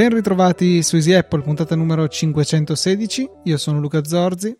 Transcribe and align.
Ben 0.00 0.14
ritrovati 0.14 0.82
su 0.82 0.96
Easy 0.96 1.12
Apple, 1.12 1.42
puntata 1.42 1.76
numero 1.76 2.08
516. 2.08 3.28
Io 3.44 3.58
sono 3.58 3.80
Luca 3.80 4.02
Zorzi. 4.02 4.56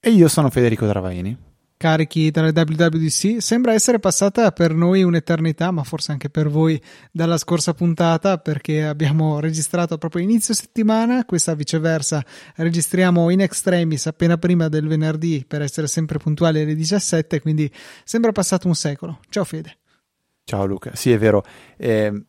E 0.00 0.10
io 0.10 0.26
sono 0.26 0.50
Federico 0.50 0.88
Travaini. 0.88 1.51
Carichi 1.82 2.30
dalle 2.30 2.52
WWDC. 2.54 3.42
Sembra 3.42 3.72
essere 3.72 3.98
passata 3.98 4.52
per 4.52 4.72
noi 4.72 5.02
un'eternità, 5.02 5.72
ma 5.72 5.82
forse 5.82 6.12
anche 6.12 6.30
per 6.30 6.48
voi 6.48 6.80
dalla 7.10 7.36
scorsa 7.36 7.74
puntata, 7.74 8.38
perché 8.38 8.84
abbiamo 8.84 9.40
registrato 9.40 9.98
proprio 9.98 10.22
inizio 10.22 10.54
settimana. 10.54 11.24
Questa 11.24 11.56
viceversa 11.56 12.24
registriamo 12.54 13.30
in 13.30 13.40
extremis 13.40 14.06
appena 14.06 14.38
prima 14.38 14.68
del 14.68 14.86
venerdì 14.86 15.44
per 15.44 15.60
essere 15.62 15.88
sempre 15.88 16.18
puntuali 16.18 16.60
alle 16.60 16.76
17. 16.76 17.40
Quindi 17.40 17.68
sembra 18.04 18.30
passato 18.30 18.68
un 18.68 18.76
secolo. 18.76 19.18
Ciao 19.28 19.42
Fede. 19.42 19.78
Ciao 20.44 20.64
Luca. 20.64 20.94
Sì, 20.94 21.10
è 21.10 21.18
vero. 21.18 21.44
Eh 21.76 22.26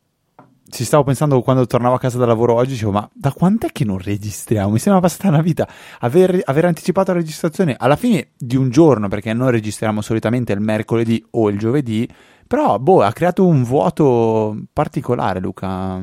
ci 0.69 0.85
stavo 0.85 1.03
pensando 1.03 1.41
quando 1.41 1.67
tornavo 1.67 1.95
a 1.95 1.99
casa 1.99 2.17
da 2.17 2.25
lavoro 2.25 2.55
oggi, 2.55 2.71
dicevo, 2.71 2.91
ma 2.91 3.09
da 3.13 3.31
quant'è 3.31 3.71
che 3.71 3.85
non 3.85 3.97
registriamo? 3.99 4.71
Mi 4.71 4.79
sembra 4.79 5.01
passata 5.01 5.27
una 5.27 5.41
vita. 5.41 5.67
Aver, 5.99 6.41
aver, 6.45 6.65
anticipato 6.65 7.11
la 7.11 7.19
registrazione 7.19 7.75
alla 7.77 7.95
fine 7.95 8.29
di 8.37 8.55
un 8.55 8.69
giorno, 8.69 9.07
perché 9.07 9.33
noi 9.33 9.51
registriamo 9.51 10.01
solitamente 10.01 10.53
il 10.53 10.61
mercoledì 10.61 11.23
o 11.31 11.49
il 11.49 11.59
giovedì, 11.59 12.07
però, 12.47 12.79
boh, 12.79 13.01
ha 13.03 13.11
creato 13.11 13.45
un 13.45 13.63
vuoto 13.63 14.57
particolare, 14.71 15.39
Luca. 15.39 15.99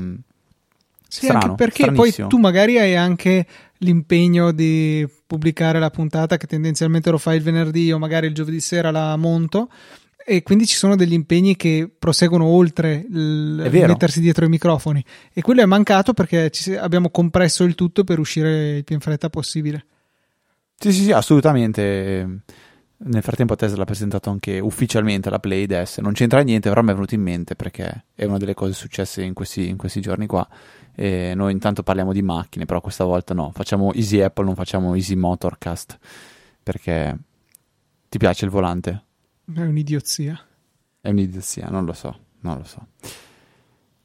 Sì, 1.08 1.24
Strano, 1.24 1.40
anche 1.42 1.54
perché 1.56 1.90
poi 1.90 2.14
tu 2.28 2.38
magari 2.38 2.78
hai 2.78 2.94
anche 2.94 3.44
l'impegno 3.78 4.52
di 4.52 5.06
pubblicare 5.26 5.80
la 5.80 5.90
puntata 5.90 6.36
che 6.36 6.46
tendenzialmente 6.46 7.10
lo 7.10 7.18
fai 7.18 7.36
il 7.36 7.42
venerdì 7.42 7.90
o 7.90 7.98
magari 7.98 8.26
il 8.26 8.34
giovedì 8.34 8.60
sera 8.60 8.92
la 8.92 9.16
monto 9.16 9.68
e 10.30 10.44
quindi 10.44 10.64
ci 10.64 10.76
sono 10.76 10.94
degli 10.94 11.12
impegni 11.12 11.56
che 11.56 11.90
proseguono 11.98 12.44
oltre 12.44 13.04
il 13.10 13.68
mettersi 13.68 14.20
dietro 14.20 14.44
i 14.44 14.48
microfoni 14.48 15.04
e 15.32 15.42
quello 15.42 15.60
è 15.60 15.64
mancato 15.64 16.12
perché 16.14 16.50
ci, 16.50 16.76
abbiamo 16.76 17.10
compresso 17.10 17.64
il 17.64 17.74
tutto 17.74 18.04
per 18.04 18.20
uscire 18.20 18.76
il 18.76 18.84
più 18.84 18.94
in 18.94 19.00
fretta 19.00 19.28
possibile. 19.28 19.84
Sì, 20.76 20.92
sì, 20.92 21.02
sì, 21.02 21.10
assolutamente. 21.10 22.42
Nel 22.96 23.22
frattempo 23.22 23.56
Tesla 23.56 23.82
ha 23.82 23.86
presentato 23.86 24.30
anche 24.30 24.60
ufficialmente 24.60 25.30
la 25.30 25.40
Play 25.40 25.66
DS. 25.66 25.98
Non 25.98 26.12
c'entra 26.12 26.42
niente, 26.42 26.68
però 26.68 26.82
mi 26.82 26.90
è 26.90 26.94
venuto 26.94 27.16
in 27.16 27.22
mente 27.22 27.56
perché 27.56 28.04
è 28.14 28.24
una 28.24 28.38
delle 28.38 28.54
cose 28.54 28.72
successe 28.72 29.24
in 29.24 29.34
questi, 29.34 29.66
in 29.66 29.76
questi 29.76 30.00
giorni 30.00 30.26
qua. 30.26 30.48
E 30.94 31.32
noi 31.34 31.50
intanto 31.50 31.82
parliamo 31.82 32.12
di 32.12 32.22
macchine, 32.22 32.66
però 32.66 32.80
questa 32.80 33.02
volta 33.02 33.34
no. 33.34 33.50
Facciamo 33.52 33.92
Easy 33.94 34.20
Apple, 34.20 34.44
non 34.44 34.54
facciamo 34.54 34.94
Easy 34.94 35.16
Motorcast. 35.16 35.98
Perché 36.62 37.18
ti 38.08 38.18
piace 38.18 38.44
il 38.44 38.52
volante? 38.52 39.06
È 39.54 39.60
un'idiozia. 39.60 40.40
È 41.00 41.08
un'idiozia, 41.08 41.68
non 41.70 41.84
lo 41.84 41.92
so, 41.92 42.16
non 42.40 42.58
lo 42.58 42.64
so. 42.64 42.86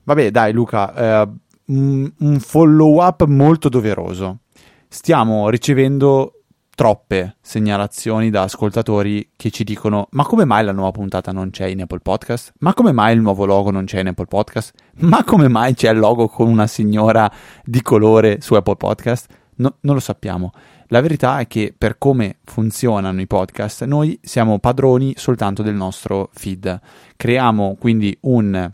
Vabbè, 0.03 0.31
dai 0.31 0.53
Luca, 0.53 1.23
eh, 1.23 1.29
un, 1.65 2.39
follow 2.39 3.01
up 3.03 3.25
molto 3.25 3.69
doveroso. 3.69 4.39
Stiamo 4.87 5.49
ricevendo 5.49 6.41
troppe 6.75 7.37
segnalazioni 7.41 8.29
da 8.29 8.43
ascoltatori 8.43 9.31
che 9.37 9.49
ci 9.49 9.63
dicono 9.63 10.07
ma 10.11 10.25
come 10.25 10.43
mai 10.43 10.65
la 10.65 10.73
nuova 10.73 10.91
puntata 10.91 11.31
non 11.31 11.49
c'è 11.49 11.67
in 11.67 11.81
Apple 11.81 11.99
Podcast? 11.99 12.53
Ma 12.59 12.73
come 12.73 12.91
mai 12.91 13.15
il 13.15 13.21
nuovo 13.21 13.45
logo 13.45 13.71
non 13.71 13.85
c'è 13.85 13.99
in 13.99 14.07
Apple 14.07 14.25
Podcast? 14.25 14.73
Ma 14.99 15.23
come 15.23 15.47
mai 15.47 15.73
c'è 15.73 15.91
il 15.91 15.99
logo 15.99 16.27
con 16.27 16.47
una 16.47 16.67
signora 16.67 17.31
di 17.63 17.81
colore 17.81 18.41
su 18.41 18.53
Apple 18.55 18.75
Podcast? 18.75 19.27
No, 19.55 19.77
non 19.81 19.95
lo 19.95 20.01
sappiamo. 20.01 20.51
La 20.89 21.01
verità 21.01 21.39
è 21.39 21.47
che 21.47 21.73
per 21.75 21.97
come 21.97 22.37
funzionano 22.43 23.19
i 23.19 23.27
podcast, 23.27 23.85
noi 23.85 24.19
siamo 24.21 24.59
padroni 24.59 25.13
soltanto 25.17 25.63
del 25.63 25.73
nostro 25.73 26.29
feed. 26.33 26.79
Creiamo 27.15 27.75
quindi 27.79 28.15
un 28.21 28.71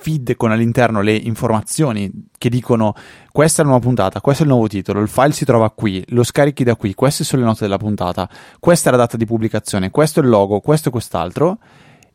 feed 0.00 0.34
con 0.36 0.50
all'interno 0.50 1.02
le 1.02 1.14
informazioni 1.14 2.10
che 2.36 2.48
dicono 2.48 2.94
questa 3.30 3.60
è 3.60 3.64
la 3.64 3.70
nuova 3.70 3.84
puntata, 3.84 4.20
questo 4.20 4.42
è 4.42 4.46
il 4.46 4.52
nuovo 4.52 4.66
titolo, 4.66 5.00
il 5.00 5.08
file 5.08 5.32
si 5.32 5.44
trova 5.44 5.70
qui, 5.70 6.02
lo 6.08 6.24
scarichi 6.24 6.64
da 6.64 6.74
qui, 6.74 6.94
queste 6.94 7.22
sono 7.22 7.42
le 7.42 7.48
note 7.48 7.60
della 7.60 7.76
puntata, 7.76 8.28
questa 8.58 8.88
è 8.88 8.92
la 8.92 8.98
data 8.98 9.16
di 9.16 9.26
pubblicazione, 9.26 9.90
questo 9.90 10.20
è 10.20 10.22
il 10.22 10.30
logo, 10.30 10.60
questo 10.60 10.88
e 10.88 10.92
quest'altro 10.92 11.58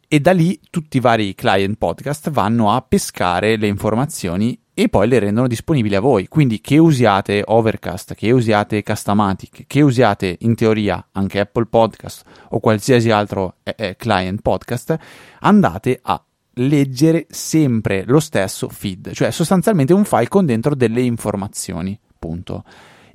e 0.08 0.20
da 0.20 0.34
lì 0.34 0.60
tutti 0.70 0.98
i 0.98 1.00
vari 1.00 1.36
client 1.36 1.78
podcast 1.78 2.30
vanno 2.32 2.72
a 2.72 2.82
pescare 2.82 3.56
le 3.56 3.68
informazioni 3.68 4.60
e 4.78 4.90
poi 4.90 5.08
le 5.08 5.20
rendono 5.20 5.48
disponibili 5.48 5.96
a 5.96 6.02
voi. 6.02 6.28
Quindi 6.28 6.60
che 6.60 6.78
usiate 6.78 7.42
Overcast, 7.44 8.14
che 8.14 8.32
usiate 8.32 8.84
Customatic, 8.84 9.64
che 9.66 9.82
usiate 9.82 10.36
in 10.42 10.54
teoria 10.54 11.08
anche 11.14 11.40
Apple 11.40 11.66
Podcast 11.66 12.24
o 12.50 12.60
qualsiasi 12.60 13.10
altro 13.10 13.56
eh, 13.64 13.74
eh, 13.78 13.96
client 13.96 14.42
podcast, 14.42 14.98
andate 15.40 16.00
a 16.04 16.22
leggere 16.56 17.26
sempre 17.30 18.04
lo 18.06 18.20
stesso 18.20 18.68
feed, 18.68 19.12
cioè 19.14 19.32
sostanzialmente 19.32 19.94
un 19.94 20.04
file 20.04 20.28
con 20.28 20.46
dentro 20.46 20.76
delle 20.76 21.02
informazioni. 21.02 21.98
Punto. 22.20 22.64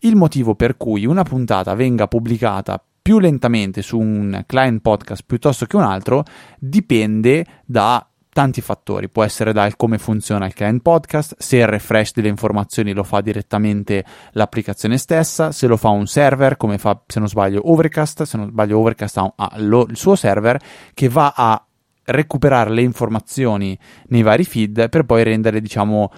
Il 0.00 0.16
motivo 0.16 0.54
per 0.54 0.78
cui 0.78 1.04
una 1.04 1.25
puntata 1.25 1.75
venga 1.75 2.09
pubblicata 2.09 2.82
più 3.03 3.19
lentamente 3.19 3.82
su 3.82 3.99
un 3.99 4.44
client 4.47 4.81
podcast 4.81 5.25
piuttosto 5.26 5.66
che 5.66 5.76
un 5.76 5.82
altro 5.82 6.25
dipende 6.59 7.44
da 7.66 8.09
tanti 8.32 8.60
fattori, 8.60 9.08
può 9.08 9.24
essere 9.24 9.52
da 9.52 9.70
come 9.76 9.98
funziona 9.98 10.46
il 10.46 10.54
client 10.54 10.82
podcast, 10.82 11.34
se 11.38 11.56
il 11.58 11.66
refresh 11.66 12.12
delle 12.14 12.28
informazioni 12.28 12.92
lo 12.92 13.02
fa 13.02 13.20
direttamente 13.20 14.04
l'applicazione 14.32 14.98
stessa, 14.98 15.52
se 15.52 15.66
lo 15.66 15.76
fa 15.76 15.88
un 15.88 16.06
server, 16.06 16.56
come 16.56 16.78
fa 16.78 17.00
se 17.06 17.19
non 17.19 17.28
sbaglio 17.28 17.70
Overcast, 17.70 18.22
se 18.22 18.36
non 18.36 18.48
sbaglio 18.48 18.78
Overcast 18.78 19.16
ha, 19.16 19.32
ha 19.36 19.52
lo, 19.56 19.86
il 19.88 19.96
suo 19.96 20.14
server 20.14 20.60
che 20.94 21.08
va 21.08 21.32
a 21.34 21.64
recuperare 22.04 22.70
le 22.70 22.82
informazioni 22.82 23.78
nei 24.08 24.22
vari 24.22 24.44
feed 24.44 24.88
per 24.88 25.04
poi 25.04 25.22
rendere 25.22 25.60
diciamo 25.60 26.10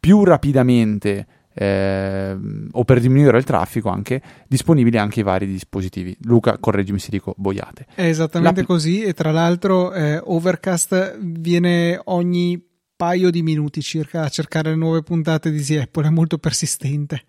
più 0.00 0.24
rapidamente 0.24 1.26
eh, 1.60 2.36
o 2.70 2.84
per 2.84 3.00
diminuire 3.00 3.36
il 3.36 3.42
traffico 3.42 3.88
anche 3.88 4.22
disponibili 4.46 4.96
anche 4.96 5.20
i 5.20 5.22
vari 5.24 5.46
dispositivi. 5.46 6.16
Luca, 6.22 6.58
correggimi 6.58 7.00
se 7.00 7.08
dico 7.10 7.34
boiate. 7.36 7.86
È 7.94 8.04
esattamente 8.04 8.60
La... 8.60 8.66
così 8.66 9.02
e 9.02 9.12
tra 9.12 9.32
l'altro 9.32 9.92
eh, 9.92 10.20
Overcast 10.22 11.18
viene 11.20 12.00
ogni 12.04 12.64
paio 12.94 13.30
di 13.30 13.42
minuti 13.42 13.82
circa 13.82 14.22
a 14.22 14.28
cercare 14.28 14.70
le 14.70 14.76
nuove 14.76 15.02
puntate 15.02 15.50
di 15.50 15.76
Apple, 15.76 16.06
è 16.06 16.10
molto 16.10 16.38
persistente. 16.38 17.22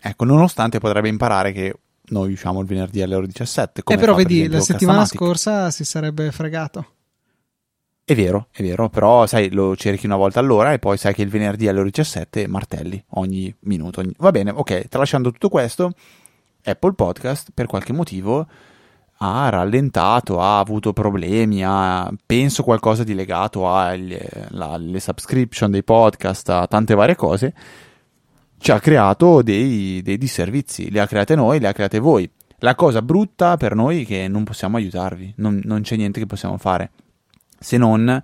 Ecco, 0.00 0.24
nonostante 0.24 0.78
potrebbe 0.78 1.08
imparare 1.08 1.52
che 1.52 1.74
noi 2.08 2.32
usciamo 2.32 2.60
il 2.60 2.66
venerdì 2.66 3.02
alle 3.02 3.14
ore 3.14 3.26
17. 3.26 3.82
eh, 3.86 3.96
però 3.96 4.14
vedi, 4.14 4.48
la 4.48 4.60
settimana 4.60 5.04
scorsa 5.04 5.70
si 5.70 5.84
sarebbe 5.84 6.30
fregato. 6.32 6.95
È 8.08 8.14
vero, 8.14 8.46
è 8.52 8.62
vero, 8.62 8.88
però 8.88 9.26
sai, 9.26 9.50
lo 9.50 9.74
cerchi 9.74 10.06
una 10.06 10.14
volta 10.14 10.38
all'ora 10.38 10.72
e 10.72 10.78
poi 10.78 10.96
sai 10.96 11.12
che 11.12 11.22
il 11.22 11.28
venerdì 11.28 11.66
alle 11.66 11.80
ore 11.80 11.90
17 11.90 12.46
martelli 12.46 13.02
ogni 13.14 13.52
minuto. 13.62 13.98
Ogni... 13.98 14.14
Va 14.18 14.30
bene, 14.30 14.52
ok, 14.52 14.86
tralasciando 14.86 15.32
tutto 15.32 15.48
questo, 15.48 15.90
Apple 16.62 16.92
Podcast 16.92 17.48
per 17.52 17.66
qualche 17.66 17.92
motivo 17.92 18.46
ha 19.16 19.48
rallentato, 19.48 20.40
ha 20.40 20.60
avuto 20.60 20.92
problemi, 20.92 21.64
ha, 21.64 22.08
penso 22.24 22.62
qualcosa 22.62 23.02
di 23.02 23.12
legato 23.12 23.68
alle 23.68 25.00
subscription 25.00 25.72
dei 25.72 25.82
podcast, 25.82 26.48
a 26.50 26.66
tante 26.68 26.94
varie 26.94 27.16
cose, 27.16 27.54
ci 28.58 28.70
ha 28.70 28.78
creato 28.78 29.42
dei, 29.42 30.00
dei 30.02 30.16
disservizi, 30.16 30.92
li 30.92 31.00
ha 31.00 31.08
create 31.08 31.34
noi, 31.34 31.58
li 31.58 31.66
ha 31.66 31.72
create 31.72 31.98
voi. 31.98 32.30
La 32.58 32.76
cosa 32.76 33.02
brutta 33.02 33.56
per 33.56 33.74
noi 33.74 34.02
è 34.02 34.06
che 34.06 34.28
non 34.28 34.44
possiamo 34.44 34.76
aiutarvi, 34.76 35.34
non, 35.38 35.60
non 35.64 35.80
c'è 35.80 35.96
niente 35.96 36.20
che 36.20 36.26
possiamo 36.26 36.56
fare 36.56 36.92
se 37.58 37.76
non 37.76 38.22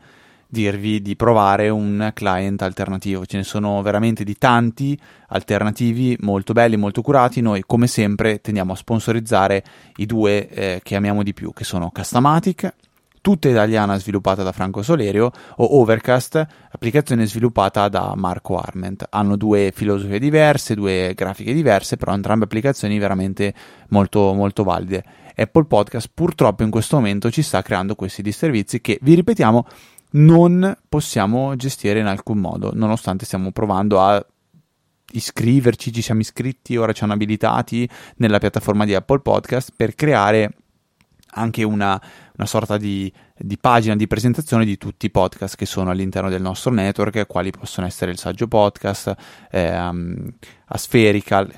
dirvi 0.53 1.01
di 1.01 1.17
provare 1.17 1.71
un 1.71 2.11
client 2.13 2.61
alternativo. 2.61 3.25
Ce 3.25 3.39
ne 3.39 3.43
sono 3.43 3.81
veramente 3.81 4.23
di 4.23 4.37
tanti 4.37 4.99
alternativi 5.29 6.15
molto 6.21 6.53
belli, 6.53 6.77
molto 6.77 7.01
curati. 7.01 7.41
Noi, 7.41 7.63
come 7.65 7.87
sempre, 7.87 8.43
tendiamo 8.43 8.75
a 8.75 8.77
sponsorizzare 8.77 9.65
i 9.97 10.05
due 10.05 10.49
eh, 10.49 10.81
che 10.83 10.95
amiamo 10.95 11.23
di 11.23 11.33
più, 11.33 11.55
che 11.55 11.65
sono 11.65 11.91
Customatic, 11.91 12.71
tutta 13.23 13.49
italiana 13.49 13.97
sviluppata 13.99 14.43
da 14.43 14.53
Franco 14.53 14.83
Solerio, 14.83 15.31
o 15.57 15.79
Overcast, 15.81 16.47
applicazione 16.71 17.25
sviluppata 17.25 17.89
da 17.89 18.13
Marco 18.15 18.59
Arment. 18.59 19.07
Hanno 19.09 19.37
due 19.37 19.73
filosofie 19.75 20.19
diverse, 20.19 20.75
due 20.75 21.15
grafiche 21.15 21.55
diverse, 21.55 21.97
però 21.97 22.13
entrambe 22.13 22.45
applicazioni 22.45 22.99
veramente 22.99 23.55
molto, 23.89 24.35
molto 24.35 24.65
valide. 24.65 25.03
Apple 25.43 25.65
Podcast 25.65 26.11
purtroppo 26.13 26.63
in 26.63 26.71
questo 26.71 26.97
momento 26.97 27.31
ci 27.31 27.43
sta 27.43 27.63
creando 27.63 27.95
questi 27.95 28.23
disservizi 28.23 28.81
che, 28.81 28.99
vi 29.03 29.15
ripetiamo, 29.15 29.67
non 30.13 30.77
possiamo 30.89 31.55
gestire 31.57 32.01
in 32.01 32.07
alcun 32.07 32.39
modo, 32.39 32.71
nonostante 32.75 33.25
stiamo 33.25 33.53
provando 33.53 34.01
a 34.01 34.25
iscriverci, 35.13 35.93
ci 35.93 36.03
siamo 36.03 36.21
iscritti, 36.21 36.77
ora 36.77 36.93
ci 36.93 37.05
hanno 37.05 37.13
abilitati 37.13 37.89
nella 38.17 38.39
piattaforma 38.39 38.85
di 38.85 38.95
Apple 38.95 39.21
Podcast 39.21 39.73
per 39.77 39.95
creare 39.95 40.51
anche 41.35 41.63
una, 41.63 42.01
una 42.37 42.47
sorta 42.47 42.77
di, 42.77 43.13
di, 43.37 43.57
pagina 43.59 43.97
di 43.97 44.07
presentazione 44.07 44.65
di 44.65 44.77
tutti 44.77 45.07
i 45.07 45.11
podcast 45.11 45.57
che 45.57 45.67
sono 45.67 45.91
all'interno 45.91 46.29
del 46.29 46.43
nostro 46.43 46.73
network, 46.73 47.27
quali 47.27 47.51
possono 47.51 47.87
essere 47.87 48.11
il 48.11 48.19
Saggio 48.19 48.49
Podcast, 48.49 49.15
eh, 49.51 49.91
Aspherical, 50.67 51.51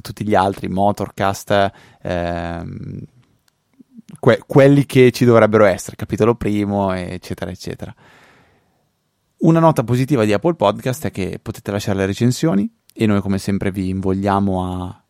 tutti 0.00 0.24
gli 0.24 0.34
altri, 0.34 0.68
Motorcast, 0.68 1.70
ehm, 2.02 3.00
que- 4.18 4.42
quelli 4.46 4.86
che 4.86 5.10
ci 5.10 5.24
dovrebbero 5.24 5.64
essere, 5.64 5.96
capitolo 5.96 6.34
primo, 6.34 6.92
eccetera, 6.92 7.50
eccetera. 7.50 7.94
Una 9.38 9.60
nota 9.60 9.84
positiva 9.84 10.24
di 10.24 10.32
Apple 10.32 10.54
Podcast 10.54 11.06
è 11.06 11.10
che 11.10 11.38
potete 11.40 11.70
lasciare 11.70 11.98
le 11.98 12.06
recensioni 12.06 12.70
e 12.92 13.06
noi 13.06 13.20
come 13.20 13.38
sempre 13.38 13.70
vi 13.70 13.88
invogliamo 13.88 14.82
a 14.84 15.02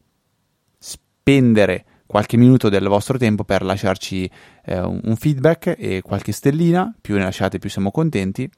spendere 0.78 1.84
qualche 2.06 2.36
minuto 2.36 2.68
del 2.68 2.88
vostro 2.88 3.18
tempo 3.18 3.44
per 3.44 3.62
lasciarci 3.62 4.28
eh, 4.64 4.80
un 4.80 5.14
feedback 5.16 5.76
e 5.78 6.02
qualche 6.02 6.32
stellina, 6.32 6.92
più 7.00 7.16
ne 7.16 7.22
lasciate 7.22 7.58
più 7.58 7.70
siamo 7.70 7.90
contenti. 7.90 8.50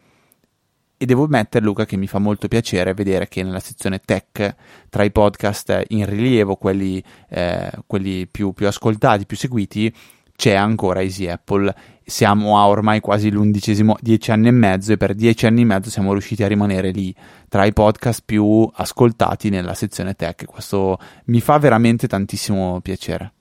E 1.02 1.04
devo 1.04 1.24
ammettere, 1.24 1.64
Luca, 1.64 1.84
che 1.84 1.96
mi 1.96 2.06
fa 2.06 2.20
molto 2.20 2.46
piacere 2.46 2.94
vedere 2.94 3.26
che 3.26 3.42
nella 3.42 3.58
sezione 3.58 3.98
tech, 3.98 4.54
tra 4.88 5.02
i 5.02 5.10
podcast 5.10 5.82
in 5.88 6.06
rilievo, 6.06 6.54
quelli, 6.54 7.02
eh, 7.28 7.72
quelli 7.88 8.28
più, 8.28 8.52
più 8.52 8.68
ascoltati, 8.68 9.26
più 9.26 9.36
seguiti, 9.36 9.92
c'è 10.36 10.54
ancora 10.54 11.02
Easy 11.02 11.26
Apple. 11.26 11.74
Siamo 12.04 12.56
a 12.56 12.68
ormai 12.68 13.00
quasi 13.00 13.32
l'undicesimo, 13.32 13.96
dieci 14.00 14.30
anni 14.30 14.46
e 14.46 14.52
mezzo, 14.52 14.92
e 14.92 14.96
per 14.96 15.14
dieci 15.14 15.44
anni 15.44 15.62
e 15.62 15.64
mezzo 15.64 15.90
siamo 15.90 16.12
riusciti 16.12 16.44
a 16.44 16.46
rimanere 16.46 16.92
lì 16.92 17.12
tra 17.48 17.64
i 17.64 17.72
podcast 17.72 18.22
più 18.24 18.70
ascoltati 18.72 19.48
nella 19.48 19.74
sezione 19.74 20.14
tech. 20.14 20.44
Questo 20.44 21.00
mi 21.24 21.40
fa 21.40 21.58
veramente 21.58 22.06
tantissimo 22.06 22.80
piacere. 22.80 23.32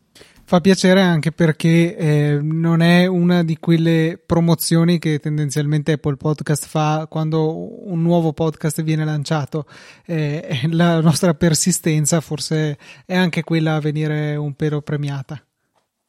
Fa 0.51 0.59
piacere 0.59 1.01
anche 1.01 1.31
perché 1.31 1.95
eh, 1.95 2.39
non 2.42 2.81
è 2.81 3.06
una 3.06 3.42
di 3.42 3.57
quelle 3.57 4.21
promozioni 4.21 5.00
che 5.00 5.18
tendenzialmente 5.19 5.94
Apple 5.94 6.18
Podcast 6.18 6.65
fa 6.68 7.07
quando 7.09 7.88
un 7.89 8.01
nuovo 8.01 8.33
podcast 8.33 8.83
viene 8.83 9.06
lanciato. 9.06 9.65
Eh, 10.06 10.68
la 10.71 11.00
nostra 11.00 11.36
persistenza 11.36 12.19
forse 12.19 12.77
è 13.06 13.15
anche 13.15 13.44
quella 13.44 13.75
a 13.75 13.80
venire 13.80 14.36
un 14.36 14.53
pelo 14.53 14.81
premiata. 14.81 15.42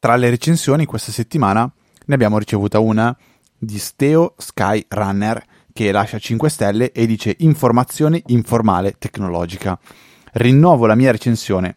Tra 0.00 0.16
le 0.16 0.28
recensioni 0.30 0.86
questa 0.86 1.12
settimana 1.12 1.72
ne 2.06 2.12
abbiamo 2.12 2.36
ricevuta 2.36 2.80
una 2.80 3.16
di 3.56 3.78
Steo 3.78 4.34
Sky 4.38 4.86
Runner 4.88 5.40
che 5.72 5.92
lascia 5.92 6.18
5 6.18 6.50
stelle 6.50 6.90
e 6.90 7.06
dice 7.06 7.36
informazione 7.38 8.20
informale 8.26 8.96
tecnologica. 8.98 9.78
Rinnovo 10.32 10.86
la 10.86 10.96
mia 10.96 11.12
recensione. 11.12 11.76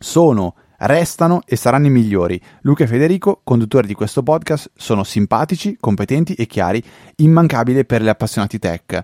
Sono 0.00 0.56
restano 0.82 1.42
e 1.46 1.56
saranno 1.56 1.86
i 1.86 1.90
migliori. 1.90 2.40
Luca 2.62 2.84
e 2.84 2.86
Federico, 2.86 3.40
conduttori 3.44 3.86
di 3.86 3.94
questo 3.94 4.22
podcast, 4.22 4.70
sono 4.74 5.04
simpatici, 5.04 5.76
competenti 5.78 6.34
e 6.34 6.46
chiari, 6.46 6.82
immancabili 7.16 7.84
per 7.84 8.02
gli 8.02 8.08
appassionati 8.08 8.58
tech. 8.58 9.02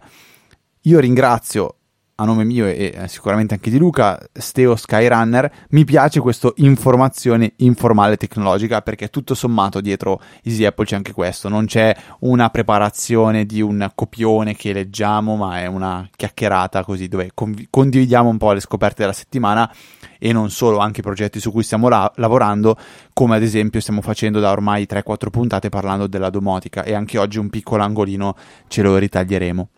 Io 0.82 1.00
ringrazio 1.00 1.74
a 2.20 2.24
nome 2.24 2.44
mio 2.44 2.66
e 2.66 2.92
eh, 2.94 3.08
sicuramente 3.08 3.54
anche 3.54 3.70
di 3.70 3.78
Luca, 3.78 4.18
Steo 4.32 4.74
Skyrunner, 4.74 5.66
mi 5.70 5.84
piace 5.84 6.18
questa 6.18 6.52
informazione 6.56 7.52
informale 7.58 8.16
tecnologica 8.16 8.82
perché 8.82 9.08
tutto 9.08 9.34
sommato 9.34 9.80
dietro 9.80 10.20
Easy 10.42 10.64
Apple 10.64 10.84
c'è 10.84 10.96
anche 10.96 11.12
questo, 11.12 11.48
non 11.48 11.66
c'è 11.66 11.94
una 12.20 12.50
preparazione 12.50 13.46
di 13.46 13.60
un 13.60 13.88
copione 13.94 14.56
che 14.56 14.72
leggiamo, 14.72 15.36
ma 15.36 15.60
è 15.60 15.66
una 15.66 16.08
chiacchierata 16.14 16.82
così 16.82 17.06
dove 17.06 17.30
condividiamo 17.70 18.28
un 18.28 18.36
po' 18.36 18.52
le 18.52 18.60
scoperte 18.60 19.02
della 19.02 19.12
settimana 19.12 19.72
e 20.18 20.32
non 20.32 20.50
solo, 20.50 20.78
anche 20.78 21.02
progetti 21.02 21.40
su 21.40 21.52
cui 21.52 21.62
stiamo 21.62 21.88
la- 21.88 22.10
lavorando, 22.16 22.76
come 23.12 23.36
ad 23.36 23.42
esempio 23.42 23.80
stiamo 23.80 24.00
facendo 24.00 24.40
da 24.40 24.50
ormai 24.50 24.86
3-4 24.88 25.30
puntate 25.30 25.68
parlando 25.68 26.06
della 26.06 26.30
domotica 26.30 26.82
e 26.82 26.94
anche 26.94 27.18
oggi 27.18 27.38
un 27.38 27.50
piccolo 27.50 27.82
angolino 27.82 28.36
ce 28.66 28.82
lo 28.82 28.96
ritaglieremo. 28.96 29.68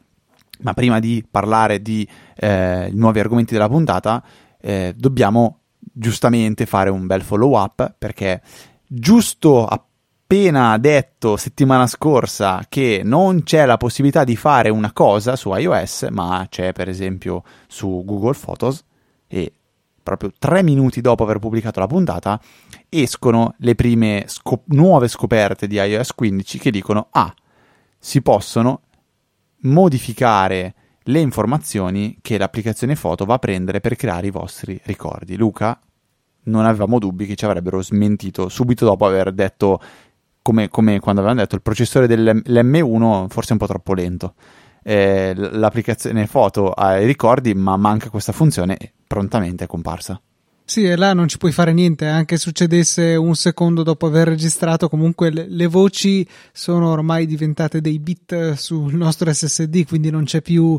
Ma 0.63 0.75
prima 0.75 0.99
di 0.99 1.25
parlare 1.29 1.81
di 1.81 2.07
eh, 2.37 2.91
nuovi 2.93 3.21
argomenti 3.21 3.55
della 3.55 3.69
puntata, 3.69 4.23
eh, 4.61 4.95
dobbiamo 4.97 5.61
giustamente 5.93 6.67
fare 6.67 6.91
un 6.91 7.07
bel 7.07 7.23
follow 7.23 7.59
up 7.59 7.95
perché 7.99 8.43
giusto 8.87 9.67
appena 9.67 10.77
detto 10.79 11.37
settimana 11.37 11.87
scorsa 11.87 12.65
che 12.69 13.01
non 13.03 13.43
c'è 13.43 13.65
la 13.65 13.79
possibilità 13.79 14.23
di 14.23 14.37
fare 14.37 14.69
una 14.69 14.93
cosa 14.93 15.35
su 15.35 15.53
iOS, 15.53 16.09
ma 16.11 16.47
c'è 16.49 16.73
per 16.73 16.89
esempio 16.89 17.43
su 17.67 18.03
Google 18.05 18.37
Photos 18.39 18.85
proprio 20.02 20.32
tre 20.38 20.62
minuti 20.62 21.00
dopo 21.00 21.23
aver 21.23 21.38
pubblicato 21.38 21.81
la 21.81 21.87
puntata 21.87 22.41
escono 22.88 23.55
le 23.58 23.75
prime 23.75 24.25
scop- 24.26 24.73
nuove 24.73 25.08
scoperte 25.08 25.67
di 25.67 25.76
iOS 25.76 26.14
15 26.14 26.58
che 26.58 26.70
dicono 26.70 27.08
ah, 27.11 27.32
si 27.99 28.23
possono 28.23 28.81
modificare 29.62 30.75
le 31.05 31.20
informazioni 31.20 32.19
che 32.20 32.38
l'applicazione 32.38 32.94
foto 32.94 33.25
va 33.25 33.35
a 33.35 33.38
prendere 33.38 33.81
per 33.81 33.97
creare 33.97 34.29
i 34.29 34.31
vostri 34.31 34.81
ricordi. 34.85 35.37
Luca, 35.37 35.79
non 36.44 36.64
avevamo 36.64 36.99
dubbi 36.99 37.26
che 37.26 37.35
ci 37.35 37.44
avrebbero 37.44 37.82
smentito 37.82 38.49
subito 38.49 38.85
dopo 38.85 39.06
aver 39.06 39.32
detto, 39.32 39.81
come, 40.43 40.69
come 40.69 41.00
quando 41.00 41.20
avevano 41.20 41.43
detto, 41.43 41.56
il 41.56 41.62
processore 41.62 42.06
dell'M1 42.06 43.26
forse 43.29 43.50
è 43.50 43.53
un 43.53 43.58
po' 43.58 43.67
troppo 43.67 43.94
lento. 43.94 44.35
Eh, 44.82 45.35
l'applicazione 45.37 46.26
foto 46.26 46.70
ha 46.70 46.99
i 46.99 47.06
ricordi, 47.06 47.55
ma 47.55 47.76
manca 47.76 48.08
questa 48.08 48.32
funzione 48.32 48.93
prontamente 49.11 49.65
è 49.65 49.67
comparsa. 49.67 50.21
Sì, 50.65 50.85
e 50.85 50.95
là 50.95 51.15
non 51.15 51.27
ci 51.27 51.37
puoi 51.37 51.51
fare 51.51 51.73
niente, 51.73 52.07
anche 52.07 52.37
succedesse 52.37 53.17
un 53.17 53.35
secondo 53.35 53.83
dopo 53.83 54.07
aver 54.07 54.29
registrato, 54.29 54.89
comunque 54.89 55.31
le, 55.31 55.47
le, 55.49 55.67
voci 55.67 56.25
sono 56.53 56.91
ormai 56.91 57.27
diventate 57.27 57.81
dei 57.81 57.99
bit 57.99 58.53
sul 58.53 58.95
nostro 58.95 59.33
SSD, 59.33 59.85
quindi 59.85 60.11
non 60.11 60.23
c'è 60.23 60.43
più 60.43 60.79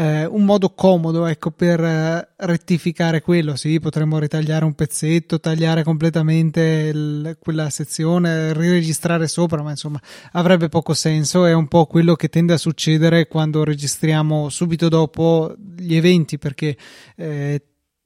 eh, 0.00 0.24
un 0.24 0.46
modo 0.46 0.70
comodo 0.70 1.26
ecco, 1.26 1.50
per 1.50 1.78
eh, 1.78 2.28
rettificare 2.36 3.20
quello. 3.20 3.54
Sì, 3.54 3.78
potremmo 3.80 4.18
ritagliare 4.18 4.64
un 4.64 4.72
pezzetto, 4.72 5.40
tagliare 5.40 5.82
completamente 5.82 6.90
il, 6.94 7.36
quella 7.38 7.68
sezione, 7.68 8.54
riregistrare 8.54 9.28
sopra, 9.28 9.62
ma 9.62 9.70
insomma 9.70 10.00
avrebbe 10.32 10.70
poco 10.70 10.94
senso. 10.94 11.44
È 11.44 11.52
un 11.52 11.68
po' 11.68 11.84
quello 11.84 12.14
che 12.14 12.30
tende 12.30 12.54
a 12.54 12.58
succedere 12.58 13.28
quando 13.28 13.62
registriamo 13.62 14.48
subito 14.48 14.88
dopo 14.88 15.54
gli 15.76 15.94
eventi, 15.94 16.38
perché 16.38 16.78
eh, 17.16 17.62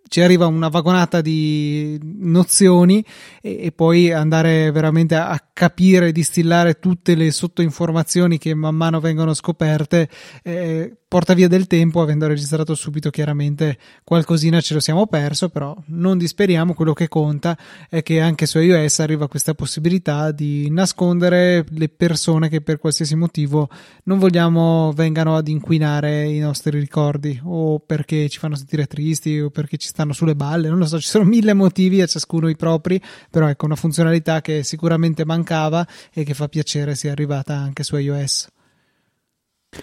ci 0.08 0.20
arriva 0.20 0.46
una 0.46 0.68
vagonata 0.68 1.20
di 1.20 1.98
nozioni 2.02 3.04
e, 3.40 3.66
e 3.66 3.72
poi 3.72 4.12
andare 4.12 4.70
veramente 4.70 5.14
a, 5.14 5.40
capire 5.52 6.12
distillare 6.12 6.78
tutte 6.80 7.14
le 7.14 7.30
sottoinformazioni 7.30 8.38
che 8.38 8.54
man 8.54 8.74
mano 8.74 9.00
vengono 9.00 9.34
scoperte 9.34 10.08
eh, 10.42 10.96
porta 11.14 11.32
via 11.32 11.46
del 11.46 11.68
tempo, 11.68 12.02
avendo 12.02 12.26
registrato 12.26 12.74
subito 12.74 13.08
chiaramente 13.10 13.78
qualcosina 14.02 14.60
ce 14.60 14.74
lo 14.74 14.80
siamo 14.80 15.06
perso, 15.06 15.48
però 15.48 15.72
non 15.86 16.18
disperiamo, 16.18 16.74
quello 16.74 16.92
che 16.92 17.06
conta 17.06 17.56
è 17.88 18.02
che 18.02 18.20
anche 18.20 18.46
su 18.46 18.58
iOS 18.58 18.98
arriva 18.98 19.28
questa 19.28 19.54
possibilità 19.54 20.32
di 20.32 20.68
nascondere 20.70 21.64
le 21.68 21.88
persone 21.88 22.48
che 22.48 22.62
per 22.62 22.80
qualsiasi 22.80 23.14
motivo 23.14 23.68
non 24.06 24.18
vogliamo 24.18 24.90
vengano 24.90 25.36
ad 25.36 25.46
inquinare 25.46 26.26
i 26.26 26.40
nostri 26.40 26.80
ricordi 26.80 27.40
o 27.44 27.78
perché 27.78 28.28
ci 28.28 28.40
fanno 28.40 28.56
sentire 28.56 28.86
tristi 28.86 29.38
o 29.38 29.50
perché 29.50 29.76
ci 29.76 29.86
stanno 29.86 30.14
sulle 30.14 30.34
balle, 30.34 30.68
non 30.68 30.78
lo 30.78 30.86
so, 30.86 30.98
ci 30.98 31.06
sono 31.06 31.22
mille 31.22 31.54
motivi 31.54 32.02
a 32.02 32.06
ciascuno 32.06 32.48
i 32.48 32.56
propri, 32.56 33.00
però 33.30 33.46
ecco 33.46 33.66
una 33.66 33.76
funzionalità 33.76 34.40
che 34.40 34.64
sicuramente 34.64 35.24
mancava 35.24 35.86
e 36.12 36.24
che 36.24 36.34
fa 36.34 36.48
piacere 36.48 36.96
sia 36.96 37.12
arrivata 37.12 37.54
anche 37.54 37.84
su 37.84 37.96
iOS. 37.96 38.48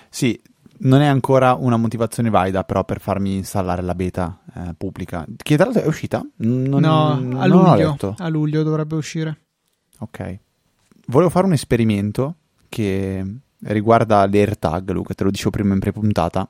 Sì, 0.10 0.38
non 0.84 1.02
è 1.02 1.06
ancora 1.06 1.54
una 1.54 1.78
motivazione 1.78 2.30
valida 2.30 2.64
però 2.64 2.84
per 2.84 3.00
farmi 3.00 3.36
installare 3.36 3.82
la 3.82 3.96
beta 3.96 4.40
eh, 4.54 4.74
pubblica 4.76 5.26
che 5.36 5.56
tra 5.56 5.66
l'altro 5.66 5.84
è 5.84 5.88
uscita? 5.88 6.26
Non, 6.38 6.80
no 6.80 7.20
non, 7.20 7.40
a, 7.40 7.46
luglio, 7.46 7.98
a 8.18 8.28
luglio 8.30 8.64
dovrebbe 8.64 8.96
uscire. 8.96 9.38
Ok. 10.00 10.40
Volevo 11.08 11.30
fare 11.30 11.46
un 11.46 11.54
esperimento 11.54 12.36
che 12.70 13.26
riguarda 13.64 14.26
l'AirTag 14.26 14.90
Luca 14.92 15.14
te 15.14 15.24
lo 15.24 15.30
dicevo 15.32 15.52
prima 15.52 15.74
in 15.74 15.80
prepuntata. 15.80 16.50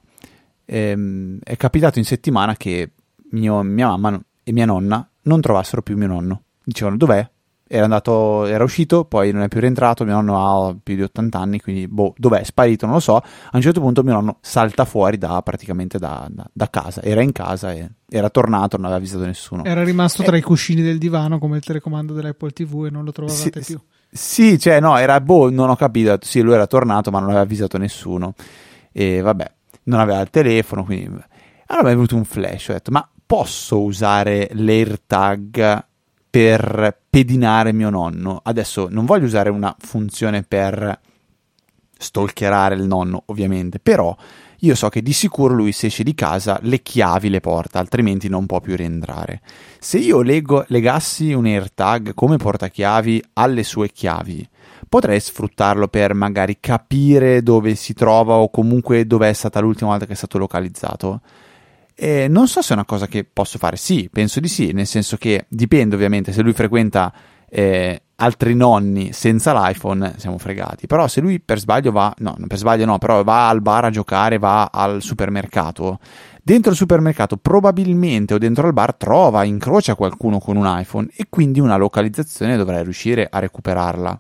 Ehm, 0.65 1.39
è 1.43 1.57
capitato 1.57 1.99
in 1.99 2.05
settimana 2.05 2.55
che 2.55 2.91
mio, 3.31 3.61
mia 3.63 3.87
mamma 3.87 4.21
e 4.43 4.51
mia 4.51 4.65
nonna 4.65 5.07
non 5.23 5.41
trovassero 5.41 5.81
più 5.81 5.97
mio 5.97 6.07
nonno. 6.07 6.43
Dicevano 6.63 6.97
dov'è 6.97 7.29
era, 7.73 7.85
andato, 7.85 8.45
era 8.47 8.65
uscito, 8.65 9.05
poi 9.05 9.31
non 9.31 9.43
è 9.43 9.47
più 9.47 9.61
rientrato, 9.61 10.03
mio 10.03 10.15
nonno 10.15 10.67
ha 10.67 10.75
più 10.81 10.95
di 10.95 11.03
80 11.03 11.39
anni, 11.39 11.61
quindi 11.61 11.87
boh, 11.87 12.13
dov'è? 12.17 12.43
Sparito, 12.43 12.85
non 12.85 12.95
lo 12.95 12.99
so. 12.99 13.15
A 13.15 13.49
un 13.53 13.61
certo 13.61 13.79
punto 13.79 14.03
mio 14.03 14.11
nonno 14.11 14.37
salta 14.41 14.83
fuori 14.83 15.17
da, 15.17 15.41
praticamente 15.41 15.97
da, 15.97 16.27
da, 16.29 16.45
da 16.51 16.69
casa, 16.69 17.01
era 17.01 17.21
in 17.21 17.31
casa 17.31 17.71
e 17.71 17.89
era 18.09 18.29
tornato, 18.29 18.75
non 18.75 18.87
aveva 18.87 18.99
avvisato 18.99 19.25
nessuno. 19.25 19.63
Era 19.63 19.85
rimasto 19.85 20.21
tra 20.21 20.35
i 20.35 20.41
cuscini 20.41 20.81
del 20.81 20.97
divano 20.97 21.39
come 21.39 21.55
il 21.55 21.63
telecomando 21.63 22.11
dell'Apple 22.11 22.51
TV 22.51 22.87
e 22.87 22.89
non 22.89 23.05
lo 23.05 23.13
trovavate 23.13 23.63
sì, 23.63 23.73
più. 23.73 23.79
Sì, 24.11 24.59
cioè 24.59 24.81
no, 24.81 24.97
era 24.97 25.21
boh, 25.21 25.49
non 25.49 25.69
ho 25.69 25.77
capito, 25.77 26.17
sì, 26.19 26.41
lui 26.41 26.55
era 26.55 26.67
tornato 26.67 27.09
ma 27.09 27.19
non 27.19 27.29
aveva 27.29 27.43
avvisato 27.43 27.77
nessuno. 27.77 28.33
E 28.91 29.21
vabbè, 29.21 29.49
non 29.83 30.01
aveva 30.01 30.19
il 30.19 30.29
telefono, 30.29 30.83
quindi... 30.83 31.05
Allora 31.67 31.85
mi 31.85 31.91
è 31.91 31.95
venuto 31.95 32.17
un 32.17 32.25
flash, 32.25 32.67
ho 32.67 32.73
detto, 32.73 32.91
ma 32.91 33.09
posso 33.25 33.79
usare 33.79 34.49
l'AirTag 34.51 35.85
per 36.31 36.97
pedinare 37.09 37.73
mio 37.73 37.89
nonno. 37.89 38.39
Adesso 38.41 38.87
non 38.89 39.05
voglio 39.05 39.25
usare 39.25 39.49
una 39.49 39.75
funzione 39.77 40.43
per 40.43 40.99
stalkerare 41.97 42.73
il 42.73 42.83
nonno, 42.83 43.23
ovviamente, 43.27 43.79
però 43.79 44.15
io 44.63 44.75
so 44.75 44.89
che 44.89 45.01
di 45.01 45.11
sicuro 45.11 45.53
lui 45.53 45.71
se 45.71 45.87
esce 45.87 46.03
di 46.03 46.15
casa 46.15 46.57
le 46.61 46.81
chiavi 46.81 47.29
le 47.29 47.41
porta, 47.41 47.79
altrimenti 47.79 48.29
non 48.29 48.45
può 48.45 48.61
più 48.61 48.75
rientrare. 48.75 49.41
Se 49.79 49.97
io 49.97 50.21
leggo, 50.21 50.63
legassi 50.67 51.33
un 51.33 51.45
AirTag 51.45 52.13
come 52.13 52.37
portachiavi 52.37 53.23
alle 53.33 53.63
sue 53.63 53.89
chiavi, 53.89 54.47
potrei 54.87 55.19
sfruttarlo 55.19 55.87
per 55.87 56.13
magari 56.13 56.57
capire 56.59 57.43
dove 57.43 57.75
si 57.75 57.93
trova 57.93 58.35
o 58.35 58.49
comunque 58.49 59.05
dove 59.05 59.29
è 59.29 59.33
stata 59.33 59.59
l'ultima 59.59 59.89
volta 59.91 60.05
che 60.05 60.13
è 60.13 60.15
stato 60.15 60.37
localizzato. 60.37 61.21
E 61.93 62.27
non 62.27 62.47
so 62.47 62.61
se 62.61 62.71
è 62.71 62.73
una 62.73 62.85
cosa 62.85 63.07
che 63.07 63.23
posso 63.23 63.57
fare. 63.57 63.77
Sì, 63.77 64.09
penso 64.11 64.39
di 64.39 64.47
sì, 64.47 64.71
nel 64.71 64.87
senso 64.87 65.17
che 65.17 65.45
dipende 65.47 65.95
ovviamente 65.95 66.31
se 66.31 66.41
lui 66.41 66.53
frequenta 66.53 67.13
eh, 67.49 68.01
altri 68.15 68.55
nonni 68.55 69.11
senza 69.11 69.53
l'iPhone, 69.53 70.13
siamo 70.17 70.37
fregati. 70.37 70.87
Però 70.87 71.07
se 71.07 71.21
lui 71.21 71.39
per 71.39 71.59
sbaglio 71.59 71.91
va, 71.91 72.13
no, 72.19 72.35
per 72.47 72.57
sbaglio 72.57 72.85
no, 72.85 72.97
però 72.97 73.23
va 73.23 73.49
al 73.49 73.61
bar 73.61 73.85
a 73.85 73.89
giocare, 73.89 74.37
va 74.37 74.69
al 74.71 75.01
supermercato, 75.01 75.99
dentro 76.41 76.71
il 76.71 76.77
supermercato 76.77 77.37
probabilmente 77.37 78.33
o 78.33 78.37
dentro 78.37 78.67
al 78.67 78.73
bar 78.73 78.95
trova, 78.95 79.43
incrocia 79.43 79.95
qualcuno 79.95 80.39
con 80.39 80.55
un 80.55 80.65
iPhone 80.65 81.09
e 81.13 81.25
quindi 81.29 81.59
una 81.59 81.77
localizzazione 81.77 82.57
dovrai 82.57 82.83
riuscire 82.83 83.27
a 83.29 83.39
recuperarla. 83.39 84.19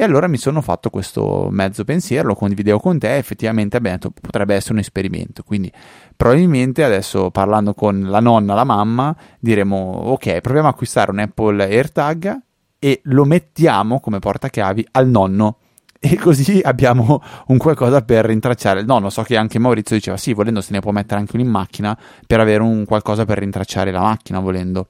E 0.00 0.04
allora 0.04 0.28
mi 0.28 0.38
sono 0.38 0.62
fatto 0.62 0.88
questo 0.88 1.48
mezzo 1.50 1.84
pensiero, 1.84 2.28
lo 2.28 2.34
condividevo 2.34 2.80
con 2.80 2.98
te, 2.98 3.18
effettivamente 3.18 3.78
detto 3.80 4.10
potrebbe 4.10 4.54
essere 4.54 4.72
un 4.72 4.78
esperimento, 4.78 5.42
quindi 5.42 5.70
probabilmente 6.16 6.82
adesso 6.84 7.30
parlando 7.30 7.74
con 7.74 8.08
la 8.08 8.18
nonna, 8.18 8.54
la 8.54 8.64
mamma, 8.64 9.14
diremo 9.38 9.76
ok, 9.76 10.40
proviamo 10.40 10.68
a 10.68 10.70
acquistare 10.70 11.10
un 11.10 11.18
Apple 11.18 11.62
AirTag 11.62 12.40
e 12.78 13.00
lo 13.04 13.26
mettiamo 13.26 14.00
come 14.00 14.20
portachiavi 14.20 14.88
al 14.92 15.06
nonno 15.06 15.58
e 16.00 16.16
così 16.16 16.62
abbiamo 16.64 17.22
un 17.48 17.58
qualcosa 17.58 18.00
per 18.00 18.24
rintracciare 18.24 18.80
il 18.80 18.86
nonno. 18.86 19.10
So 19.10 19.20
che 19.20 19.36
anche 19.36 19.58
Maurizio 19.58 19.96
diceva 19.96 20.16
sì, 20.16 20.32
volendo 20.32 20.62
se 20.62 20.72
ne 20.72 20.80
può 20.80 20.92
mettere 20.92 21.20
anche 21.20 21.36
uno 21.36 21.44
in 21.44 21.50
macchina 21.50 21.94
per 22.26 22.40
avere 22.40 22.62
un 22.62 22.86
qualcosa 22.86 23.26
per 23.26 23.36
rintracciare 23.36 23.90
la 23.90 24.00
macchina, 24.00 24.40
volendo. 24.40 24.88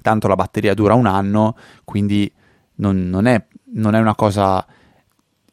Tanto 0.00 0.28
la 0.28 0.36
batteria 0.36 0.72
dura 0.72 0.94
un 0.94 1.06
anno, 1.06 1.56
quindi 1.84 2.32
non, 2.76 3.08
non, 3.08 3.26
è, 3.26 3.44
non 3.74 3.94
è 3.94 4.00
una 4.00 4.14
cosa 4.14 4.64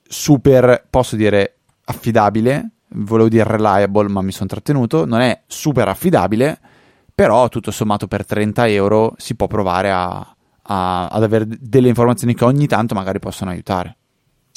super, 0.07 0.85
posso 0.89 1.15
dire, 1.15 1.57
affidabile. 1.85 2.71
Volevo 2.91 3.29
dire 3.29 3.43
reliable, 3.43 4.09
ma 4.09 4.21
mi 4.21 4.31
sono 4.31 4.47
trattenuto. 4.47 5.05
Non 5.05 5.21
è 5.21 5.43
super 5.47 5.87
affidabile, 5.87 6.59
però 7.13 7.47
tutto 7.49 7.71
sommato 7.71 8.07
per 8.07 8.25
30 8.25 8.67
euro 8.67 9.13
si 9.17 9.35
può 9.35 9.47
provare 9.47 9.91
a, 9.91 10.35
a, 10.63 11.07
ad 11.07 11.23
avere 11.23 11.45
delle 11.47 11.89
informazioni 11.89 12.33
che 12.33 12.45
ogni 12.45 12.67
tanto 12.67 12.95
magari 12.95 13.19
possono 13.19 13.51
aiutare. 13.51 13.97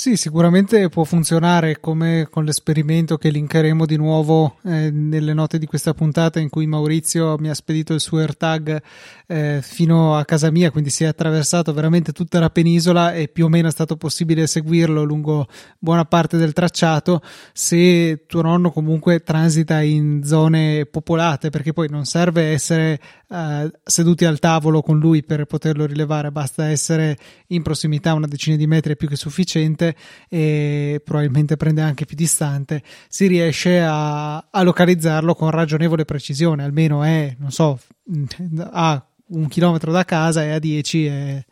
Sì, 0.02 0.16
sicuramente 0.16 0.88
può 0.88 1.04
funzionare 1.04 1.78
come 1.78 2.26
con 2.28 2.44
l'esperimento 2.44 3.16
che 3.18 3.30
linkeremo 3.30 3.86
di 3.86 3.94
nuovo 3.94 4.56
eh, 4.64 4.90
nelle 4.90 5.32
note 5.32 5.58
di 5.58 5.66
questa 5.66 5.94
puntata 5.94 6.40
in 6.40 6.48
cui 6.48 6.66
Maurizio 6.66 7.36
mi 7.38 7.48
ha 7.48 7.54
spedito 7.54 7.94
il 7.94 8.00
suo 8.00 8.18
AirTag 8.18 8.82
eh, 9.28 9.60
fino 9.62 10.16
a 10.16 10.24
casa 10.24 10.50
mia, 10.50 10.72
quindi 10.72 10.90
si 10.90 11.04
è 11.04 11.06
attraversato 11.06 11.72
veramente 11.72 12.10
tutta 12.10 12.40
la 12.40 12.50
penisola 12.50 13.14
e 13.14 13.28
più 13.28 13.44
o 13.44 13.48
meno 13.48 13.68
è 13.68 13.70
stato 13.70 13.96
possibile 13.96 14.48
seguirlo 14.48 15.04
lungo 15.04 15.46
buona 15.78 16.04
parte 16.04 16.36
del 16.36 16.52
tracciato 16.52 17.22
se 17.52 18.24
tuo 18.26 18.42
nonno 18.42 18.72
comunque 18.72 19.22
transita 19.22 19.82
in 19.82 20.24
zone 20.24 20.84
popolate, 20.84 21.50
perché 21.50 21.72
poi 21.72 21.88
non 21.88 22.06
serve 22.06 22.50
essere 22.50 22.98
eh, 23.30 23.70
seduti 23.84 24.24
al 24.24 24.40
tavolo 24.40 24.82
con 24.82 24.98
lui 24.98 25.22
per 25.22 25.44
poterlo 25.44 25.86
rilevare, 25.86 26.32
basta 26.32 26.66
essere 26.66 27.16
in 27.46 27.62
prossimità 27.62 28.14
una 28.14 28.26
decina 28.26 28.56
di 28.56 28.66
metri 28.66 28.94
è 28.94 28.96
più 28.96 29.06
che 29.06 29.14
sufficiente 29.14 29.90
e 30.28 31.00
probabilmente 31.04 31.56
prende 31.56 31.80
anche 31.80 32.04
più 32.04 32.16
distante, 32.16 32.82
si 33.08 33.26
riesce 33.26 33.80
a, 33.80 34.36
a 34.36 34.62
localizzarlo 34.62 35.34
con 35.34 35.50
ragionevole 35.50 36.04
precisione, 36.04 36.64
almeno 36.64 37.02
è, 37.02 37.34
non 37.38 37.50
so, 37.50 37.78
a 38.70 39.06
un 39.32 39.48
chilometro 39.48 39.92
da 39.92 40.04
casa 40.04 40.44
e 40.44 40.50
a 40.50 40.58
10 40.58 41.06
è 41.06 41.44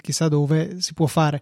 chissà 0.00 0.28
dove 0.28 0.80
si 0.80 0.94
può 0.94 1.06
fare. 1.06 1.40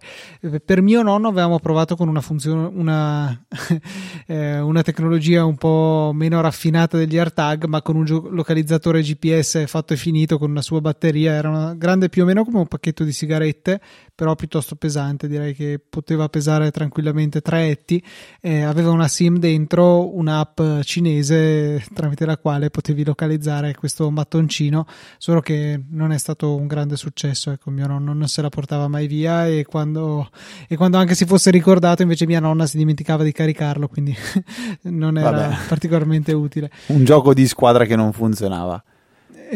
Per 0.63 0.81
mio 0.81 1.01
nonno 1.01 1.27
avevamo 1.27 1.59
provato 1.59 1.95
con 1.95 2.07
una 2.07 2.21
funzione, 2.21 2.69
una, 2.73 3.45
eh, 4.25 4.59
una 4.59 4.81
tecnologia 4.81 5.45
un 5.45 5.57
po' 5.57 6.11
meno 6.13 6.39
raffinata 6.41 6.97
degli 6.97 7.17
AirTag, 7.17 7.65
ma 7.65 7.81
con 7.81 7.95
un 7.95 8.05
gio- 8.05 8.27
localizzatore 8.29 9.01
GPS 9.01 9.65
fatto 9.67 9.93
e 9.93 9.97
finito 9.97 10.37
con 10.37 10.49
una 10.49 10.61
sua 10.61 10.81
batteria. 10.81 11.33
Era 11.33 11.49
una, 11.49 11.73
grande 11.75 12.09
più 12.09 12.23
o 12.23 12.25
meno 12.25 12.43
come 12.43 12.59
un 12.59 12.67
pacchetto 12.67 13.03
di 13.03 13.11
sigarette, 13.11 13.81
però 14.17 14.33
piuttosto 14.33 14.75
pesante. 14.75 15.27
Direi 15.27 15.53
che 15.53 15.79
poteva 15.87 16.27
pesare 16.27 16.71
tranquillamente 16.71 17.39
tre 17.39 17.67
etti. 17.67 18.03
Eh, 18.41 18.63
aveva 18.63 18.89
una 18.89 19.07
SIM 19.07 19.37
dentro, 19.37 20.17
un'app 20.17 20.59
cinese 20.81 21.85
tramite 21.93 22.25
la 22.25 22.35
quale 22.35 22.71
potevi 22.71 23.05
localizzare 23.05 23.75
questo 23.75 24.09
mattoncino, 24.09 24.87
solo 25.19 25.39
che 25.39 25.79
non 25.91 26.11
è 26.11 26.17
stato 26.17 26.55
un 26.55 26.65
grande 26.65 26.95
successo. 26.97 27.51
Ecco, 27.51 27.69
mio 27.69 27.85
nonno 27.85 28.11
non 28.13 28.27
se 28.27 28.41
la 28.41 28.49
portava 28.49 28.87
mai 28.87 29.05
via 29.05 29.45
e 29.45 29.65
quando, 29.65 30.31
e 30.67 30.75
quando 30.75 30.97
anche 30.97 31.13
si 31.13 31.25
fosse 31.25 31.51
ricordato 31.51 32.01
invece 32.01 32.25
mia 32.25 32.39
nonna 32.39 32.65
si 32.65 32.77
dimenticava 32.77 33.23
di 33.23 33.31
caricarlo, 33.31 33.87
quindi 33.87 34.15
non 34.89 35.19
era 35.19 35.29
Vabbè. 35.29 35.55
particolarmente 35.67 36.33
utile. 36.33 36.71
Un 36.87 37.03
gioco 37.05 37.35
di 37.35 37.45
squadra 37.45 37.85
che 37.85 37.95
non 37.95 38.11
funzionava 38.13 38.83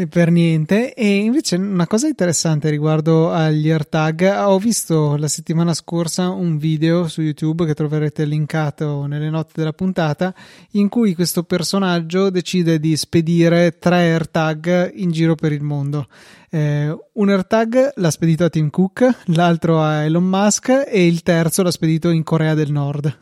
per 0.10 0.31
niente. 0.31 0.93
E 0.93 1.15
invece 1.17 1.55
una 1.55 1.88
cosa 1.88 2.07
interessante 2.07 2.69
riguardo 2.69 3.31
agli 3.31 3.69
AirTag, 3.69 4.43
ho 4.45 4.57
visto 4.57 5.15
la 5.17 5.27
settimana 5.27 5.74
scorsa 5.74 6.29
un 6.29 6.57
video 6.57 7.07
su 7.07 7.21
YouTube 7.21 7.65
che 7.65 7.74
troverete 7.74 8.25
linkato 8.25 9.05
nelle 9.05 9.29
note 9.29 9.51
della 9.55 9.74
puntata, 9.74 10.33
in 10.71 10.89
cui 10.89 11.15
questo 11.15 11.43
personaggio 11.43 12.29
decide 12.29 12.79
di 12.79 12.95
spedire 12.95 13.77
tre 13.77 14.12
AirTag 14.12 14.91
in 14.95 15.12
giro 15.12 15.36
per 15.36 15.51
il 15.51 15.62
mondo. 15.62 16.07
Eh, 16.53 16.93
un 17.13 17.29
AirTag 17.29 17.93
l'ha 17.96 18.12
spedito 18.12 18.43
a 18.43 18.50
Tim 18.50 18.70
Cook, 18.70 19.20
l'altro 19.27 19.81
a 19.81 20.03
Elon 20.03 20.25
Musk 20.25 20.84
e 20.86 21.08
il 21.08 21.24
terzo 21.24 21.63
l'ha 21.63 21.72
spedito 21.72 22.10
in 22.10 22.24
Corea 22.24 22.53
del 22.53 22.74
Nord. 22.74 23.17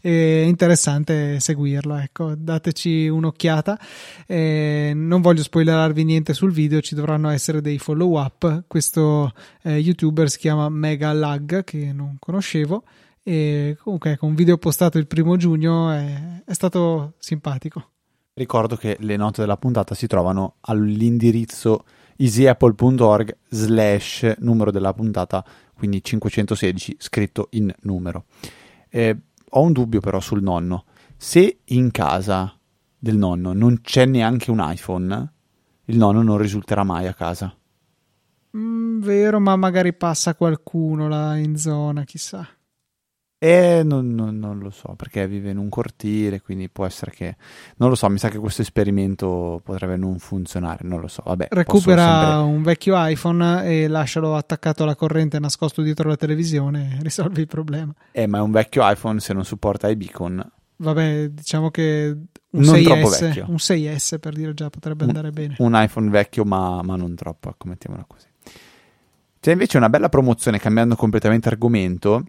È 0.00 0.08
interessante 0.48 1.38
seguirlo, 1.40 1.96
ecco, 1.96 2.34
dateci 2.34 3.06
un'occhiata. 3.06 3.78
Eh, 4.26 4.92
non 4.94 5.20
voglio 5.20 5.42
spoilerarvi 5.42 6.04
niente 6.04 6.32
sul 6.32 6.52
video, 6.52 6.80
ci 6.80 6.94
dovranno 6.94 7.28
essere 7.28 7.60
dei 7.60 7.78
follow 7.78 8.18
up. 8.18 8.64
Questo 8.66 9.30
eh, 9.62 9.76
youtuber 9.76 10.30
si 10.30 10.38
chiama 10.38 10.70
Mega 10.70 11.12
Lag, 11.12 11.62
che 11.64 11.92
non 11.92 12.16
conoscevo. 12.18 12.84
E 13.22 13.76
comunque, 13.82 14.08
con 14.08 14.14
ecco, 14.16 14.26
un 14.26 14.34
video 14.34 14.56
postato 14.56 14.96
il 14.96 15.06
primo 15.06 15.36
giugno 15.36 15.90
è, 15.90 16.42
è 16.46 16.52
stato 16.54 17.12
simpatico. 17.18 17.88
Ricordo 18.32 18.76
che 18.76 18.96
le 19.00 19.16
note 19.16 19.42
della 19.42 19.58
puntata 19.58 19.94
si 19.94 20.06
trovano 20.06 20.54
all'indirizzo 20.60 21.84
easyapple.org 22.20 23.36
slash 23.48 24.34
numero 24.40 24.70
della 24.70 24.92
puntata, 24.92 25.42
quindi 25.74 26.04
516 26.04 26.96
scritto 26.98 27.48
in 27.52 27.72
numero. 27.82 28.26
Eh, 28.90 29.16
ho 29.48 29.62
un 29.62 29.72
dubbio 29.72 30.00
però 30.00 30.20
sul 30.20 30.42
nonno. 30.42 30.84
Se 31.16 31.60
in 31.64 31.90
casa 31.90 32.54
del 32.98 33.16
nonno 33.16 33.54
non 33.54 33.80
c'è 33.80 34.04
neanche 34.04 34.50
un 34.50 34.62
iPhone, 34.62 35.32
il 35.86 35.96
nonno 35.96 36.22
non 36.22 36.36
risulterà 36.36 36.84
mai 36.84 37.06
a 37.06 37.14
casa. 37.14 37.54
Mm, 38.56 39.00
vero, 39.00 39.40
ma 39.40 39.56
magari 39.56 39.94
passa 39.94 40.34
qualcuno 40.34 41.08
là 41.08 41.36
in 41.36 41.56
zona, 41.56 42.04
chissà. 42.04 42.46
E 43.42 43.80
non, 43.82 44.14
non, 44.14 44.38
non, 44.38 44.58
lo 44.58 44.68
so 44.68 44.92
perché 44.96 45.26
vive 45.26 45.48
in 45.50 45.56
un 45.56 45.70
cortile, 45.70 46.42
quindi 46.42 46.68
può 46.68 46.84
essere 46.84 47.10
che 47.10 47.36
non 47.76 47.88
lo 47.88 47.94
so. 47.94 48.06
Mi 48.10 48.18
sa 48.18 48.28
che 48.28 48.36
questo 48.36 48.60
esperimento 48.60 49.62
potrebbe 49.64 49.96
non 49.96 50.18
funzionare. 50.18 50.86
Non 50.86 51.00
lo 51.00 51.08
so. 51.08 51.22
Vabbè, 51.24 51.48
recupera 51.48 52.04
sempre... 52.04 52.52
un 52.54 52.62
vecchio 52.62 52.94
iPhone 52.98 53.64
e 53.64 53.88
lascialo 53.88 54.36
attaccato 54.36 54.82
alla 54.82 54.94
corrente 54.94 55.38
nascosto 55.38 55.80
dietro 55.80 56.10
la 56.10 56.16
televisione 56.16 56.98
e 56.98 56.98
risolvi 57.02 57.40
il 57.40 57.46
problema. 57.46 57.94
Eh, 58.12 58.26
ma 58.26 58.36
è 58.36 58.40
un 58.42 58.50
vecchio 58.50 58.82
iPhone 58.84 59.20
se 59.20 59.32
non 59.32 59.46
supporta 59.46 59.88
i 59.88 59.96
beacon. 59.96 60.46
Vabbè, 60.76 61.28
diciamo 61.28 61.70
che 61.70 62.14
un 62.50 62.60
non 62.60 62.74
6S, 62.74 63.44
un 63.46 63.54
6S 63.54 64.18
per 64.18 64.34
dire 64.34 64.52
già 64.52 64.68
potrebbe 64.68 65.04
andare 65.04 65.28
un, 65.28 65.34
bene. 65.34 65.54
Un 65.60 65.72
iPhone 65.76 66.10
vecchio, 66.10 66.44
ma, 66.44 66.82
ma 66.82 66.94
non 66.94 67.14
troppo, 67.14 67.48
ecco, 67.48 67.68
mettiamola 67.68 68.04
così. 68.06 68.26
C'è 69.40 69.52
invece 69.52 69.78
una 69.78 69.88
bella 69.88 70.10
promozione 70.10 70.58
cambiando 70.58 70.94
completamente 70.94 71.48
argomento 71.48 72.22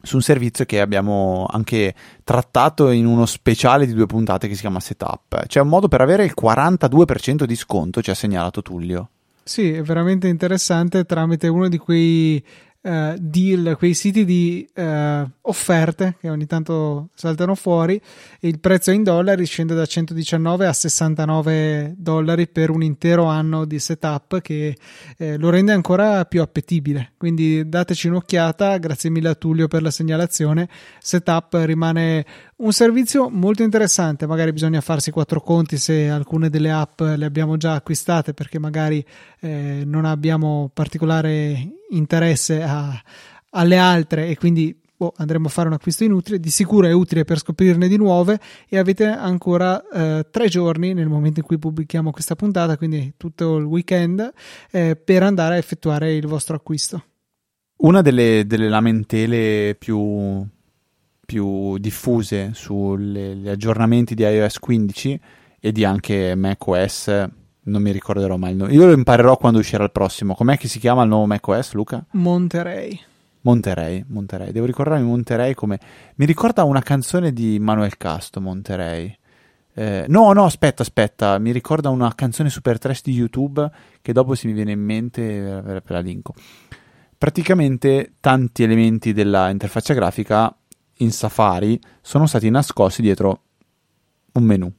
su 0.00 0.16
un 0.16 0.22
servizio 0.22 0.64
che 0.64 0.80
abbiamo 0.80 1.46
anche 1.50 1.94
trattato 2.24 2.90
in 2.90 3.06
uno 3.06 3.26
speciale 3.26 3.86
di 3.86 3.94
due 3.94 4.06
puntate 4.06 4.48
che 4.48 4.54
si 4.54 4.60
chiama 4.60 4.80
Setup. 4.80 5.46
C'è 5.46 5.60
un 5.60 5.68
modo 5.68 5.88
per 5.88 6.00
avere 6.00 6.24
il 6.24 6.34
42% 6.40 7.44
di 7.44 7.56
sconto, 7.56 8.02
ci 8.02 8.10
ha 8.10 8.14
segnalato 8.14 8.62
Tullio. 8.62 9.10
Sì, 9.42 9.72
è 9.72 9.82
veramente 9.82 10.28
interessante 10.28 11.04
tramite 11.04 11.48
uno 11.48 11.68
di 11.68 11.78
quei 11.78 12.44
uh, 12.80 13.14
deal, 13.18 13.76
quei 13.76 13.94
siti 13.94 14.24
di 14.24 14.68
uh, 14.74 15.28
offerte 15.42 16.16
che 16.20 16.28
ogni 16.28 16.46
tanto 16.46 17.08
saltano 17.14 17.54
fuori 17.54 18.00
e 18.40 18.48
il 18.48 18.60
prezzo 18.60 18.90
in 18.90 19.02
dollari 19.02 19.44
scende 19.46 19.74
da 19.74 19.86
119 19.86 20.66
a 20.66 20.72
69 20.72 21.94
dollari 21.96 22.48
per 22.48 22.70
un 22.70 22.82
intero 22.82 23.24
anno 23.24 23.64
di 23.64 23.78
setup 23.78 24.40
che 24.40 24.76
eh, 25.16 25.36
lo 25.36 25.50
rende 25.50 25.72
ancora 25.72 26.24
più 26.24 26.42
appetibile. 26.42 27.12
Quindi 27.16 27.68
dateci 27.68 28.08
un'occhiata, 28.08 28.76
grazie 28.78 29.10
mille 29.10 29.30
a 29.30 29.34
Tullio 29.34 29.68
per 29.68 29.82
la 29.82 29.90
segnalazione. 29.90 30.68
Setup 31.00 31.54
rimane 31.64 32.24
un 32.58 32.72
servizio 32.72 33.28
molto 33.28 33.62
interessante, 33.62 34.26
magari 34.26 34.52
bisogna 34.52 34.80
farsi 34.80 35.10
quattro 35.10 35.40
conti 35.40 35.76
se 35.76 36.08
alcune 36.08 36.50
delle 36.50 36.70
app 36.70 37.00
le 37.00 37.24
abbiamo 37.24 37.56
già 37.56 37.74
acquistate 37.74 38.34
perché 38.34 38.58
magari 38.58 39.04
eh, 39.40 39.82
non 39.84 40.04
abbiamo 40.04 40.70
particolare 40.72 41.74
interesse 41.90 42.62
a, 42.62 43.00
alle 43.50 43.76
altre 43.76 44.28
e 44.28 44.36
quindi 44.36 44.76
boh, 44.96 45.12
andremo 45.16 45.46
a 45.46 45.50
fare 45.50 45.68
un 45.68 45.74
acquisto 45.74 46.02
inutile. 46.02 46.40
Di 46.40 46.50
sicuro 46.50 46.88
è 46.88 46.92
utile 46.92 47.24
per 47.24 47.38
scoprirne 47.38 47.86
di 47.86 47.96
nuove 47.96 48.40
e 48.68 48.76
avete 48.76 49.06
ancora 49.06 49.80
eh, 49.88 50.26
tre 50.28 50.48
giorni 50.48 50.94
nel 50.94 51.08
momento 51.08 51.38
in 51.38 51.46
cui 51.46 51.58
pubblichiamo 51.58 52.10
questa 52.10 52.34
puntata, 52.34 52.76
quindi 52.76 53.14
tutto 53.16 53.56
il 53.56 53.64
weekend, 53.64 54.32
eh, 54.72 54.96
per 54.96 55.22
andare 55.22 55.54
a 55.54 55.58
effettuare 55.58 56.14
il 56.14 56.26
vostro 56.26 56.56
acquisto. 56.56 57.04
Una 57.76 58.02
delle, 58.02 58.42
delle 58.46 58.68
lamentele 58.68 59.76
più 59.78 60.44
più 61.28 61.76
diffuse 61.76 62.52
sugli 62.54 63.46
aggiornamenti 63.50 64.14
di 64.14 64.22
iOS 64.22 64.58
15 64.60 65.20
e 65.60 65.72
di 65.72 65.84
anche 65.84 66.34
macOS. 66.34 67.08
Non 67.64 67.82
mi 67.82 67.90
ricorderò 67.90 68.38
mai 68.38 68.52
il 68.52 68.56
nome. 68.56 68.72
Io 68.72 68.86
lo 68.86 68.92
imparerò 68.92 69.36
quando 69.36 69.58
uscirà 69.58 69.84
il 69.84 69.92
prossimo. 69.92 70.34
Com'è 70.34 70.56
che 70.56 70.68
si 70.68 70.78
chiama 70.78 71.02
il 71.02 71.10
nuovo 71.10 71.26
macOS, 71.26 71.74
Luca? 71.74 72.02
Monterey. 72.12 72.98
Monterey, 73.42 74.02
Monterey. 74.08 74.52
Devo 74.52 74.64
ricordarmi 74.64 75.04
Monterey 75.04 75.52
come... 75.52 75.78
Mi 76.14 76.24
ricorda 76.24 76.64
una 76.64 76.80
canzone 76.80 77.34
di 77.34 77.58
Manuel 77.58 77.98
Casto, 77.98 78.40
Monterey. 78.40 79.14
Eh, 79.74 80.06
no, 80.08 80.32
no, 80.32 80.46
aspetta, 80.46 80.80
aspetta. 80.80 81.38
Mi 81.38 81.52
ricorda 81.52 81.90
una 81.90 82.14
canzone 82.14 82.48
super 82.48 82.78
trash 82.78 83.02
di 83.02 83.12
YouTube 83.12 83.70
che 84.00 84.14
dopo 84.14 84.34
se 84.34 84.46
mi 84.46 84.54
viene 84.54 84.72
in 84.72 84.80
mente 84.80 85.22
ve 85.62 85.82
la 85.84 86.00
linko. 86.00 86.32
Praticamente 87.18 88.14
tanti 88.18 88.62
elementi 88.62 89.12
della 89.12 89.50
interfaccia 89.50 89.92
grafica 89.92 90.56
in 90.98 91.12
Safari 91.12 91.80
sono 92.00 92.26
stati 92.26 92.48
nascosti 92.50 93.02
dietro 93.02 93.42
un 94.32 94.44
menu. 94.44 94.72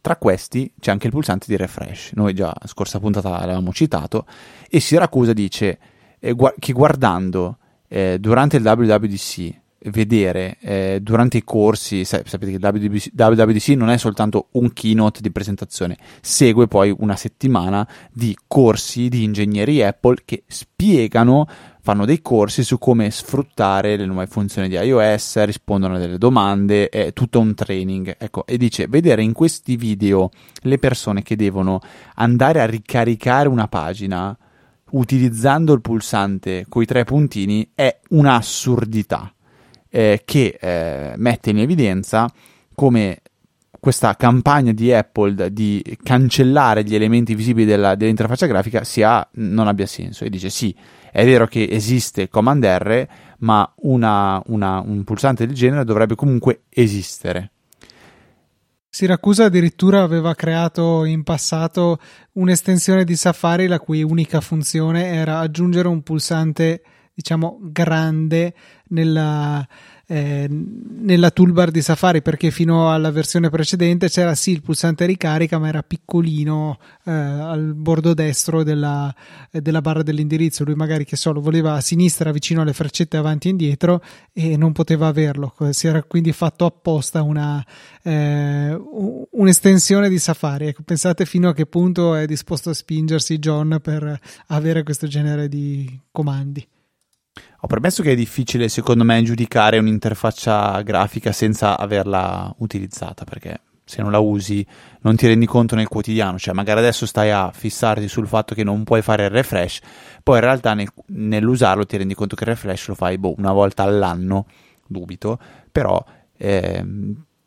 Tra 0.00 0.16
questi 0.16 0.72
c'è 0.80 0.90
anche 0.90 1.06
il 1.06 1.12
pulsante 1.12 1.46
di 1.48 1.56
refresh. 1.56 2.12
Noi 2.14 2.34
già 2.34 2.54
scorsa 2.64 2.98
puntata 2.98 3.30
l'avevamo 3.30 3.72
citato 3.72 4.24
e 4.68 4.80
Siracusa 4.80 5.32
dice 5.32 5.78
eh, 6.18 6.32
gu- 6.32 6.54
che 6.58 6.72
guardando 6.72 7.58
eh, 7.88 8.18
durante 8.18 8.56
il 8.56 8.64
WWDC 8.64 9.58
vedere 9.84 10.58
eh, 10.60 10.98
durante 11.00 11.38
i 11.38 11.44
corsi, 11.44 12.04
sapete 12.04 12.50
che 12.50 12.58
il 12.58 13.12
WWDC, 13.14 13.68
non 13.68 13.88
è 13.88 13.96
soltanto 13.96 14.48
un 14.52 14.72
keynote 14.72 15.20
di 15.20 15.30
presentazione, 15.30 15.96
segue 16.20 16.66
poi 16.66 16.94
una 16.98 17.16
settimana 17.16 17.86
di 18.12 18.36
corsi 18.46 19.08
di 19.08 19.22
ingegneria 19.22 19.88
Apple 19.88 20.18
che 20.24 20.44
spiegano 20.46 21.46
fanno 21.82 22.04
dei 22.04 22.20
corsi 22.20 22.62
su 22.62 22.78
come 22.78 23.10
sfruttare 23.10 23.96
le 23.96 24.06
nuove 24.06 24.26
funzioni 24.26 24.68
di 24.68 24.76
iOS, 24.76 25.42
rispondono 25.44 25.96
a 25.96 25.98
delle 25.98 26.18
domande, 26.18 26.88
è 26.88 27.12
tutto 27.12 27.40
un 27.40 27.54
training. 27.54 28.16
Ecco, 28.18 28.46
e 28.46 28.56
dice, 28.56 28.86
vedere 28.86 29.22
in 29.22 29.32
questi 29.32 29.76
video 29.76 30.30
le 30.62 30.78
persone 30.78 31.22
che 31.22 31.36
devono 31.36 31.80
andare 32.16 32.60
a 32.60 32.66
ricaricare 32.66 33.48
una 33.48 33.68
pagina 33.68 34.36
utilizzando 34.92 35.72
il 35.72 35.80
pulsante 35.80 36.66
con 36.68 36.82
i 36.82 36.86
tre 36.86 37.04
puntini 37.04 37.70
è 37.74 38.00
un'assurdità 38.08 39.32
eh, 39.88 40.22
che 40.24 40.58
eh, 40.60 41.12
mette 41.16 41.50
in 41.50 41.58
evidenza 41.58 42.30
come 42.74 43.20
questa 43.80 44.14
campagna 44.14 44.72
di 44.72 44.92
Apple 44.92 45.52
di 45.52 45.82
cancellare 46.02 46.84
gli 46.84 46.94
elementi 46.94 47.34
visibili 47.34 47.66
della, 47.66 47.94
dell'interfaccia 47.94 48.46
grafica 48.46 48.84
sia, 48.84 49.26
non 49.34 49.68
abbia 49.68 49.86
senso. 49.86 50.24
E 50.24 50.30
dice 50.30 50.50
sì, 50.50 50.74
è 51.12 51.24
vero 51.24 51.46
che 51.46 51.66
esiste 51.70 52.28
Command 52.28 52.64
R, 52.64 53.06
ma 53.38 53.70
una, 53.82 54.42
una, 54.46 54.80
un 54.80 55.04
pulsante 55.04 55.46
del 55.46 55.54
genere 55.54 55.84
dovrebbe 55.84 56.14
comunque 56.14 56.62
esistere. 56.68 57.50
Siracusa 58.88 59.44
addirittura 59.44 60.02
aveva 60.02 60.34
creato 60.34 61.04
in 61.04 61.22
passato 61.22 62.00
un'estensione 62.32 63.04
di 63.04 63.14
Safari 63.14 63.68
la 63.68 63.78
cui 63.78 64.02
unica 64.02 64.40
funzione 64.40 65.06
era 65.06 65.38
aggiungere 65.38 65.86
un 65.86 66.02
pulsante, 66.02 66.82
diciamo, 67.14 67.58
grande 67.62 68.52
nella, 68.88 69.64
eh, 70.12 70.48
nella 70.50 71.30
toolbar 71.30 71.70
di 71.70 71.82
Safari 71.82 72.20
perché 72.20 72.50
fino 72.50 72.92
alla 72.92 73.12
versione 73.12 73.48
precedente 73.48 74.08
c'era 74.08 74.34
sì 74.34 74.50
il 74.50 74.60
pulsante 74.60 75.06
ricarica 75.06 75.56
ma 75.60 75.68
era 75.68 75.84
piccolino 75.84 76.80
eh, 77.04 77.12
al 77.12 77.74
bordo 77.76 78.12
destro 78.12 78.64
della, 78.64 79.14
eh, 79.52 79.60
della, 79.60 79.80
barra 79.80 80.02
dell'indirizzo. 80.02 80.64
Lui 80.64 80.74
magari 80.74 81.04
che 81.04 81.14
so 81.14 81.32
voleva 81.34 81.74
a 81.74 81.80
sinistra 81.80 82.32
vicino 82.32 82.62
alle 82.62 82.72
freccette 82.72 83.16
avanti 83.16 83.46
e 83.46 83.50
indietro 83.52 84.02
e 84.32 84.56
non 84.56 84.72
poteva 84.72 85.06
averlo. 85.06 85.54
Si 85.70 85.86
era 85.86 86.02
quindi 86.02 86.32
fatto 86.32 86.64
apposta 86.64 87.22
una, 87.22 87.64
eh, 88.02 88.76
un'estensione 89.30 90.08
di 90.08 90.18
Safari. 90.18 90.66
Ecco, 90.66 90.82
pensate 90.82 91.24
fino 91.24 91.50
a 91.50 91.54
che 91.54 91.66
punto 91.66 92.16
è 92.16 92.26
disposto 92.26 92.70
a 92.70 92.74
spingersi 92.74 93.38
John 93.38 93.78
per 93.80 94.18
avere 94.48 94.82
questo 94.82 95.06
genere 95.06 95.48
di 95.48 96.00
comandi 96.10 96.66
ho 97.60 97.66
permesso 97.66 98.02
che 98.02 98.12
è 98.12 98.16
difficile, 98.16 98.68
secondo 98.68 99.04
me, 99.04 99.22
giudicare 99.22 99.78
un'interfaccia 99.78 100.80
grafica 100.82 101.32
senza 101.32 101.78
averla 101.78 102.52
utilizzata, 102.58 103.24
perché 103.24 103.60
se 103.84 104.02
non 104.02 104.12
la 104.12 104.20
usi 104.20 104.64
non 105.00 105.16
ti 105.16 105.26
rendi 105.26 105.46
conto 105.46 105.74
nel 105.74 105.88
quotidiano, 105.88 106.38
cioè 106.38 106.54
magari 106.54 106.78
adesso 106.78 107.06
stai 107.06 107.30
a 107.32 107.50
fissarti 107.52 108.06
sul 108.06 108.28
fatto 108.28 108.54
che 108.54 108.62
non 108.62 108.84
puoi 108.84 109.02
fare 109.02 109.24
il 109.24 109.30
refresh, 109.30 109.80
poi 110.22 110.36
in 110.36 110.44
realtà 110.44 110.74
nel, 110.74 110.88
nell'usarlo 111.06 111.84
ti 111.84 111.96
rendi 111.96 112.14
conto 112.14 112.36
che 112.36 112.44
il 112.44 112.50
refresh 112.50 112.88
lo 112.88 112.94
fai 112.94 113.18
boh, 113.18 113.34
una 113.36 113.52
volta 113.52 113.82
all'anno, 113.82 114.46
dubito, 114.86 115.38
però 115.70 116.02
eh, 116.36 116.84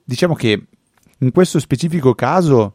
diciamo 0.03 0.35
che 0.35 0.67
in 1.19 1.31
questo 1.31 1.59
specifico 1.59 2.13
caso 2.13 2.73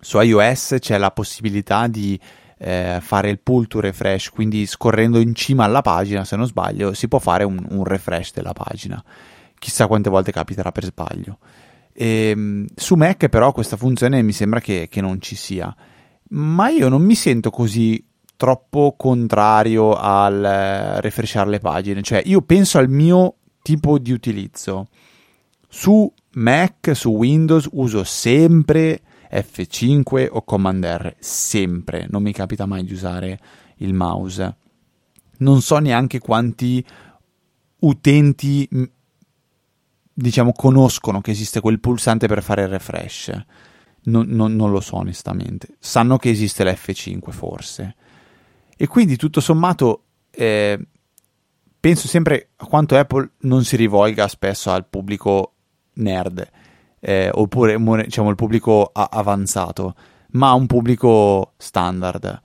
su 0.00 0.20
iOS 0.20 0.76
c'è 0.78 0.96
la 0.96 1.10
possibilità 1.10 1.86
di 1.88 2.18
eh, 2.62 2.98
fare 3.00 3.28
il 3.28 3.40
pull 3.40 3.66
to 3.66 3.80
refresh, 3.80 4.30
quindi 4.30 4.66
scorrendo 4.66 5.18
in 5.18 5.34
cima 5.34 5.64
alla 5.64 5.82
pagina, 5.82 6.24
se 6.24 6.36
non 6.36 6.46
sbaglio, 6.46 6.94
si 6.94 7.08
può 7.08 7.18
fare 7.18 7.42
un, 7.42 7.64
un 7.70 7.84
refresh 7.84 8.32
della 8.32 8.52
pagina. 8.52 9.02
Chissà 9.58 9.88
quante 9.88 10.08
volte 10.08 10.30
capiterà 10.30 10.70
per 10.70 10.84
sbaglio. 10.84 11.38
E, 11.92 12.28
ehm, 12.28 12.66
su 12.74 12.94
Mac 12.94 13.28
però 13.28 13.52
questa 13.52 13.76
funzione 13.76 14.22
mi 14.22 14.32
sembra 14.32 14.60
che, 14.60 14.86
che 14.88 15.00
non 15.00 15.20
ci 15.20 15.34
sia. 15.34 15.74
Ma 16.30 16.68
io 16.68 16.88
non 16.88 17.02
mi 17.02 17.16
sento 17.16 17.50
così 17.50 18.02
troppo 18.36 18.94
contrario 18.96 19.94
al 19.94 20.44
eh, 20.44 21.00
refreshare 21.00 21.50
le 21.50 21.58
pagine. 21.58 22.00
Cioè, 22.00 22.22
io 22.24 22.42
penso 22.42 22.78
al 22.78 22.88
mio 22.88 23.38
tipo 23.60 23.98
di 23.98 24.12
utilizzo. 24.12 24.88
Su 25.68 26.12
Mac, 26.34 26.94
su 26.94 27.10
Windows, 27.10 27.68
uso 27.72 28.04
sempre 28.04 29.00
F5 29.32 30.28
o 30.30 30.42
Command 30.42 30.84
R, 30.84 31.14
sempre, 31.18 32.06
non 32.10 32.22
mi 32.22 32.32
capita 32.32 32.66
mai 32.66 32.84
di 32.84 32.92
usare 32.92 33.38
il 33.76 33.94
mouse. 33.94 34.56
Non 35.38 35.62
so 35.62 35.78
neanche 35.78 36.18
quanti 36.18 36.84
utenti 37.80 38.68
diciamo 40.14 40.52
conoscono 40.52 41.20
che 41.20 41.30
esiste 41.30 41.60
quel 41.60 41.80
pulsante 41.80 42.26
per 42.26 42.42
fare 42.42 42.62
il 42.62 42.68
refresh. 42.68 43.44
Non, 44.04 44.26
non, 44.28 44.54
non 44.54 44.70
lo 44.70 44.80
so 44.80 44.96
onestamente. 44.96 45.76
Sanno 45.78 46.18
che 46.18 46.28
esiste 46.28 46.64
l'F5 46.64 47.30
forse. 47.30 47.96
E 48.76 48.86
quindi 48.86 49.16
tutto 49.16 49.40
sommato 49.40 50.04
eh, 50.30 50.78
penso 51.80 52.06
sempre 52.06 52.50
a 52.56 52.66
quanto 52.66 52.96
Apple 52.96 53.30
non 53.40 53.64
si 53.64 53.76
rivolga 53.76 54.28
spesso 54.28 54.70
al 54.70 54.86
pubblico 54.86 55.54
nerd 55.94 56.48
eh, 57.04 57.30
oppure 57.32 57.76
diciamo 58.04 58.30
il 58.30 58.36
pubblico 58.36 58.90
avanzato, 58.92 59.94
ma 60.32 60.52
un 60.52 60.66
pubblico 60.66 61.54
standard. 61.56 62.40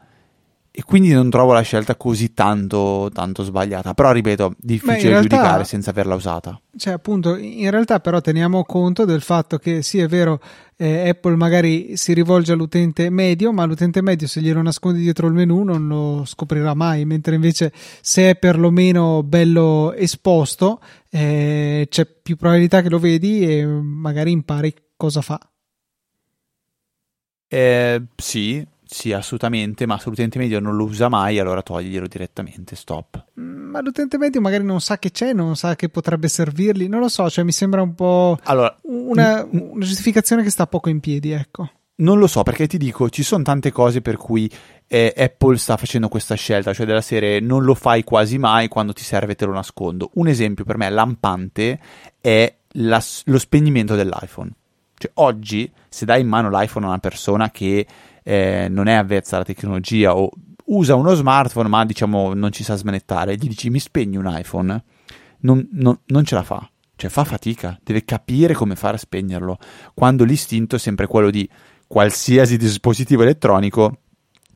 E 0.79 0.83
quindi 0.83 1.11
non 1.11 1.31
trovo 1.31 1.53
la 1.53 1.61
scelta 1.61 1.95
così 1.95 2.35
tanto, 2.35 3.09
tanto 3.11 3.41
sbagliata. 3.41 3.95
Però, 3.95 4.11
ripeto, 4.11 4.53
difficile 4.59 5.09
realtà, 5.09 5.21
giudicare 5.21 5.63
senza 5.63 5.89
averla 5.89 6.13
usata. 6.13 6.61
Cioè, 6.77 6.93
appunto, 6.93 7.35
in 7.35 7.71
realtà 7.71 7.99
però 7.99 8.21
teniamo 8.21 8.63
conto 8.63 9.03
del 9.03 9.21
fatto 9.21 9.57
che 9.57 9.81
sì, 9.81 9.97
è 9.97 10.07
vero, 10.07 10.39
eh, 10.75 11.09
Apple 11.09 11.35
magari 11.35 11.97
si 11.97 12.13
rivolge 12.13 12.51
all'utente 12.51 13.09
medio, 13.09 13.51
ma 13.51 13.65
l'utente 13.65 14.03
medio 14.03 14.27
se 14.27 14.39
glielo 14.39 14.61
nascondi 14.61 15.01
dietro 15.01 15.25
il 15.25 15.33
menu 15.33 15.63
non 15.63 15.87
lo 15.87 16.25
scoprirà 16.25 16.75
mai, 16.75 17.05
mentre 17.05 17.33
invece 17.33 17.73
se 17.73 18.29
è 18.29 18.35
perlomeno 18.35 19.23
bello 19.23 19.93
esposto, 19.93 20.79
eh, 21.09 21.87
c'è 21.89 22.05
più 22.05 22.35
probabilità 22.35 22.83
che 22.83 22.89
lo 22.89 22.99
vedi 22.99 23.41
e 23.41 23.65
magari 23.65 24.29
impari 24.29 24.71
cosa 24.95 25.21
fa. 25.21 25.39
Eh, 27.47 28.03
sì, 28.15 28.63
sì, 28.89 29.11
assolutamente, 29.11 29.85
ma 29.85 29.97
se 29.99 30.09
l'utente 30.09 30.39
medio 30.39 30.59
non 30.59 30.75
lo 30.75 30.85
usa 30.85 31.09
mai, 31.09 31.39
allora 31.39 31.61
toglielo 31.61 32.07
direttamente, 32.07 32.75
stop. 32.75 33.25
Mm, 33.39 33.69
ma 33.69 33.81
l'utente 33.81 34.17
medio 34.17 34.41
magari 34.41 34.63
non 34.63 34.81
sa 34.81 34.97
che 34.97 35.11
c'è, 35.11 35.33
non 35.33 35.55
sa 35.55 35.75
che 35.75 35.89
potrebbe 35.89 36.27
servirgli, 36.27 36.87
non 36.87 37.01
lo 37.01 37.09
so, 37.09 37.29
cioè 37.29 37.43
mi 37.43 37.51
sembra 37.51 37.81
un 37.81 37.93
po' 37.95 38.39
allora, 38.43 38.75
una, 38.83 39.45
una 39.49 39.85
giustificazione 39.85 40.43
che 40.43 40.49
sta 40.49 40.67
poco 40.67 40.89
in 40.89 40.99
piedi, 40.99 41.31
ecco. 41.31 41.69
Non 41.99 42.19
lo 42.19 42.27
so, 42.27 42.43
perché 42.43 42.67
ti 42.67 42.77
dico, 42.77 43.09
ci 43.09 43.23
sono 43.23 43.43
tante 43.43 43.71
cose 43.71 44.01
per 44.01 44.17
cui 44.17 44.49
eh, 44.85 45.13
Apple 45.17 45.57
sta 45.57 45.77
facendo 45.77 46.07
questa 46.09 46.35
scelta, 46.35 46.71
cioè 46.71 46.85
della 46.85 47.01
serie 47.01 47.39
non 47.39 47.63
lo 47.63 47.73
fai 47.73 48.03
quasi 48.03 48.37
mai, 48.37 48.67
quando 48.67 48.93
ti 48.93 49.03
serve 49.03 49.35
te 49.35 49.45
lo 49.45 49.53
nascondo. 49.53 50.11
Un 50.13 50.27
esempio 50.27 50.63
per 50.63 50.77
me 50.77 50.89
lampante 50.89 51.79
è 52.21 52.55
la, 52.73 53.03
lo 53.25 53.39
spegnimento 53.39 53.95
dell'iPhone. 53.95 54.51
Cioè, 54.95 55.11
oggi, 55.15 55.71
se 55.89 56.05
dai 56.05 56.21
in 56.21 56.27
mano 56.27 56.49
l'iPhone 56.49 56.85
a 56.85 56.89
una 56.89 56.99
persona 56.99 57.51
che 57.51 57.85
eh, 58.27 58.67
non 58.69 58.87
è 58.87 58.93
avvezza 58.93 59.37
alla 59.37 59.45
tecnologia 59.45 60.13
o 60.13 60.29
usa 60.65 60.95
uno 60.95 61.13
smartphone 61.13 61.69
ma 61.69 61.85
diciamo 61.85 62.33
non 62.33 62.51
ci 62.51 62.61
sa 62.61 62.75
smanettare, 62.75 63.35
gli 63.35 63.47
dici 63.47 63.69
mi 63.69 63.79
spegni 63.79 64.17
un 64.17 64.27
iPhone, 64.29 64.83
non, 65.39 65.65
non, 65.71 65.97
non 66.07 66.25
ce 66.25 66.35
la 66.35 66.43
fa. 66.43 66.69
Cioè 66.97 67.09
fa 67.09 67.23
fatica, 67.23 67.79
deve 67.81 68.03
capire 68.03 68.53
come 68.53 68.75
fare 68.75 68.95
a 68.95 68.99
spegnerlo, 68.99 69.57
quando 69.93 70.25
l'istinto 70.25 70.75
è 70.75 70.79
sempre 70.79 71.07
quello 71.07 71.29
di 71.29 71.47
qualsiasi 71.87 72.57
dispositivo 72.57 73.21
elettronico 73.21 73.99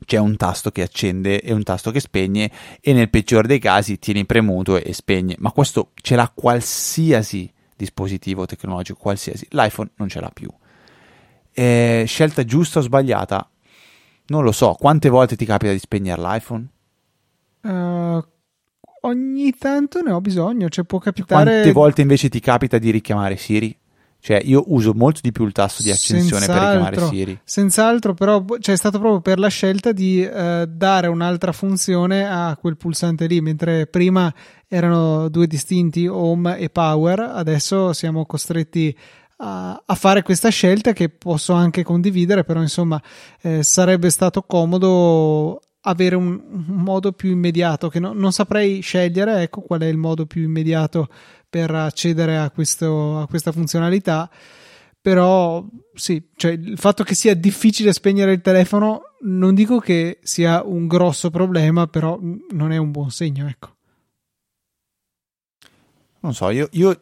c'è 0.04 0.18
un 0.18 0.36
tasto 0.36 0.72
che 0.72 0.82
accende 0.82 1.40
e 1.40 1.54
un 1.54 1.64
tasto 1.64 1.92
che 1.92 2.00
spegne 2.02 2.52
e 2.82 2.92
nel 2.92 3.10
peggiore 3.10 3.48
dei 3.48 3.60
casi 3.60 4.00
tieni 4.00 4.26
premuto 4.26 4.76
e 4.76 4.92
spegne, 4.92 5.36
ma 5.38 5.52
questo 5.52 5.92
ce 5.94 6.16
l'ha 6.16 6.30
qualsiasi 6.34 7.50
dispositivo 7.78 8.46
tecnologico, 8.46 9.00
qualsiasi. 9.00 9.48
L'iPhone 9.52 9.92
non 9.96 10.10
ce 10.10 10.20
l'ha 10.20 10.32
più. 10.34 10.50
È 11.54 12.04
scelta 12.06 12.44
giusta 12.44 12.80
o 12.80 12.82
sbagliata? 12.82 13.51
Non 14.32 14.44
lo 14.44 14.54
so. 14.54 14.78
Quante 14.80 15.10
volte 15.10 15.36
ti 15.36 15.44
capita 15.44 15.74
di 15.74 15.80
spegnere 15.80 16.22
l'iPhone? 16.22 16.66
Uh, 17.64 18.24
ogni 19.02 19.52
tanto 19.58 20.02
ne 20.02 20.12
ho 20.14 20.22
bisogno, 20.22 20.70
cioè 20.70 20.86
può 20.86 21.00
capitare... 21.00 21.44
Quante 21.44 21.72
volte 21.74 22.02
invece 22.02 22.30
ti 22.30 22.40
capita 22.40 22.78
di 22.78 22.92
richiamare 22.92 23.36
Siri? 23.36 23.78
Cioè, 24.24 24.40
io 24.46 24.64
uso 24.68 24.94
molto 24.94 25.20
di 25.22 25.34
più 25.34 25.46
il 25.46 25.52
tasto 25.52 25.84
di 25.84 25.92
accensione 25.92 26.46
senz'altro, 26.46 26.80
per 26.80 26.92
richiamare 26.92 27.16
Siri. 27.16 27.40
Senz'altro, 27.44 28.14
però 28.14 28.46
cioè, 28.60 28.76
è 28.76 28.78
stato 28.78 29.00
proprio 29.00 29.20
per 29.20 29.38
la 29.38 29.50
scelta 29.50 29.92
di 29.92 30.24
uh, 30.24 30.66
dare 30.66 31.08
un'altra 31.08 31.52
funzione 31.52 32.26
a 32.26 32.56
quel 32.56 32.78
pulsante 32.78 33.26
lì, 33.28 33.42
mentre 33.42 33.86
prima 33.88 34.34
erano 34.70 35.28
due 35.28 35.46
distinti, 35.46 36.08
home 36.08 36.58
e 36.58 36.70
power, 36.70 37.20
adesso 37.20 37.92
siamo 37.92 38.26
costretti 38.26 38.96
a, 39.44 39.96
fare 39.96 40.22
questa 40.22 40.50
scelta 40.50 40.94
che 40.94 41.10
posso 41.10 41.54
anche 41.54 41.84
condividere, 41.84 42.44
però 42.44 42.62
insomma 42.62 43.02
eh, 43.42 43.64
sarebbe 43.64 44.10
stato 44.10 44.44
comodo 44.44 45.62
avere 45.82 46.16
un, 46.16 46.40
un 46.50 46.64
modo 46.68 47.12
più 47.12 47.32
immediato 47.32 47.90
che 47.90 48.00
no, 48.00 48.14
non 48.14 48.32
saprei 48.32 48.82
scegliere, 48.82 49.42
ecco 49.42 49.62
qual 49.62 49.82
è 49.82 49.88
il 49.88 49.98
modo 49.98 50.26
più 50.26 50.44
immediato 50.44 51.10
per 51.50 51.74
accedere 51.74 52.38
a, 52.38 52.52
questo, 52.52 53.20
a 53.20 53.28
questa 53.28 53.52
funzionalità 53.52 54.30
però 55.02 55.66
sì, 55.96 56.30
cioè 56.36 56.52
il 56.52 56.78
fatto 56.78 57.04
che 57.04 57.16
sia 57.16 57.36
difficile 57.36 57.92
spegnere 57.92 58.34
il 58.34 58.42
telefono 58.42 59.16
non 59.22 59.56
dico 59.56 59.80
che 59.80 60.20
sia 60.22 60.64
un 60.64 60.86
grosso 60.86 61.32
problema, 61.32 61.88
però 61.88 62.20
non 62.52 62.72
è 62.72 62.78
un 62.78 62.92
buon 62.92 63.10
segno, 63.10 63.48
ecco. 63.48 63.76
Non 66.20 66.36
so, 66.36 66.52
io, 66.52 66.68
io, 66.74 67.02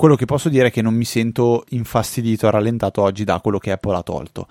quello 0.00 0.16
che 0.16 0.24
posso 0.24 0.48
dire 0.48 0.68
è 0.68 0.70
che 0.70 0.80
non 0.80 0.94
mi 0.94 1.04
sento 1.04 1.66
infastidito 1.72 2.46
e 2.46 2.50
rallentato 2.50 3.02
oggi 3.02 3.22
da 3.22 3.38
quello 3.40 3.58
che 3.58 3.70
Apple 3.70 3.96
ha 3.96 4.02
tolto. 4.02 4.46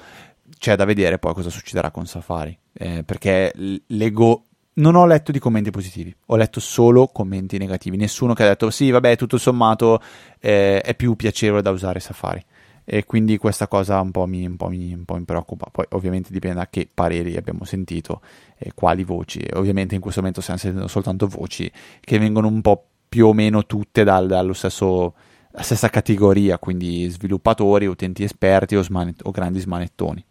C'è 0.59 0.75
da 0.75 0.85
vedere 0.85 1.17
poi 1.17 1.33
cosa 1.33 1.49
succederà 1.49 1.89
con 1.89 2.05
Safari, 2.05 2.55
eh, 2.71 3.01
perché 3.03 3.51
leggo 3.88 4.43
non 4.73 4.93
ho 4.93 5.07
letto 5.07 5.31
di 5.31 5.39
commenti 5.39 5.71
positivi, 5.71 6.15
ho 6.27 6.35
letto 6.35 6.59
solo 6.59 7.07
commenti 7.07 7.57
negativi. 7.57 7.97
Nessuno 7.97 8.35
che 8.35 8.43
ha 8.43 8.47
detto 8.49 8.69
sì, 8.69 8.91
vabbè, 8.91 9.15
tutto 9.15 9.39
sommato 9.39 9.99
eh, 10.39 10.81
è 10.81 10.93
più 10.93 11.15
piacevole 11.15 11.63
da 11.63 11.71
usare 11.71 11.99
Safari. 11.99 12.45
E 12.85 13.05
quindi 13.05 13.38
questa 13.38 13.67
cosa 13.67 13.99
un 14.01 14.12
po' 14.12 14.27
mi, 14.27 14.45
un 14.45 14.55
po 14.55 14.67
mi, 14.67 14.93
un 14.93 15.03
po 15.03 15.15
mi 15.15 15.23
preoccupa. 15.23 15.67
Poi, 15.71 15.85
ovviamente, 15.93 16.31
dipende 16.31 16.59
da 16.59 16.67
che 16.69 16.88
pareri 16.93 17.38
abbiamo 17.38 17.63
sentito 17.63 18.21
e 18.55 18.73
quali 18.75 19.03
voci. 19.03 19.43
Ovviamente, 19.53 19.95
in 19.95 20.01
questo 20.01 20.19
momento 20.19 20.41
stiamo 20.41 20.59
sentendo 20.59 20.88
soltanto 20.88 21.25
voci 21.25 21.71
che 22.01 22.19
vengono 22.19 22.47
un 22.47 22.62
po' 22.62 22.83
più 23.09 23.25
o 23.25 23.33
meno 23.33 23.65
tutte 23.65 24.03
dal, 24.03 24.27
dallo 24.27 24.53
stesso, 24.53 25.15
la 25.51 25.63
stessa 25.63 25.89
categoria, 25.89 26.59
quindi 26.59 27.07
sviluppatori, 27.09 27.85
utenti 27.85 28.23
esperti 28.23 28.75
o, 28.75 28.81
smanet- 28.81 29.21
o 29.25 29.31
grandi 29.31 29.59
smanettoni. 29.59 30.25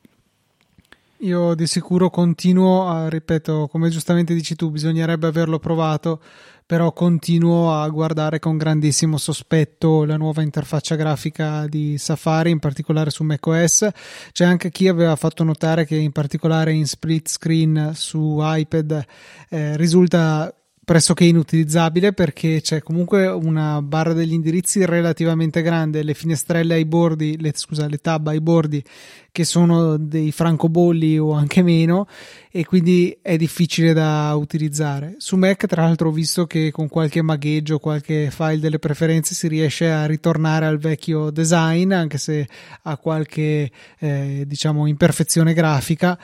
Io 1.23 1.55
di 1.55 1.67
sicuro 1.67 2.11
continuo 2.11 2.87
a, 2.87 3.09
ripeto, 3.09 3.67
come 3.67 3.89
giustamente 3.89 4.35
dici 4.35 4.55
tu, 4.55 4.71
bisognerebbe 4.71 5.27
averlo 5.27 5.59
provato, 5.59 6.21
però 6.65 6.93
continuo 6.93 7.75
a 7.75 7.89
guardare 7.89 8.39
con 8.39 8.57
grandissimo 8.57 9.17
sospetto 9.17 10.05
la 10.05 10.17
nuova 10.17 10.43
interfaccia 10.43 10.95
grafica 10.95 11.67
di 11.67 11.99
Safari, 11.99 12.51
in 12.51 12.61
particolare 12.61 13.11
su 13.11 13.25
macOS. 13.25 13.89
C'è 14.31 14.45
anche 14.45 14.71
chi 14.71 14.87
aveva 14.87 15.17
fatto 15.17 15.43
notare 15.43 15.87
che 15.87 15.97
in 15.97 16.13
particolare 16.13 16.73
in 16.73 16.87
split 16.87 17.29
screen 17.29 17.93
su 17.95 18.39
iPad 18.41 19.05
eh, 19.49 19.77
risulta 19.77 20.55
pressoché 20.89 21.25
inutilizzabile 21.25 22.15
perché 22.15 22.63
c'è 22.63 22.81
comunque 22.81 23.27
una 23.27 23.83
barra 23.83 24.15
degli 24.15 24.33
indirizzi 24.33 24.87
relativamente 24.87 25.61
grande, 25.61 26.03
le 26.03 26.15
finestrelle 26.15 26.73
ai 26.73 26.87
bordi, 26.87 27.37
le, 27.39 27.53
scusa, 27.55 27.87
le 27.87 27.99
tab 27.99 28.29
ai 28.29 28.41
bordi 28.41 28.83
che 29.31 29.45
sono 29.45 29.99
dei 29.99 30.33
francobolli 30.33 31.19
o 31.19 31.33
anche 31.33 31.63
meno 31.63 32.07
e 32.51 32.65
quindi 32.65 33.19
è 33.21 33.37
difficile 33.37 33.93
da 33.93 34.35
utilizzare. 34.35 35.17
Su 35.19 35.37
Mac 35.37 35.67
tra 35.67 35.83
l'altro 35.83 36.09
ho 36.09 36.13
visto 36.13 36.47
che 36.47 36.71
con 36.71 36.89
qualche 36.89 37.21
magheggio, 37.21 37.79
qualche 37.79 38.31
file 38.31 38.59
delle 38.59 38.79
preferenze 38.79 39.35
si 39.35 39.47
riesce 39.47 39.91
a 39.91 40.07
ritornare 40.07 40.65
al 40.65 40.79
vecchio 40.79 41.29
design 41.29 41.93
anche 41.93 42.17
se 42.17 42.49
ha 42.85 42.97
qualche 42.97 43.71
eh, 43.99 44.45
diciamo 44.47 44.87
imperfezione 44.87 45.53
grafica 45.53 46.19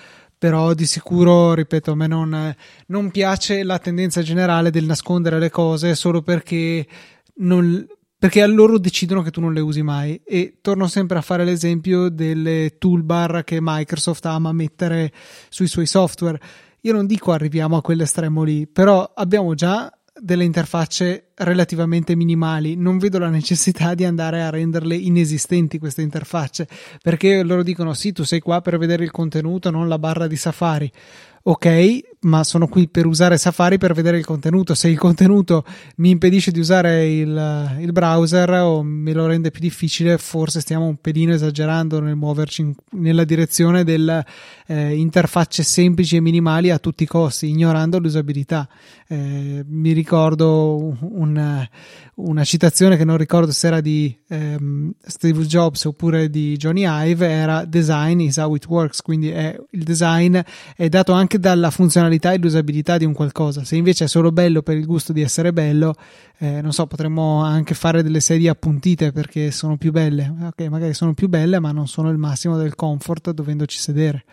però 0.45 0.75
di 0.75 0.85
sicuro, 0.85 1.55
ripeto, 1.55 1.93
a 1.93 1.95
me 1.95 2.07
non, 2.07 2.55
non 2.89 3.11
piace 3.11 3.63
la 3.63 3.79
tendenza 3.79 4.21
generale 4.21 4.71
del 4.71 4.85
nascondere 4.85 5.39
le 5.39 5.49
cose 5.49 5.95
solo 5.95 6.21
perché 6.21 6.87
non, 7.37 7.87
perché 8.19 8.43
a 8.43 8.47
loro 8.47 8.79
decidono 8.79 9.23
che 9.23 9.31
tu 9.31 9.41
non 9.41 9.55
le 9.55 9.61
usi 9.61 9.81
mai 9.81 10.21
e 10.23 10.59
torno 10.61 10.87
sempre 10.87 11.17
a 11.17 11.23
fare 11.23 11.47
l'esempio 11.47 12.11
delle 12.11 12.77
toolbar 12.77 13.43
che 13.43 13.57
Microsoft 13.59 14.27
ama 14.27 14.53
mettere 14.53 15.13
sui 15.49 15.67
suoi 15.67 15.87
software. 15.87 16.39
Io 16.83 16.93
non 16.93 17.07
dico 17.07 17.33
arriviamo 17.33 17.79
a 17.79 17.81
quell'estremo 17.81 18.43
lì, 18.43 18.67
però 18.67 19.13
abbiamo 19.15 19.55
già 19.55 19.91
delle 20.25 20.45
interfacce 20.45 21.33
relativamente 21.35 22.17
minimali. 22.17 22.77
Non 22.77 22.97
vedo 22.99 23.19
la 23.19 23.29
necessità 23.29 23.95
di 23.95 24.05
andare 24.05 24.43
a 24.43 24.51
renderle 24.51 24.97
inesistenti 24.97 25.79
queste 25.79 26.01
interfacce 26.03 26.67
perché 27.03 27.43
loro 27.43 27.63
dicono: 27.63 27.93
Sì, 27.93 28.13
tu 28.13 28.23
sei 28.25 28.41
qua 28.41 28.63
per 28.63 28.79
vedere 28.79 29.05
il 29.05 29.11
contenuto, 29.11 29.71
non 29.71 29.87
la 29.87 29.99
barra 29.99 30.27
di 30.27 30.37
Safari 30.37 30.91
ok, 31.47 32.14
ma 32.25 32.45
sono 32.45 32.69
qui 32.69 32.89
per 32.89 33.07
usare 33.07 33.39
Safari 33.39 33.79
per 33.79 33.95
vedere 33.95 34.19
il 34.19 34.25
contenuto. 34.25 34.75
Se 34.75 34.89
il 34.89 34.99
contenuto 34.99 35.65
mi 35.97 36.11
impedisce 36.11 36.51
di 36.51 36.59
usare 36.59 37.09
il, 37.11 37.77
il 37.81 37.93
browser 37.93 38.51
o 38.51 38.83
me 38.83 39.13
lo 39.13 39.27
rende 39.27 39.51
più 39.51 39.61
difficile, 39.61 40.19
forse 40.19 40.61
stiamo 40.61 40.87
un 40.87 40.97
pelino 40.97 41.33
esagerando 41.33 42.01
nel 42.01 42.17
muoverci 42.17 42.61
in, 42.63 42.75
nella 42.93 43.25
direzione 43.25 43.85
delle 43.85 44.25
eh, 44.67 44.95
interfacce 44.95 45.63
semplici 45.63 46.17
e 46.17 46.21
minimali 46.21 46.71
a 46.71 46.79
tutti 46.79 47.03
i 47.03 47.07
costi, 47.07 47.49
ignorando 47.49 47.99
l'usabilità. 47.99 48.69
Eh, 49.07 49.63
mi 49.67 49.93
ricordo 49.93 50.97
un, 51.01 51.67
una 52.15 52.45
citazione 52.45 52.97
che 52.97 53.05
non 53.05 53.17
ricordo 53.17 53.53
se 53.53 53.67
era 53.67 53.81
di 53.81 54.17
ehm, 54.29 54.93
Steve 55.05 55.45
Jobs 55.45 55.85
oppure 55.85 56.31
di 56.31 56.57
Johnny 56.57 56.85
Ive, 56.87 57.29
era 57.29 57.65
design 57.65 58.21
is 58.21 58.37
how 58.37 58.55
it 58.55 58.67
works, 58.67 59.03
quindi 59.03 59.31
è, 59.31 59.57
il 59.71 59.83
design 59.83 60.39
è 60.77 60.89
dato 60.89 61.13
anche 61.13 61.39
dalla 61.39 61.71
funzionalità 61.71 62.13
e 62.21 62.39
l'usabilità 62.39 62.97
di 62.97 63.05
un 63.05 63.13
qualcosa. 63.13 63.65
Se 63.65 63.77
invece 63.77 64.05
è 64.05 64.09
solo 64.09 64.33
bello 64.33 64.63
per 64.63 64.77
il 64.77 64.87
gusto 64.87 65.13
di 65.13 65.23
essere 65.23 65.53
bello, 65.53 65.95
eh, 66.39 66.61
non 66.61 66.73
so, 66.73 66.87
potremmo 66.87 67.43
anche 67.43 67.75
fare 67.75 68.03
delle 68.03 68.21
sedie 68.21 68.49
appuntite 68.49 69.13
perché 69.13 69.51
sono 69.51 69.77
più 69.77 69.93
belle. 69.93 70.33
Ok, 70.43 70.63
magari 70.69 70.95
sono 70.95 71.15
più 71.15 71.29
belle, 71.29 71.59
ma 71.59 71.73
non 71.73 71.87
sono 71.87 72.11
il 72.11 72.19
massimo 72.19 72.57
del 72.57 72.75
comfort 72.75 73.31
dovendoci 73.31 73.79
sedere. 73.79 74.25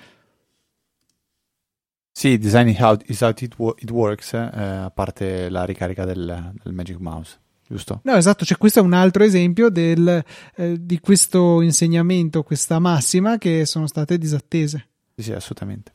Sì, 2.12 2.38
design 2.38 2.68
is 2.68 2.80
how, 2.80 2.98
is 3.06 3.22
how 3.22 3.30
it, 3.30 3.42
it, 3.42 3.90
works, 3.90 4.34
eh, 4.34 4.50
a 4.54 4.92
parte 4.92 5.50
la 5.50 5.64
ricarica 5.64 6.06
del, 6.06 6.54
del 6.62 6.74
Magic 6.74 6.98
Mouse 7.00 7.40
giusto? 7.72 8.02
No, 8.04 8.16
esatto, 8.16 8.44
cioè 8.44 8.58
questo 8.58 8.80
è 8.80 8.82
un 8.82 8.94
altro 8.94 9.24
esempio 9.24 9.70
del, 9.70 10.24
eh, 10.56 10.78
di 10.80 11.00
questo 11.00 11.62
insegnamento, 11.62 12.44
questa 12.44 12.80
massima 12.80 13.38
che 13.38 13.66
sono 13.66 13.88
state 13.88 14.18
disattese. 14.18 14.88
Sì, 15.16 15.24
sì 15.24 15.32
assolutamente. 15.32 15.94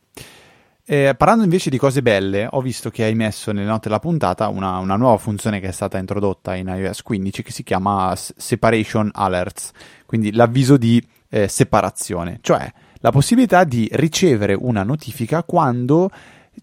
Eh, 0.88 1.16
parlando 1.16 1.42
invece 1.42 1.68
di 1.68 1.78
cose 1.78 2.00
belle, 2.00 2.46
ho 2.48 2.60
visto 2.60 2.90
che 2.90 3.02
hai 3.02 3.16
messo 3.16 3.50
nelle 3.50 3.66
note 3.66 3.88
della 3.88 3.98
puntata 3.98 4.46
una, 4.46 4.78
una, 4.78 4.94
nuova 4.94 5.16
funzione 5.16 5.58
che 5.58 5.66
è 5.66 5.72
stata 5.72 5.98
introdotta 5.98 6.54
in 6.54 6.68
iOS 6.68 7.02
15 7.02 7.42
che 7.42 7.50
si 7.50 7.64
chiama 7.64 8.14
Separation 8.14 9.10
Alerts, 9.12 9.72
quindi 10.06 10.30
l'avviso 10.30 10.76
di 10.76 11.04
eh, 11.28 11.48
separazione. 11.48 12.38
Cioè, 12.40 12.72
la 13.00 13.10
possibilità 13.10 13.64
di 13.64 13.88
ricevere 13.94 14.54
una 14.54 14.84
notifica 14.84 15.42
quando 15.42 16.08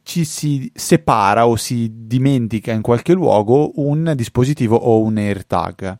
ci 0.03 0.23
si 0.23 0.71
separa 0.73 1.45
o 1.45 1.57
si 1.57 1.91
dimentica 1.93 2.71
in 2.71 2.81
qualche 2.81 3.12
luogo 3.12 3.73
un 3.75 4.13
dispositivo 4.15 4.77
o 4.77 5.01
un 5.01 5.17
AirTag. 5.17 5.97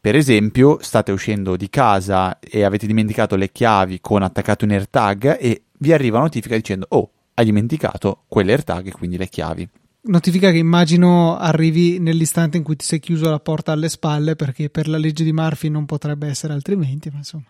Per 0.00 0.16
esempio, 0.16 0.78
state 0.80 1.12
uscendo 1.12 1.54
di 1.54 1.70
casa 1.70 2.40
e 2.40 2.64
avete 2.64 2.88
dimenticato 2.88 3.36
le 3.36 3.52
chiavi 3.52 4.00
con 4.00 4.24
attaccato 4.24 4.64
un 4.64 4.72
AirTag 4.72 5.36
e 5.38 5.66
vi 5.78 5.92
arriva 5.92 6.16
una 6.16 6.24
notifica 6.24 6.56
dicendo 6.56 6.86
"Oh, 6.88 7.10
hai 7.40 7.44
dimenticato 7.44 8.24
quell'AirTag 8.28 8.86
e 8.86 8.92
quindi 8.92 9.16
le 9.16 9.28
chiavi". 9.28 9.68
Notifica 10.02 10.50
che 10.50 10.56
immagino 10.56 11.36
arrivi 11.36 11.98
nell'istante 11.98 12.56
in 12.56 12.62
cui 12.62 12.76
ti 12.76 12.86
sei 12.86 13.00
chiuso 13.00 13.28
la 13.28 13.40
porta 13.40 13.72
alle 13.72 13.90
spalle 13.90 14.34
perché 14.34 14.70
per 14.70 14.88
la 14.88 14.96
legge 14.96 15.24
di 15.24 15.32
Murphy 15.32 15.68
non 15.68 15.84
potrebbe 15.84 16.26
essere 16.26 16.54
altrimenti, 16.54 17.10
ma 17.10 17.18
insomma. 17.18 17.44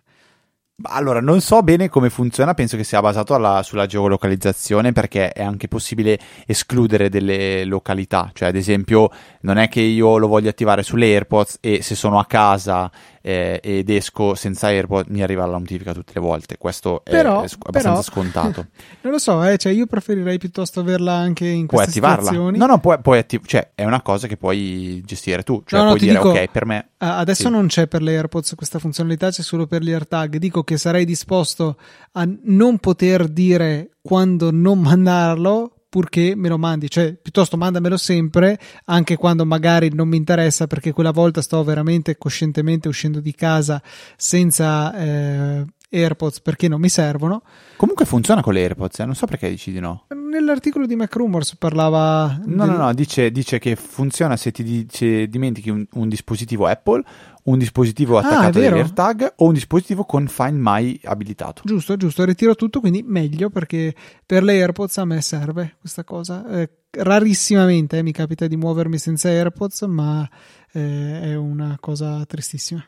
Allora, 0.83 1.21
non 1.21 1.43
so 1.43 1.63
bene 1.63 1.91
come 1.91 2.09
funziona, 2.09 2.55
penso 2.55 2.77
che 2.77 2.85
sia 2.85 3.01
basato 3.01 3.35
alla, 3.35 3.63
sulla 3.63 3.85
geolocalizzazione 3.85 4.93
perché 4.93 5.31
è 5.31 5.43
anche 5.43 5.69
possibile 5.69 6.19
escludere 6.47 7.11
delle 7.11 7.65
località, 7.67 8.31
cioè 8.33 8.49
ad 8.49 8.57
esempio 8.57 9.11
non 9.43 9.59
è 9.59 9.69
che 9.69 9.81
io 9.81 10.17
lo 10.17 10.27
voglio 10.27 10.49
attivare 10.49 10.83
sulle 10.83 11.07
AirPods 11.07 11.59
e 11.61 11.83
se 11.83 11.95
sono 11.95 12.19
a 12.19 12.25
casa 12.25 12.91
eh, 13.23 13.61
ed 13.63 13.89
esco 13.91 14.35
senza 14.35 14.69
AirPod 14.69 15.07
mi 15.09 15.23
arriva 15.23 15.47
la 15.47 15.59
notifica 15.59 15.93
tutte 15.93 16.13
le 16.15 16.21
volte. 16.21 16.57
Questo 16.59 17.03
però, 17.03 17.43
è, 17.43 17.47
è 17.47 17.51
abbastanza 17.63 17.81
però, 17.81 18.03
scontato. 18.03 18.67
non 19.03 19.13
lo 19.13 19.19
so, 19.19 19.43
eh, 19.45 19.57
cioè 19.59 19.73
io 19.73 19.87
preferirei 19.87 20.39
piuttosto 20.39 20.81
averla 20.81 21.13
anche 21.13 21.47
in 21.47 21.67
puoi 21.67 21.85
queste 21.85 21.99
attivarla. 21.99 22.31
situazioni. 22.31 22.59
No, 22.59 22.67
no, 22.67 22.79
puoi, 22.79 22.99
puoi 23.01 23.19
attiv- 23.19 23.47
cioè 23.47 23.71
è 23.75 23.85
una 23.85 24.03
cosa 24.03 24.27
che 24.27 24.37
puoi 24.37 25.03
gestire 25.05 25.43
tu, 25.43 25.63
cioè 25.67 25.81
no, 25.81 25.85
no, 25.87 25.91
puoi 25.95 26.01
dire 26.01 26.19
dico, 26.19 26.31
ok, 26.31 26.51
per 26.51 26.67
me 26.67 26.91
adesso 27.01 27.45
sì. 27.45 27.51
non 27.51 27.67
c'è 27.67 27.87
per 27.87 28.03
le 28.03 28.15
AirPods 28.17 28.55
questa 28.55 28.79
funzionalità, 28.79 29.31
c'è 29.31 29.43
solo 29.43 29.67
per 29.67 29.83
gli 29.83 29.93
AirTag. 29.93 30.37
Dico 30.37 30.63
che 30.63 30.77
sarei 30.77 31.05
disposto 31.05 31.77
a 32.13 32.29
non 32.45 32.79
poter 32.79 33.29
dire 33.29 33.91
quando 34.01 34.51
non 34.51 34.81
mandarlo 34.81 35.80
purché 35.91 36.35
me 36.37 36.49
lo 36.49 36.57
mandi, 36.57 36.89
cioè 36.89 37.13
piuttosto 37.15 37.57
mandamelo 37.57 37.97
sempre, 37.97 38.59
anche 38.87 39.17
quando 39.17 39.45
magari 39.45 39.93
non 39.93 40.09
mi 40.09 40.17
interessa 40.17 40.67
perché 40.69 40.93
quella 40.93 41.11
volta 41.11 41.43
sto 41.43 41.63
veramente 41.65 42.17
coscientemente 42.17 42.89
uscendo 42.89 43.21
di 43.21 43.35
casa 43.35 43.83
senza 44.17 44.97
eh, 44.97 45.65
AirPods 45.91 46.41
perché 46.41 46.69
non 46.69 46.81
mi 46.81 46.89
servono. 46.89 47.43
Comunque 47.77 48.05
funziona 48.05 48.43
con 48.43 48.55
le 48.55 48.63
AirPods, 48.63 49.01
eh? 49.01 49.05
non 49.05 49.15
so 49.15 49.27
perché 49.27 49.49
dici 49.51 49.73
di 49.73 49.81
no. 49.81 50.07
Nell'articolo 50.09 50.87
di 50.87 50.95
Mac 50.97 51.15
Rumors 51.15 51.57
parlava... 51.57 52.41
No, 52.45 52.65
del... 52.65 52.75
no, 52.75 52.77
no, 52.85 52.95
dice, 52.95 53.31
dice, 53.31 53.59
che 53.59 53.77
funziona 53.77 54.37
se 54.37 54.53
ti 54.53 54.63
dice, 54.63 55.27
dimentichi 55.29 55.71
un, 55.71 55.85
un 55.93 56.09
dispositivo 56.09 56.67
Apple 56.67 57.03
un 57.43 57.59
dispositivo 57.59 58.19
ah, 58.19 58.21
attaccato 58.21 58.59
ah, 58.59 58.63
AirTag 58.63 59.33
o 59.37 59.47
un 59.47 59.55
dispositivo 59.55 60.05
con 60.05 60.27
Find 60.29 60.59
My 60.59 61.01
abilitato. 61.05 61.63
Giusto, 61.65 61.97
giusto, 61.97 62.25
ritiro 62.25 62.55
tutto, 62.55 62.81
quindi 62.81 63.03
meglio 63.03 63.51
perché 63.51 63.95
per 64.25 64.43
le 64.43 64.61
AirPods 64.61 64.99
a 64.99 65.05
me 65.05 65.21
serve 65.23 65.77
questa 65.81 66.05
cosa. 66.05 66.47
Eh, 66.49 66.71
rarissimamente 66.91 67.99
eh, 67.99 68.03
mi 68.03 68.13
capita 68.13 68.47
di 68.47 68.57
muovermi 68.57 68.99
senza 68.99 69.29
AirPods, 69.29 69.83
ma 69.83 70.29
eh, 70.73 71.21
è 71.23 71.35
una 71.35 71.77
cosa 71.81 72.25
tristissima. 72.27 72.85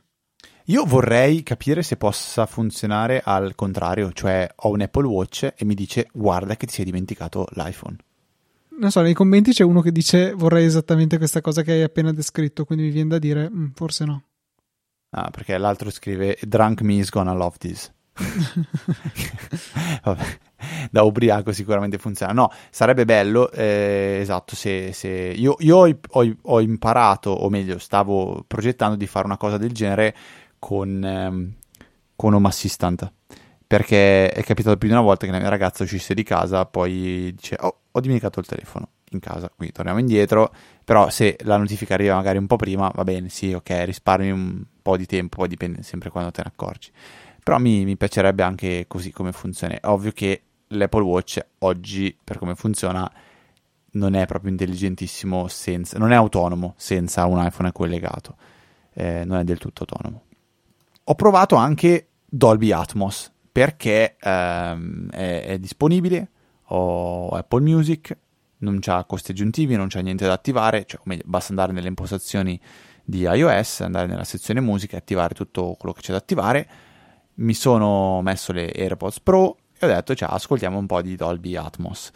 Io 0.67 0.85
vorrei 0.85 1.43
capire 1.43 1.83
se 1.83 1.97
possa 1.97 2.47
funzionare 2.47 3.21
al 3.25 3.55
contrario, 3.55 4.13
cioè 4.13 4.49
ho 4.55 4.71
un 4.71 4.81
Apple 4.81 5.07
Watch 5.07 5.53
e 5.57 5.65
mi 5.65 5.75
dice 5.75 6.09
guarda 6.13 6.57
che 6.57 6.67
ti 6.67 6.75
sei 6.75 6.85
dimenticato 6.85 7.47
l'iPhone. 7.55 7.97
Non 8.79 8.91
so, 8.91 9.01
nei 9.01 9.15
commenti 9.15 9.53
c'è 9.53 9.65
uno 9.65 9.81
che 9.81 9.93
dice 9.93 10.33
vorrei 10.33 10.65
esattamente 10.65 11.19
questa 11.19 11.41
cosa 11.41 11.63
che 11.63 11.73
hai 11.73 11.83
appena 11.83 12.13
descritto, 12.13 12.65
quindi 12.65 12.85
mi 12.85 12.91
viene 12.91 13.11
da 13.11 13.19
dire 13.19 13.51
mm, 13.51 13.67
forse 13.75 14.05
no. 14.05 14.23
Ah, 15.11 15.31
perché 15.31 15.59
l'altro 15.59 15.91
scrive 15.91 16.39
Drunk 16.41 16.81
me 16.83 16.95
is 16.95 17.11
gonna 17.11 17.35
love 17.35 17.57
this. 17.59 17.93
Vabbè, 20.03 20.25
da 20.91 21.03
ubriaco 21.03 21.53
sicuramente 21.53 21.99
funziona. 21.99 22.33
No, 22.33 22.51
sarebbe 22.71 23.05
bello, 23.05 23.51
eh, 23.51 24.19
esatto, 24.21 24.55
se, 24.57 24.93
se... 24.93 25.09
Io, 25.09 25.57
io 25.59 25.77
ho, 25.77 25.99
ho, 26.09 26.37
ho, 26.43 26.61
imparato, 26.61 27.31
o 27.31 27.49
meglio, 27.49 27.79
stavo 27.79 28.45
progettando 28.47 28.97
di 28.97 29.07
fare 29.07 29.27
una 29.27 29.37
cosa 29.37 29.59
del 29.59 29.73
genere 29.73 30.15
con, 30.63 31.05
ehm, 31.05 31.55
con 32.15 32.35
Home 32.35 32.47
Assistant. 32.47 33.13
Perché 33.67 34.31
è 34.31 34.45
capitato 34.45 34.77
più 34.77 34.87
di 34.87 34.95
una 34.95 35.03
volta 35.03 35.27
che 35.27 35.33
la 35.33 35.39
mia 35.39 35.49
ragazza 35.49 35.83
uscisse 35.83 36.15
di 36.15 36.23
casa, 36.23 36.67
poi 36.67 37.33
dice, 37.35 37.57
oh, 37.59 37.81
ho 37.91 38.01
dimenticato 38.01 38.39
il 38.39 38.47
telefono 38.47 38.89
in 39.11 39.19
casa, 39.19 39.51
quindi 39.55 39.75
torniamo 39.75 39.99
indietro, 39.99 40.53
però 40.85 41.11
se 41.11 41.37
la 41.43 41.57
notifica 41.57 41.95
arriva 41.95 42.15
magari 42.15 42.39
un 42.39 42.47
po' 42.47 42.57
prima, 42.57 42.91
va 42.95 43.03
bene, 43.03 43.29
sì, 43.29 43.53
ok, 43.53 43.83
risparmi 43.85 44.31
un 44.31 44.63
po' 44.81 44.97
di 44.97 45.07
tempo, 45.07 45.39
poi 45.39 45.49
dipende 45.49 45.83
sempre 45.83 46.11
quando 46.11 46.31
te 46.31 46.43
ne 46.45 46.53
accorgi. 46.55 46.93
Però 47.43 47.59
mi, 47.59 47.85
mi 47.85 47.97
piacerebbe 47.97 48.43
anche 48.45 48.85
così 48.87 49.11
come 49.11 49.33
funziona. 49.33 49.81
È 49.81 49.87
ovvio 49.87 50.13
che 50.13 50.43
l'Apple 50.69 51.03
Watch 51.03 51.45
oggi, 51.61 52.17
per 52.23 52.39
come 52.39 52.55
funziona, 52.55 53.11
non 53.93 54.15
è 54.15 54.27
proprio 54.27 54.51
intelligentissimo 54.51 55.49
senza, 55.49 55.99
non 55.99 56.13
è 56.13 56.15
autonomo 56.15 56.75
senza 56.77 57.27
un 57.27 57.45
iPhone 57.45 57.73
collegato, 57.73 58.37
eh, 58.93 59.25
non 59.25 59.39
è 59.39 59.45
del 59.45 59.59
tutto 59.59 59.85
autonomo. 59.89 60.25
Ho 61.05 61.15
provato 61.15 61.57
anche 61.57 62.09
Dolby 62.25 62.71
Atmos 62.71 63.33
perché 63.51 64.17
ehm, 64.21 65.11
è, 65.11 65.45
è 65.47 65.59
disponibile, 65.59 66.31
ho 66.67 67.29
Apple 67.31 67.61
Music, 67.61 68.17
non 68.59 68.79
c'ha 68.81 69.05
costi 69.05 69.33
aggiuntivi, 69.33 69.77
non 69.77 69.89
c'è 69.89 70.01
niente 70.01 70.27
da 70.27 70.33
attivare, 70.33 70.85
cioè, 70.87 71.01
meglio, 71.05 71.25
basta 71.27 71.51
andare 71.51 71.73
nelle 71.73 71.89
impostazioni 71.89 72.59
di 73.05 73.21
iOS, 73.23 73.81
andare 73.81 74.07
nella 74.07 74.25
sezione 74.25 74.61
musica 74.61 74.95
e 74.95 74.99
attivare 74.99 75.35
tutto 75.35 75.75
quello 75.79 75.95
che 75.95 76.01
c'è 76.01 76.13
da 76.13 76.19
attivare. 76.19 76.69
Mi 77.35 77.55
sono 77.55 78.23
messo 78.23 78.53
le 78.53 78.71
AirPods 78.75 79.21
Pro 79.21 79.57
e 79.79 79.87
ho 79.87 79.89
detto, 79.89 80.15
cioè, 80.15 80.29
ascoltiamo 80.33 80.79
un 80.79 80.87
po' 80.87 81.03
di 81.03 81.17
Dolby 81.17 81.57
Atmos. 81.57 82.11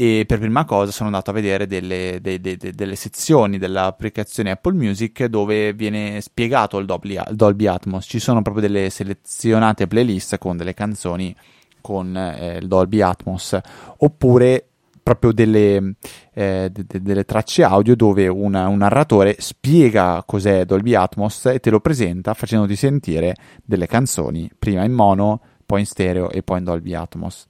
E 0.00 0.26
per 0.28 0.38
prima 0.38 0.64
cosa 0.64 0.92
sono 0.92 1.08
andato 1.08 1.30
a 1.30 1.32
vedere 1.32 1.66
delle, 1.66 2.20
de, 2.22 2.40
de, 2.40 2.56
de, 2.56 2.70
delle 2.70 2.94
sezioni 2.94 3.58
dell'applicazione 3.58 4.52
Apple 4.52 4.74
Music 4.74 5.24
dove 5.24 5.72
viene 5.72 6.20
spiegato 6.20 6.78
il 6.78 6.86
Dolby, 6.86 7.18
Dolby 7.32 7.66
Atmos. 7.66 8.06
Ci 8.06 8.20
sono 8.20 8.40
proprio 8.40 8.62
delle 8.62 8.90
selezionate 8.90 9.88
playlist 9.88 10.38
con 10.38 10.56
delle 10.56 10.72
canzoni 10.72 11.34
con 11.80 12.16
eh, 12.16 12.58
il 12.58 12.68
Dolby 12.68 13.00
Atmos 13.00 13.58
oppure 13.96 14.68
proprio 15.02 15.32
delle, 15.32 15.96
eh, 16.32 16.68
de- 16.70 16.84
de- 16.86 17.02
delle 17.02 17.24
tracce 17.24 17.64
audio 17.64 17.96
dove 17.96 18.28
una, 18.28 18.68
un 18.68 18.78
narratore 18.78 19.34
spiega 19.40 20.22
cos'è 20.24 20.64
Dolby 20.64 20.94
Atmos 20.94 21.46
e 21.46 21.58
te 21.58 21.70
lo 21.70 21.80
presenta 21.80 22.34
facendoti 22.34 22.76
sentire 22.76 23.34
delle 23.64 23.88
canzoni, 23.88 24.48
prima 24.56 24.84
in 24.84 24.92
mono, 24.92 25.40
poi 25.66 25.80
in 25.80 25.86
stereo 25.86 26.30
e 26.30 26.44
poi 26.44 26.58
in 26.58 26.64
Dolby 26.64 26.94
Atmos. 26.94 27.48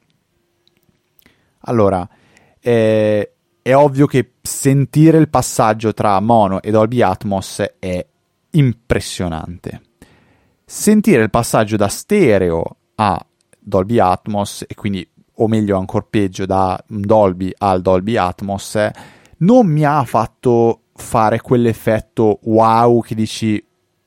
Allora, 1.63 2.09
eh, 2.61 3.33
è 3.63 3.75
ovvio 3.75 4.07
che 4.07 4.33
sentire 4.43 5.19
il 5.19 5.29
passaggio 5.29 5.93
tra 5.93 6.19
mono 6.21 6.63
e 6.63 6.71
Dolby 6.71 7.03
Atmos 7.03 7.63
è 7.79 8.07
impressionante. 8.51 9.83
Sentire 10.65 11.23
il 11.23 11.31
passaggio 11.31 11.77
da 11.77 11.89
stereo 11.89 12.77
a 12.97 13.25
Dolby 13.59 13.99
Atmos 13.99 14.65
e 14.67 14.75
quindi 14.75 15.07
o 15.41 15.47
meglio 15.47 15.79
ancora 15.79 16.07
peggio 16.09 16.47
da 16.47 16.83
Dolby 16.87 17.53
al 17.59 17.81
Dolby 17.81 18.17
Atmos, 18.17 18.77
non 19.39 19.67
mi 19.67 19.85
ha 19.85 20.03
fatto 20.05 20.83
fare 20.95 21.41
quell'effetto 21.41 22.41
wow 22.43 23.01
che 23.03 23.15
dici 23.15 23.65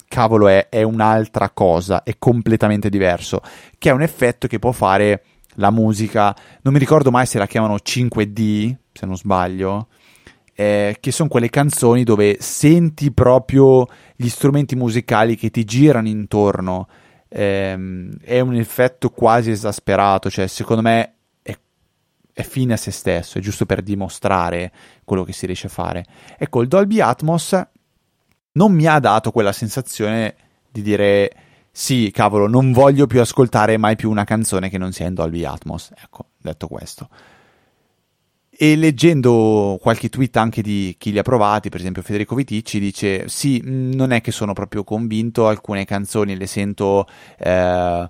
cavolo 0.08 0.50
è, 0.50 0.68
è 0.68 0.84
un'altra 0.84 1.52
cosa, 1.52 2.04
è 2.04 2.16
completamente 2.20 2.90
diverso, 2.90 3.42
che 3.78 3.90
è 3.90 3.94
un 3.94 4.02
effetto 4.02 4.48
che 4.48 4.60
può 4.60 4.74
fare 4.74 5.24
la 5.62 5.72
musica, 5.72 6.36
non 6.64 6.74
mi 6.74 6.80
ricordo 6.80 7.10
mai 7.10 7.26
se 7.26 7.38
la 7.38 7.48
chiamano 7.48 7.76
5D, 7.76 8.76
se 8.92 9.06
non 9.06 9.16
sbaglio, 9.16 9.88
eh, 10.54 10.98
che 11.00 11.12
sono 11.12 11.30
quelle 11.30 11.50
canzoni 11.50 12.04
dove 12.04 12.38
senti 12.42 13.14
proprio 13.14 13.88
gli 14.16 14.28
strumenti 14.28 14.76
musicali 14.76 15.38
che 15.38 15.50
ti 15.50 15.64
girano 15.64 16.10
intorno. 16.10 16.90
Eh, 17.30 18.10
è 18.22 18.40
un 18.42 18.56
effetto 18.56 19.10
quasi 19.10 19.52
esasperato, 19.52 20.30
cioè 20.30 20.48
secondo 20.48 20.82
me 20.82 21.14
è 22.34 22.44
fine 22.44 22.74
a 22.74 22.78
se 22.78 22.92
stesso, 22.92 23.38
è 23.38 23.42
giusto 23.42 23.66
per 23.66 23.82
dimostrare 23.82 24.72
quello 25.04 25.24
che 25.24 25.34
si 25.34 25.46
riesce 25.46 25.68
a 25.68 25.70
fare. 25.70 26.06
Ecco, 26.38 26.62
il 26.62 26.68
Dolby 26.68 27.00
Atmos 27.00 27.60
non 28.54 28.74
mi 28.74 28.86
ha 28.88 29.00
dato 29.00 29.32
quella 29.32 29.52
sensazione 29.52 30.36
di 30.70 30.82
dire 30.82 31.32
sì, 31.72 32.12
cavolo, 32.14 32.48
non 32.48 32.74
voglio 32.74 33.08
più 33.08 33.22
ascoltare 33.22 33.78
mai 33.78 33.96
più 33.96 34.10
una 34.10 34.26
canzone 34.26 34.70
che 34.70 34.78
non 34.78 34.92
sia 34.92 35.08
in 35.08 35.14
Dolby 35.14 35.46
Atmos. 35.46 35.92
Ecco, 35.96 36.26
detto 36.38 36.68
questo. 36.68 37.10
E 38.50 38.76
leggendo 38.76 39.80
qualche 39.82 40.10
tweet 40.10 40.36
anche 40.38 40.62
di 40.62 40.96
chi 41.00 41.12
li 41.12 41.18
ha 41.18 41.24
provati, 41.24 41.70
per 41.70 41.80
esempio 41.80 42.02
Federico 42.02 42.36
Viticci 42.36 42.80
dice 42.80 43.28
sì, 43.30 43.62
non 43.64 44.12
è 44.12 44.22
che 44.22 44.32
sono 44.32 44.54
proprio 44.54 44.84
convinto, 44.84 45.48
alcune 45.48 45.86
canzoni 45.86 46.36
le 46.36 46.48
sento... 46.48 47.08
Eh, 47.38 48.10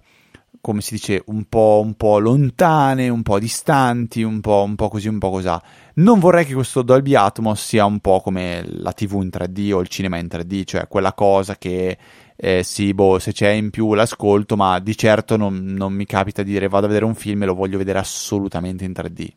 come 0.61 0.81
si 0.81 0.93
dice, 0.93 1.23
un 1.25 1.45
po', 1.45 1.81
un 1.83 1.95
po', 1.95 2.19
lontane, 2.19 3.09
un 3.09 3.23
po' 3.23 3.39
distanti, 3.39 4.21
un 4.21 4.41
po', 4.41 4.63
un 4.63 4.75
po' 4.75 4.89
così, 4.89 5.07
un 5.07 5.17
po' 5.17 5.31
così. 5.31 5.49
Non 5.95 6.19
vorrei 6.19 6.45
che 6.45 6.53
questo 6.53 6.83
Dolby 6.83 7.15
Atmos 7.15 7.65
sia 7.65 7.83
un 7.85 7.99
po' 7.99 8.21
come 8.21 8.63
la 8.65 8.93
TV 8.93 9.13
in 9.23 9.29
3D 9.33 9.73
o 9.73 9.81
il 9.81 9.87
cinema 9.87 10.17
in 10.17 10.27
3D, 10.29 10.63
cioè 10.63 10.87
quella 10.87 11.13
cosa 11.13 11.57
che 11.57 11.97
eh, 12.43 12.63
sì, 12.63 12.91
boh, 12.95 13.19
se 13.19 13.33
c'è 13.33 13.49
in 13.49 13.69
più 13.69 13.93
l'ascolto, 13.93 14.55
ma 14.55 14.79
di 14.79 14.97
certo 14.97 15.37
non, 15.37 15.63
non 15.63 15.93
mi 15.93 16.05
capita 16.05 16.41
di 16.41 16.51
dire 16.51 16.67
vado 16.67 16.85
a 16.85 16.87
vedere 16.87 17.05
un 17.05 17.13
film 17.13 17.43
e 17.43 17.45
lo 17.45 17.53
voglio 17.53 17.77
vedere 17.77 17.99
assolutamente 17.99 18.83
in 18.83 18.93
3D. 18.93 19.27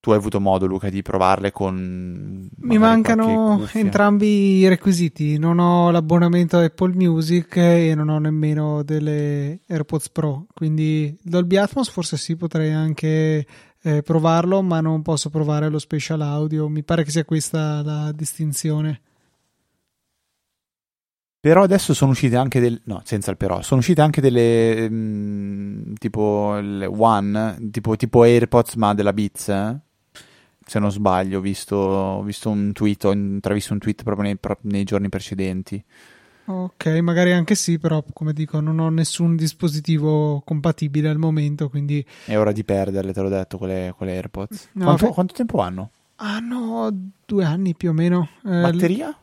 Tu 0.00 0.10
hai 0.10 0.16
avuto 0.16 0.40
modo, 0.40 0.66
Luca, 0.66 0.88
di 0.88 1.02
provarle 1.02 1.52
con... 1.52 2.48
Mi 2.56 2.78
mancano 2.78 3.68
entrambi 3.72 4.56
i 4.56 4.68
requisiti. 4.68 5.38
Non 5.38 5.60
ho 5.60 5.92
l'abbonamento 5.92 6.56
a 6.58 6.64
Apple 6.64 6.94
Music 6.94 7.56
e 7.56 7.94
non 7.94 8.08
ho 8.08 8.18
nemmeno 8.18 8.82
delle 8.82 9.60
AirPods 9.68 10.10
Pro. 10.10 10.46
Quindi 10.52 11.16
Dolby 11.22 11.56
Atmos 11.56 11.88
forse 11.88 12.16
sì, 12.16 12.34
potrei 12.34 12.72
anche 12.72 13.46
eh, 13.80 14.02
provarlo, 14.02 14.60
ma 14.60 14.80
non 14.80 15.02
posso 15.02 15.30
provare 15.30 15.68
lo 15.68 15.78
spatial 15.78 16.20
audio. 16.22 16.68
Mi 16.68 16.82
pare 16.82 17.04
che 17.04 17.12
sia 17.12 17.24
questa 17.24 17.80
la 17.82 18.10
distinzione. 18.12 19.02
Però 21.46 21.62
adesso 21.62 21.94
sono 21.94 22.10
uscite 22.10 22.34
anche 22.34 22.58
delle. 22.58 22.80
No, 22.86 23.02
senza 23.04 23.30
il 23.30 23.36
però. 23.36 23.62
Sono 23.62 23.78
uscite 23.78 24.00
anche 24.00 24.20
delle. 24.20 24.90
Mh, 24.90 24.94
mm, 24.96 25.92
tipo 25.96 26.58
le 26.58 26.86
One, 26.86 27.68
tipo, 27.70 27.94
tipo 27.94 28.24
AirPods, 28.24 28.74
ma 28.74 28.94
della 28.94 29.12
Beats. 29.12 29.48
Eh? 29.50 29.76
Se 30.66 30.80
non 30.80 30.90
sbaglio, 30.90 31.38
ho 31.38 31.40
visto, 31.40 31.76
ho 31.76 32.22
visto 32.24 32.50
un 32.50 32.72
tweet, 32.72 33.04
ho 33.04 33.12
intravisto 33.12 33.72
un 33.74 33.78
tweet 33.78 34.02
proprio 34.02 34.24
nei, 34.24 34.36
nei 34.62 34.82
giorni 34.82 35.08
precedenti. 35.08 35.80
Ok, 36.46 36.86
magari 37.00 37.30
anche 37.30 37.54
sì, 37.54 37.78
però 37.78 38.02
come 38.12 38.32
dico, 38.32 38.58
non 38.58 38.80
ho 38.80 38.88
nessun 38.88 39.36
dispositivo 39.36 40.42
compatibile 40.44 41.08
al 41.08 41.18
momento, 41.18 41.68
quindi... 41.68 42.04
È 42.24 42.36
ora 42.36 42.50
di 42.50 42.64
perderle, 42.64 43.12
te 43.12 43.20
l'ho 43.20 43.28
detto, 43.28 43.56
quelle, 43.56 43.94
quelle 43.96 44.16
AirPods. 44.16 44.70
No, 44.72 44.84
quanto, 44.84 45.06
fe... 45.06 45.12
quanto, 45.12 45.34
tempo 45.34 45.60
hanno? 45.60 45.90
Hanno 46.16 46.90
due 47.24 47.44
anni 47.44 47.76
più 47.76 47.90
o 47.90 47.92
meno. 47.92 48.30
Eh, 48.44 48.60
Batteria? 48.62 49.16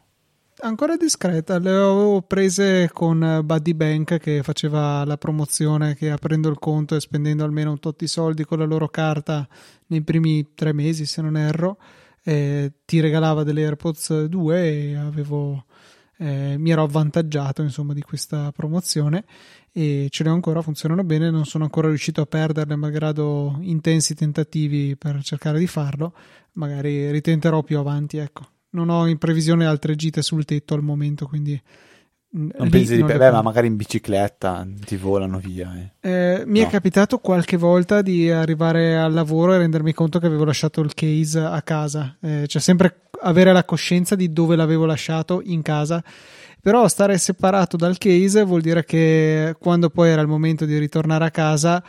Ancora 0.61 0.95
discreta. 0.95 1.57
Le 1.57 1.69
avevo 1.69 2.21
prese 2.21 2.89
con 2.93 3.41
Buddy 3.43 3.73
Bank 3.73 4.17
che 4.17 4.43
faceva 4.43 5.03
la 5.05 5.17
promozione 5.17 5.95
che 5.95 6.11
aprendo 6.11 6.49
il 6.49 6.59
conto 6.59 6.95
e 6.95 6.99
spendendo 6.99 7.43
almeno 7.43 7.71
un 7.71 7.79
tot 7.79 7.97
di 7.97 8.07
soldi 8.07 8.45
con 8.45 8.59
la 8.59 8.65
loro 8.65 8.87
carta 8.89 9.47
nei 9.87 10.01
primi 10.03 10.53
tre 10.53 10.73
mesi, 10.73 11.05
se 11.05 11.21
non 11.21 11.37
erro, 11.37 11.77
eh, 12.23 12.71
ti 12.85 12.99
regalava 12.99 13.43
delle 13.43 13.65
AirPods 13.65 14.25
2 14.25 14.63
e 14.63 14.95
avevo, 14.95 15.65
eh, 16.17 16.55
mi 16.57 16.71
ero 16.71 16.83
avvantaggiato 16.83 17.61
insomma 17.61 17.93
di 17.93 18.01
questa 18.01 18.51
promozione 18.51 19.25
e 19.71 20.07
ce 20.09 20.23
le 20.23 20.29
ho 20.29 20.33
ancora, 20.33 20.61
funzionano 20.61 21.03
bene, 21.03 21.29
non 21.29 21.45
sono 21.45 21.63
ancora 21.63 21.87
riuscito 21.87 22.21
a 22.21 22.25
perderle 22.25 22.75
malgrado 22.75 23.57
intensi 23.61 24.13
tentativi 24.13 24.95
per 24.95 25.21
cercare 25.23 25.59
di 25.59 25.67
farlo, 25.67 26.13
magari 26.53 27.11
ritenterò 27.11 27.63
più 27.63 27.79
avanti, 27.79 28.17
ecco 28.17 28.52
non 28.73 28.89
ho 28.89 29.07
in 29.07 29.17
previsione 29.17 29.65
altre 29.65 29.95
gite 29.95 30.21
sul 30.21 30.45
tetto 30.45 30.73
al 30.73 30.83
momento, 30.83 31.27
quindi... 31.27 31.59
Mm, 32.35 32.49
non 32.57 32.69
pensi 32.69 32.95
di... 32.95 33.03
Beh, 33.03 33.31
ma 33.31 33.41
magari 33.41 33.67
in 33.67 33.75
bicicletta 33.75 34.67
ti 34.85 34.97
volano 34.97 35.37
via. 35.37 35.91
Eh. 35.99 36.09
Eh, 36.09 36.43
mi 36.45 36.61
no. 36.61 36.67
è 36.67 36.69
capitato 36.69 37.19
qualche 37.19 37.57
volta 37.57 38.01
di 38.01 38.29
arrivare 38.31 38.97
al 38.97 39.13
lavoro 39.13 39.53
e 39.53 39.59
rendermi 39.59 39.93
conto 39.93 40.19
che 40.19 40.25
avevo 40.25 40.43
lasciato 40.43 40.81
il 40.81 40.93
case 40.93 41.39
a 41.39 41.61
casa. 41.61 42.17
Eh, 42.19 42.45
cioè 42.47 42.61
sempre 42.61 43.09
avere 43.21 43.53
la 43.53 43.63
coscienza 43.63 44.15
di 44.15 44.33
dove 44.33 44.55
l'avevo 44.55 44.85
lasciato 44.85 45.41
in 45.43 45.61
casa. 45.61 46.03
Però 46.59 46.87
stare 46.87 47.17
separato 47.17 47.75
dal 47.75 47.97
case 47.97 48.43
vuol 48.43 48.61
dire 48.61 48.83
che 48.85 49.53
quando 49.59 49.89
poi 49.89 50.09
era 50.09 50.21
il 50.21 50.27
momento 50.27 50.65
di 50.65 50.77
ritornare 50.77 51.25
a 51.25 51.31
casa, 51.31 51.83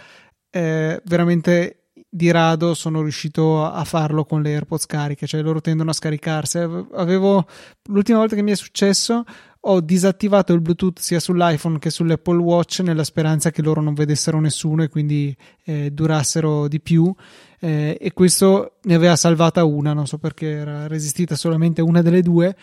eh, 0.51 1.01
veramente 1.05 1.84
di 2.15 2.31
rado 2.31 2.75
sono 2.75 3.03
riuscito 3.03 3.65
a 3.65 3.83
farlo 3.83 4.25
con 4.25 4.41
le 4.41 4.53
AirPods 4.53 4.87
cariche, 4.87 5.27
cioè 5.27 5.43
loro 5.43 5.61
tendono 5.61 5.91
a 5.91 5.95
scaricarsi. 5.95 6.59
Avevo 6.59 7.45
l'ultima 7.87 8.19
volta 8.19 8.37
che 8.37 8.43
mi 8.43 8.53
è 8.53 8.57
successo 8.57 9.25
ho 9.67 9.81
disattivato 9.81 10.53
il 10.53 10.61
Bluetooth 10.61 10.99
sia 10.99 11.19
sull'iPhone 11.19 11.79
che 11.79 11.91
sull'Apple 11.91 12.37
Watch 12.37 12.81
nella 12.81 13.03
speranza 13.03 13.51
che 13.51 13.63
loro 13.63 13.81
non 13.81 13.95
vedessero 13.95 14.39
nessuno 14.39 14.83
e 14.83 14.89
quindi 14.89 15.35
eh, 15.65 15.91
durassero 15.91 16.69
di 16.69 16.81
più. 16.81 17.13
Eh, 17.59 17.97
e 17.99 18.13
questo 18.13 18.75
ne 18.83 18.95
aveva 18.95 19.17
salvata 19.17 19.65
una, 19.65 19.93
non 19.93 20.07
so 20.07 20.19
perché 20.19 20.51
era 20.51 20.87
resistita 20.87 21.35
solamente 21.35 21.81
una 21.81 22.03
delle 22.03 22.21
due. 22.21 22.55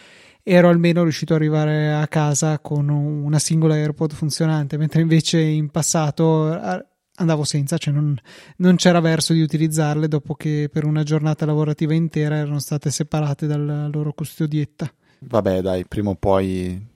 Ero 0.44 0.70
almeno 0.70 1.04
riuscito 1.04 1.34
ad 1.34 1.40
arrivare 1.42 1.92
a 1.92 2.08
casa 2.08 2.60
con 2.60 2.88
una 2.88 3.40
singola 3.40 3.74
AirPod 3.74 4.14
funzionante, 4.14 4.78
mentre 4.78 5.02
invece 5.02 5.40
in 5.40 5.70
passato 5.70 6.88
andavo 7.22 7.44
senza, 7.44 7.78
cioè 7.78 7.94
non, 7.94 8.16
non, 8.58 8.76
c'era 8.76 9.00
verso 9.00 9.34
di 9.34 9.42
utilizzarle 9.42 10.08
dopo 10.08 10.36
che 10.36 10.70
per 10.72 10.86
una 10.86 11.04
giornata 11.04 11.46
lavorativa 11.46 11.94
intera 11.94 12.36
erano 12.36 12.60
state 12.60 12.92
separate 12.92 13.48
dalla 13.48 13.88
loro 13.88 14.14
custodietta. 14.14 14.92
Vabbè, 15.20 15.62
dai, 15.62 15.86
prima 15.88 16.10
o 16.10 16.16
poi. 16.16 16.88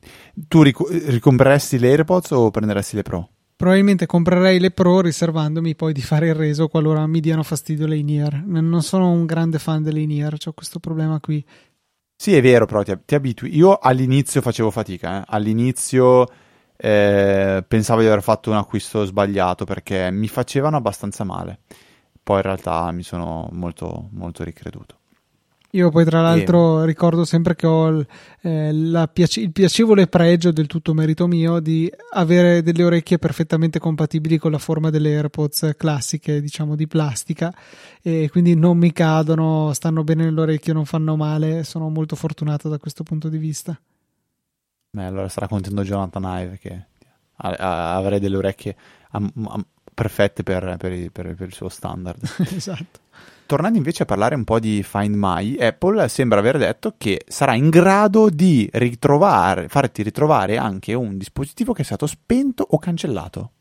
Tu 0.47 0.61
ric- 0.63 1.07
ricompreresti 1.07 1.77
le 1.77 1.89
AirPods 1.89 2.31
o 2.31 2.51
prenderesti 2.51 2.95
le 2.95 3.03
Pro? 3.03 3.29
Probabilmente 3.55 4.05
comprerei 4.05 4.59
le 4.59 4.71
Pro 4.71 5.01
riservandomi 5.01 5.75
poi 5.75 5.93
di 5.93 6.01
fare 6.01 6.27
il 6.27 6.35
reso 6.35 6.67
qualora 6.67 7.05
mi 7.07 7.19
diano 7.19 7.43
fastidio 7.43 7.85
le 7.85 7.97
in-ear. 7.97 8.43
Non 8.45 8.81
sono 8.81 9.11
un 9.11 9.25
grande 9.25 9.59
fan 9.59 9.83
delle 9.83 10.01
in-ear, 10.01 10.37
ho 10.43 10.53
questo 10.53 10.79
problema 10.79 11.19
qui. 11.19 11.45
Sì, 12.17 12.35
è 12.35 12.41
vero, 12.41 12.65
però 12.65 12.81
ti, 12.81 12.97
ti 13.05 13.15
abitui. 13.15 13.55
Io 13.55 13.77
all'inizio 13.77 14.41
facevo 14.41 14.71
fatica, 14.71 15.21
eh. 15.21 15.23
all'inizio 15.27 16.27
eh, 16.77 17.63
pensavo 17.67 18.01
di 18.01 18.07
aver 18.07 18.21
fatto 18.21 18.49
un 18.49 18.57
acquisto 18.57 19.05
sbagliato 19.05 19.65
perché 19.65 20.11
mi 20.11 20.27
facevano 20.27 20.77
abbastanza 20.77 21.23
male. 21.23 21.59
Poi 22.21 22.37
in 22.37 22.43
realtà 22.43 22.91
mi 22.91 23.03
sono 23.03 23.47
molto, 23.51 24.09
molto 24.11 24.43
ricreduto. 24.43 24.97
Io 25.75 25.89
poi 25.89 26.05
tra 26.05 26.21
l'altro 26.21 26.81
e... 26.81 26.85
ricordo 26.85 27.25
sempre 27.25 27.53
che 27.53 27.67
ho 27.67 27.87
il, 27.87 28.07
eh, 28.41 29.09
piace- 29.11 29.41
il, 29.41 29.51
piacevole 29.51 30.07
pregio 30.07 30.51
del 30.51 30.67
tutto 30.67 30.93
merito 30.93 31.27
mio 31.27 31.59
di 31.59 31.91
avere 32.13 32.63
delle 32.63 32.83
orecchie 32.83 33.19
perfettamente 33.19 33.77
compatibili 33.77 34.37
con 34.37 34.51
la 34.51 34.57
forma 34.57 34.89
delle 34.89 35.15
AirPods 35.15 35.73
classiche, 35.77 36.39
diciamo 36.39 36.75
di 36.75 36.87
plastica, 36.87 37.53
e 38.01 38.29
quindi 38.31 38.55
non 38.55 38.77
mi 38.77 38.93
cadono, 38.93 39.73
stanno 39.73 40.05
bene 40.05 40.23
nell'orecchio, 40.23 40.73
non 40.73 40.85
fanno 40.85 41.17
male, 41.17 41.65
sono 41.65 41.89
molto 41.89 42.15
fortunato 42.15 42.69
da 42.69 42.77
questo 42.77 43.03
punto 43.03 43.27
di 43.27 43.37
vista. 43.37 43.77
Beh, 44.95 45.03
allora 45.03 45.27
sarà 45.27 45.49
contento 45.49 45.83
Jonathan 45.83 46.23
Ive 46.23 46.57
che 46.57 46.85
avrei 47.35 48.21
delle 48.21 48.37
orecchie 48.37 48.77
am- 49.11 49.29
am- 49.49 49.65
perfette 49.93 50.41
per, 50.41 50.77
per, 50.77 51.11
per, 51.11 51.35
per, 51.35 51.47
il 51.47 51.53
suo 51.53 51.67
standard. 51.67 52.17
esatto. 52.55 53.03
Tornando 53.45 53.77
invece 53.77 54.03
a 54.03 54.05
parlare 54.05 54.35
un 54.35 54.45
po' 54.45 54.57
di 54.57 54.83
Find 54.83 55.13
My, 55.15 55.57
Apple 55.57 56.07
sembra 56.07 56.39
aver 56.39 56.57
detto 56.57 56.93
che 56.97 57.25
sarà 57.27 57.55
in 57.55 57.69
grado 57.69 58.29
di 58.29 58.69
ritrovare, 58.71 59.67
farti 59.67 60.01
ritrovare 60.01 60.57
anche 60.57 60.93
un 60.93 61.17
dispositivo 61.17 61.73
che 61.73 61.81
è 61.81 61.85
stato 61.85 62.07
spento 62.07 62.65
o 62.67 62.79
cancellato. 62.79 63.51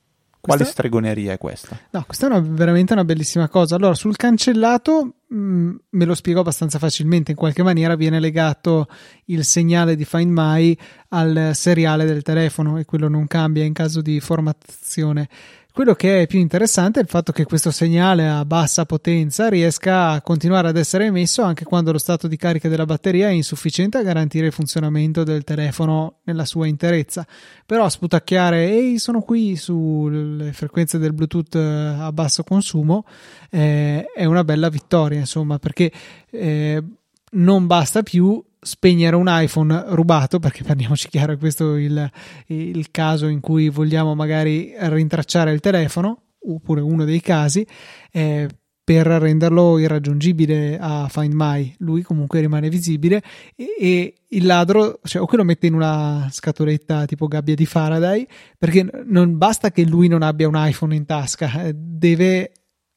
Quale 0.44 0.60
questa... 0.60 0.82
stregoneria 0.82 1.32
è 1.32 1.38
questa? 1.38 1.78
No, 1.90 2.04
questa 2.04 2.26
è 2.26 2.28
una, 2.28 2.40
veramente 2.40 2.92
una 2.92 3.04
bellissima 3.04 3.48
cosa. 3.48 3.76
Allora, 3.76 3.94
sul 3.94 4.14
cancellato 4.16 5.14
mh, 5.26 5.36
mm, 5.36 5.74
me 5.90 6.04
lo 6.04 6.14
spiego 6.14 6.40
abbastanza 6.40 6.78
facilmente. 6.78 7.30
In 7.30 7.36
qualche 7.36 7.62
maniera 7.62 7.96
viene 7.96 8.20
legato 8.20 8.86
il 9.26 9.42
segnale 9.44 9.96
di 9.96 10.04
Find 10.04 10.30
My 10.30 10.76
al 11.08 11.52
seriale 11.54 12.04
del 12.04 12.20
telefono 12.20 12.76
e 12.76 12.84
quello 12.84 13.08
non 13.08 13.26
cambia 13.26 13.64
in 13.64 13.72
caso 13.72 14.02
di 14.02 14.20
formattazione. 14.20 15.28
Quello 15.74 15.94
che 15.94 16.22
è 16.22 16.26
più 16.28 16.38
interessante 16.38 17.00
è 17.00 17.02
il 17.02 17.08
fatto 17.08 17.32
che 17.32 17.46
questo 17.46 17.72
segnale 17.72 18.28
a 18.28 18.44
bassa 18.44 18.86
potenza 18.86 19.48
riesca 19.48 20.10
a 20.10 20.22
continuare 20.22 20.68
ad 20.68 20.76
essere 20.76 21.06
emesso 21.06 21.42
anche 21.42 21.64
quando 21.64 21.90
lo 21.90 21.98
stato 21.98 22.28
di 22.28 22.36
carica 22.36 22.68
della 22.68 22.84
batteria 22.84 23.26
è 23.26 23.32
insufficiente 23.32 23.98
a 23.98 24.04
garantire 24.04 24.46
il 24.46 24.52
funzionamento 24.52 25.24
del 25.24 25.42
telefono 25.42 26.20
nella 26.26 26.44
sua 26.44 26.68
interezza. 26.68 27.26
Però 27.66 27.88
sputacchiare 27.88 28.70
ehi 28.70 29.00
sono 29.00 29.20
qui 29.22 29.56
sulle 29.56 30.52
frequenze 30.52 30.98
del 30.98 31.12
Bluetooth 31.12 31.56
eh, 31.56 31.96
a 31.98 32.12
basso 32.12 32.44
consumo 32.44 33.04
eh, 33.50 34.06
è 34.14 34.24
una 34.26 34.44
bella 34.44 34.68
vittoria, 34.68 35.18
insomma, 35.18 35.58
perché 35.58 35.90
eh, 36.30 36.84
non 37.32 37.66
basta 37.66 38.04
più 38.04 38.40
spegnere 38.64 39.14
un 39.14 39.26
iPhone 39.28 39.84
rubato, 39.88 40.38
perché 40.38 40.64
parliamoci 40.64 41.08
chiaro, 41.08 41.36
questo 41.36 41.76
è 41.76 41.80
il, 41.80 42.10
il 42.46 42.90
caso 42.90 43.26
in 43.26 43.40
cui 43.40 43.68
vogliamo 43.68 44.14
magari 44.14 44.74
rintracciare 44.76 45.52
il 45.52 45.60
telefono, 45.60 46.22
oppure 46.40 46.80
uno 46.80 47.04
dei 47.04 47.20
casi, 47.20 47.66
eh, 48.10 48.48
per 48.84 49.06
renderlo 49.06 49.78
irraggiungibile 49.78 50.78
a 50.78 51.08
Find 51.08 51.32
My. 51.34 51.74
Lui 51.78 52.02
comunque 52.02 52.40
rimane 52.40 52.68
visibile 52.68 53.22
e, 53.56 53.66
e, 53.80 54.14
il 54.28 54.44
ladro, 54.44 55.00
cioè, 55.02 55.22
o 55.22 55.26
che 55.26 55.36
lo 55.36 55.44
mette 55.44 55.66
in 55.66 55.74
una 55.74 56.28
scatoletta 56.30 57.06
tipo 57.06 57.26
gabbia 57.26 57.54
di 57.54 57.64
Faraday, 57.64 58.26
perché 58.58 58.86
non 59.06 59.38
basta 59.38 59.70
che 59.70 59.84
lui 59.84 60.08
non 60.08 60.22
abbia 60.22 60.48
un 60.48 60.54
iPhone 60.56 60.94
in 60.94 61.06
tasca, 61.06 61.64
eh, 61.64 61.72
deve 61.74 62.52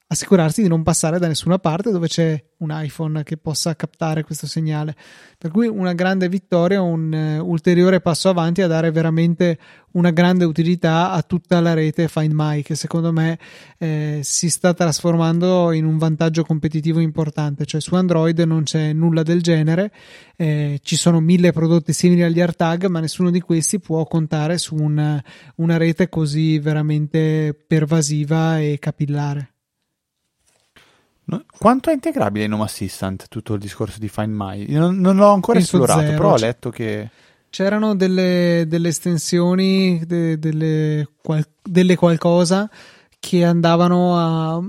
assicurarsi 0.09 0.61
di 0.61 0.69
non 0.69 0.83
passare 0.83 1.19
da 1.19 1.27
nessuna 1.27 1.59
parte 1.59 1.91
dove 1.91 2.07
c'è 2.07 2.41
un 2.59 2.71
iPhone 2.73 3.23
che 3.23 3.35
possa 3.37 3.75
captare 3.75 4.23
questo 4.23 4.47
segnale. 4.47 4.95
Per 5.37 5.51
cui 5.51 5.67
una 5.67 5.93
grande 5.93 6.29
vittoria, 6.29 6.81
un 6.81 7.11
uh, 7.11 7.45
ulteriore 7.45 7.99
passo 7.99 8.29
avanti 8.29 8.61
a 8.61 8.67
dare 8.67 8.89
veramente 8.89 9.59
una 9.91 10.11
grande 10.11 10.45
utilità 10.45 11.11
a 11.11 11.21
tutta 11.23 11.59
la 11.59 11.73
rete 11.73 12.07
Find 12.07 12.31
My, 12.33 12.61
che 12.61 12.75
secondo 12.75 13.11
me 13.11 13.37
eh, 13.77 14.21
si 14.23 14.49
sta 14.49 14.73
trasformando 14.73 15.71
in 15.71 15.85
un 15.85 15.97
vantaggio 15.97 16.43
competitivo 16.43 16.99
importante. 16.99 17.65
Cioè 17.65 17.81
su 17.81 17.95
Android 17.95 18.39
non 18.39 18.63
c'è 18.63 18.93
nulla 18.93 19.23
del 19.23 19.41
genere, 19.41 19.91
eh, 20.37 20.79
ci 20.83 20.95
sono 20.95 21.19
mille 21.19 21.51
prodotti 21.51 21.93
simili 21.93 22.23
agli 22.23 22.39
AirTag, 22.39 22.85
ma 22.85 22.99
nessuno 22.99 23.29
di 23.29 23.41
questi 23.41 23.79
può 23.79 24.05
contare 24.05 24.57
su 24.57 24.75
una, 24.75 25.21
una 25.55 25.77
rete 25.77 26.09
così 26.09 26.59
veramente 26.59 27.53
pervasiva 27.67 28.59
e 28.59 28.77
capillare. 28.79 29.56
Quanto 31.57 31.89
è 31.89 31.93
integrabile 31.93 32.45
in 32.45 32.53
Home 32.53 32.63
Assistant 32.63 33.27
tutto 33.27 33.53
il 33.53 33.59
discorso 33.59 33.99
di 33.99 34.07
Find 34.07 34.33
My? 34.33 34.65
Io 34.69 34.79
non, 34.79 34.97
non 34.99 35.17
l'ho 35.17 35.33
ancora 35.33 35.57
Penso 35.57 35.77
esplorato, 35.77 36.07
zero. 36.07 36.17
però 36.17 36.33
ho 36.33 36.37
letto 36.37 36.69
che... 36.69 37.09
C'erano 37.49 37.95
delle, 37.95 38.65
delle 38.67 38.89
estensioni, 38.89 40.01
de, 40.05 40.37
delle, 40.37 41.07
qual, 41.21 41.45
delle 41.61 41.95
qualcosa 41.95 42.69
che 43.19 43.43
andavano 43.43 44.17
a, 44.17 44.61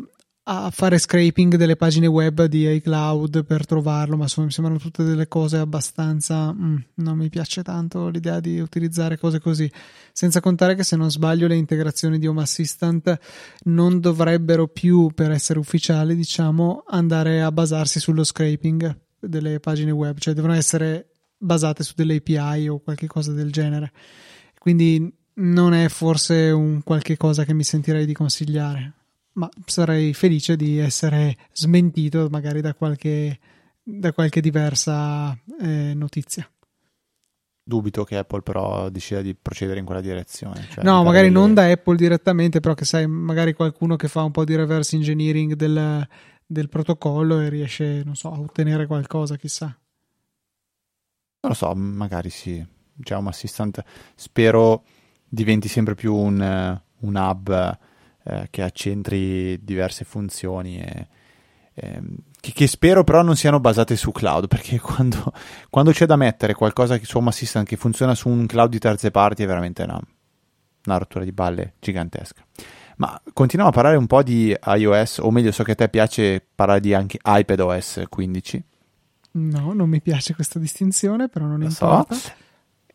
a 0.51 0.71
fare 0.71 0.97
scraping 0.97 1.57
delle 1.57 1.77
pagine 1.77 2.07
web 2.07 2.47
di 2.47 2.67
iCloud 2.77 3.45
per 3.45 3.67
trovarlo, 3.67 4.17
ma 4.17 4.27
sono, 4.29 4.47
mi 4.47 4.53
sembrano 4.53 4.79
tutte 4.79 5.05
delle 5.05 5.29
cose 5.29 5.59
abbastanza. 5.59 6.55
Mm, 6.55 6.77
non 6.95 7.19
mi 7.19 7.29
piace 7.29 7.63
tanto 7.63 8.09
l'idea 8.09 8.41
di 8.41 8.59
utilizzare 8.59 9.19
cose 9.19 9.41
così. 9.41 9.71
Senza 10.11 10.41
contare 10.41 10.75
che, 10.75 10.85
se 10.85 10.97
non 10.97 11.11
sbaglio, 11.11 11.47
le 11.47 11.57
integrazioni 11.57 12.19
di 12.19 12.27
Home 12.27 12.41
Assistant 12.41 13.19
non 13.65 14.01
dovrebbero 14.01 14.69
più, 14.69 15.11
per 15.15 15.33
essere 15.33 15.59
ufficiali, 15.59 16.17
diciamo, 16.17 16.83
andare 16.87 17.43
a 17.43 17.53
basarsi 17.53 18.01
sullo 18.01 18.25
scraping 18.25 18.99
delle 19.21 19.61
pagine 19.61 19.91
web, 19.91 20.17
cioè 20.17 20.33
devono 20.33 20.55
essere 20.55 21.11
basate 21.37 21.83
su 21.83 21.93
delle 21.95 22.17
API 22.17 22.69
o 22.69 22.79
qualche 22.79 23.07
cosa 23.07 23.33
del 23.33 23.53
genere. 23.53 23.93
Quindi 24.59 25.15
non 25.35 25.75
è 25.75 25.89
forse 25.91 26.51
un 26.51 26.83
qualche 26.83 27.19
cosa 27.19 27.45
che 27.45 27.53
mi 27.53 27.65
sentirei 27.65 28.07
di 28.07 28.15
consigliare 28.15 28.95
ma 29.39 29.49
sarei 29.65 30.13
felice 30.13 30.57
di 30.57 30.79
essere 30.79 31.37
smentito 31.53 32.29
magari 32.29 32.61
da 32.61 32.75
qualche, 32.75 33.39
da 33.81 34.13
qualche 34.13 34.41
diversa 34.41 35.33
eh, 35.61 35.95
notizia. 35.95 36.51
Dubito 37.63 38.03
che 38.03 38.17
Apple 38.17 38.43
però 38.43 38.89
decida 38.89 39.21
di 39.21 39.35
procedere 39.35 39.79
in 39.79 39.85
quella 39.85 40.01
direzione. 40.01 40.67
Cioè 40.71 40.83
no, 40.83 41.05
magari 41.05 41.31
non 41.31 41.55
da 41.55 41.71
Apple 41.71 41.97
direttamente, 41.97 42.61
però 42.61 42.75
che 42.75 42.85
sai, 42.85 43.07
magari 43.07 43.53
qualcuno 43.53 43.95
che 43.95 44.09
fa 44.09 44.23
un 44.23 44.33
po' 44.33 44.45
di 44.45 44.57
reverse 44.57 44.97
engineering 44.97 45.53
del, 45.55 46.09
del 46.45 46.69
protocollo 46.69 47.41
e 47.41 47.49
riesce, 47.49 48.03
non 48.05 48.17
so, 48.17 48.33
a 48.33 48.41
ottenere 48.41 48.87
qualcosa, 48.87 49.37
chissà. 49.37 49.67
Non 49.67 51.53
lo 51.53 51.55
so, 51.55 51.73
magari 51.75 52.31
sì. 52.31 52.67
Un 53.11 53.27
assistant 53.29 53.85
spero 54.17 54.83
diventi 55.29 55.69
sempre 55.69 55.95
più 55.95 56.15
un, 56.15 56.81
un 57.01 57.15
hub 57.15 57.79
eh, 58.29 58.49
che 58.51 58.63
accentri 58.63 59.63
diverse 59.65 60.05
funzioni 60.05 60.79
e, 60.79 61.09
e, 61.73 62.03
che, 62.41 62.53
che, 62.53 62.67
spero 62.67 63.03
però 63.03 63.23
non 63.23 63.37
siano 63.37 63.59
basate 63.59 63.97
su 63.97 64.13
cloud 64.13 64.49
perché 64.49 64.79
quando, 64.81 65.33
quando 65.71 65.93
c'è 65.93 66.05
da 66.05 66.17
mettere 66.17 66.53
qualcosa 66.53 66.99
su 67.03 67.17
Home 67.17 67.31
Assistant 67.31 67.67
che 67.67 67.77
funziona 67.77 68.15
su 68.15 68.29
un 68.29 68.45
cloud 68.45 68.71
di 68.71 68.79
terze 68.79 69.11
parti 69.11 69.45
è 69.45 69.47
veramente 69.47 69.83
una, 69.83 69.99
una 70.85 70.99
rottura 70.99 71.25
di 71.25 71.33
balle 71.33 71.75
gigantesca. 71.79 72.45
Ma 72.97 73.19
continuiamo 73.33 73.73
a 73.73 73.75
parlare 73.75 73.97
un 73.97 74.07
po' 74.07 74.23
di 74.23 74.55
iOS, 74.61 75.19
o 75.19 75.31
meglio, 75.31 75.53
so 75.53 75.63
che 75.63 75.73
a 75.73 75.75
te 75.77 75.89
piace 75.89 76.45
parlare 76.55 76.81
di 76.81 76.93
anche 76.93 77.19
iPadOS 77.25 78.03
15. 78.09 78.65
No, 79.31 79.73
non 79.73 79.89
mi 79.89 80.03
piace 80.03 80.35
questa 80.35 80.59
distinzione, 80.59 81.29
però 81.29 81.47
non 81.47 81.61
Lo 81.61 81.67
importa. 81.67 82.15
So. 82.15 82.33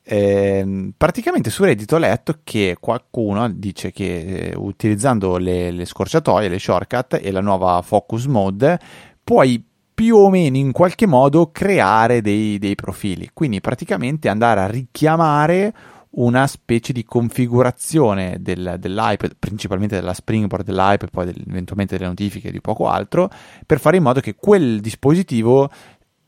Eh, 0.06 0.92
praticamente 0.98 1.50
su 1.50 1.64
Reddit 1.64 1.92
ho 1.94 1.98
letto 1.98 2.40
che 2.44 2.76
qualcuno 2.80 3.50
dice 3.50 3.92
che 3.92 4.50
eh, 4.50 4.54
utilizzando 4.56 5.38
le, 5.38 5.72
le, 5.72 5.86
scorciatoie, 5.86 6.50
le 6.50 6.60
shortcut 6.60 7.20
e 7.22 7.32
la 7.32 7.40
nuova 7.40 7.82
focus 7.82 8.26
mode 8.26 8.80
puoi 9.24 9.64
più 9.94 10.18
o 10.18 10.30
meno 10.30 10.58
in 10.58 10.72
qualche 10.72 11.06
modo 11.06 11.52
creare 11.52 12.22
dei, 12.22 12.58
dei 12.60 12.76
profili. 12.76 13.30
Quindi 13.34 13.62
praticamente 13.62 14.28
andare 14.28 14.60
a 14.60 14.68
richiamare 14.68 15.74
una 16.16 16.46
specie 16.48 16.94
di 16.94 17.06
configurazione 17.06 18.38
del, 18.40 18.76
dell'iPad, 18.80 19.36
principalmente 19.40 19.96
della 19.96 20.14
springboard 20.14 20.66
dell'iPad, 20.66 21.10
poi 21.10 21.26
del, 21.26 21.44
eventualmente 21.48 21.96
delle 21.96 22.10
notifiche 22.10 22.52
di 22.52 22.62
poco 22.62 22.88
altro, 22.88 23.30
per 23.66 23.80
fare 23.80 23.98
in 23.98 24.04
modo 24.04 24.20
che 24.20 24.36
quel 24.36 24.80
dispositivo 24.80 25.72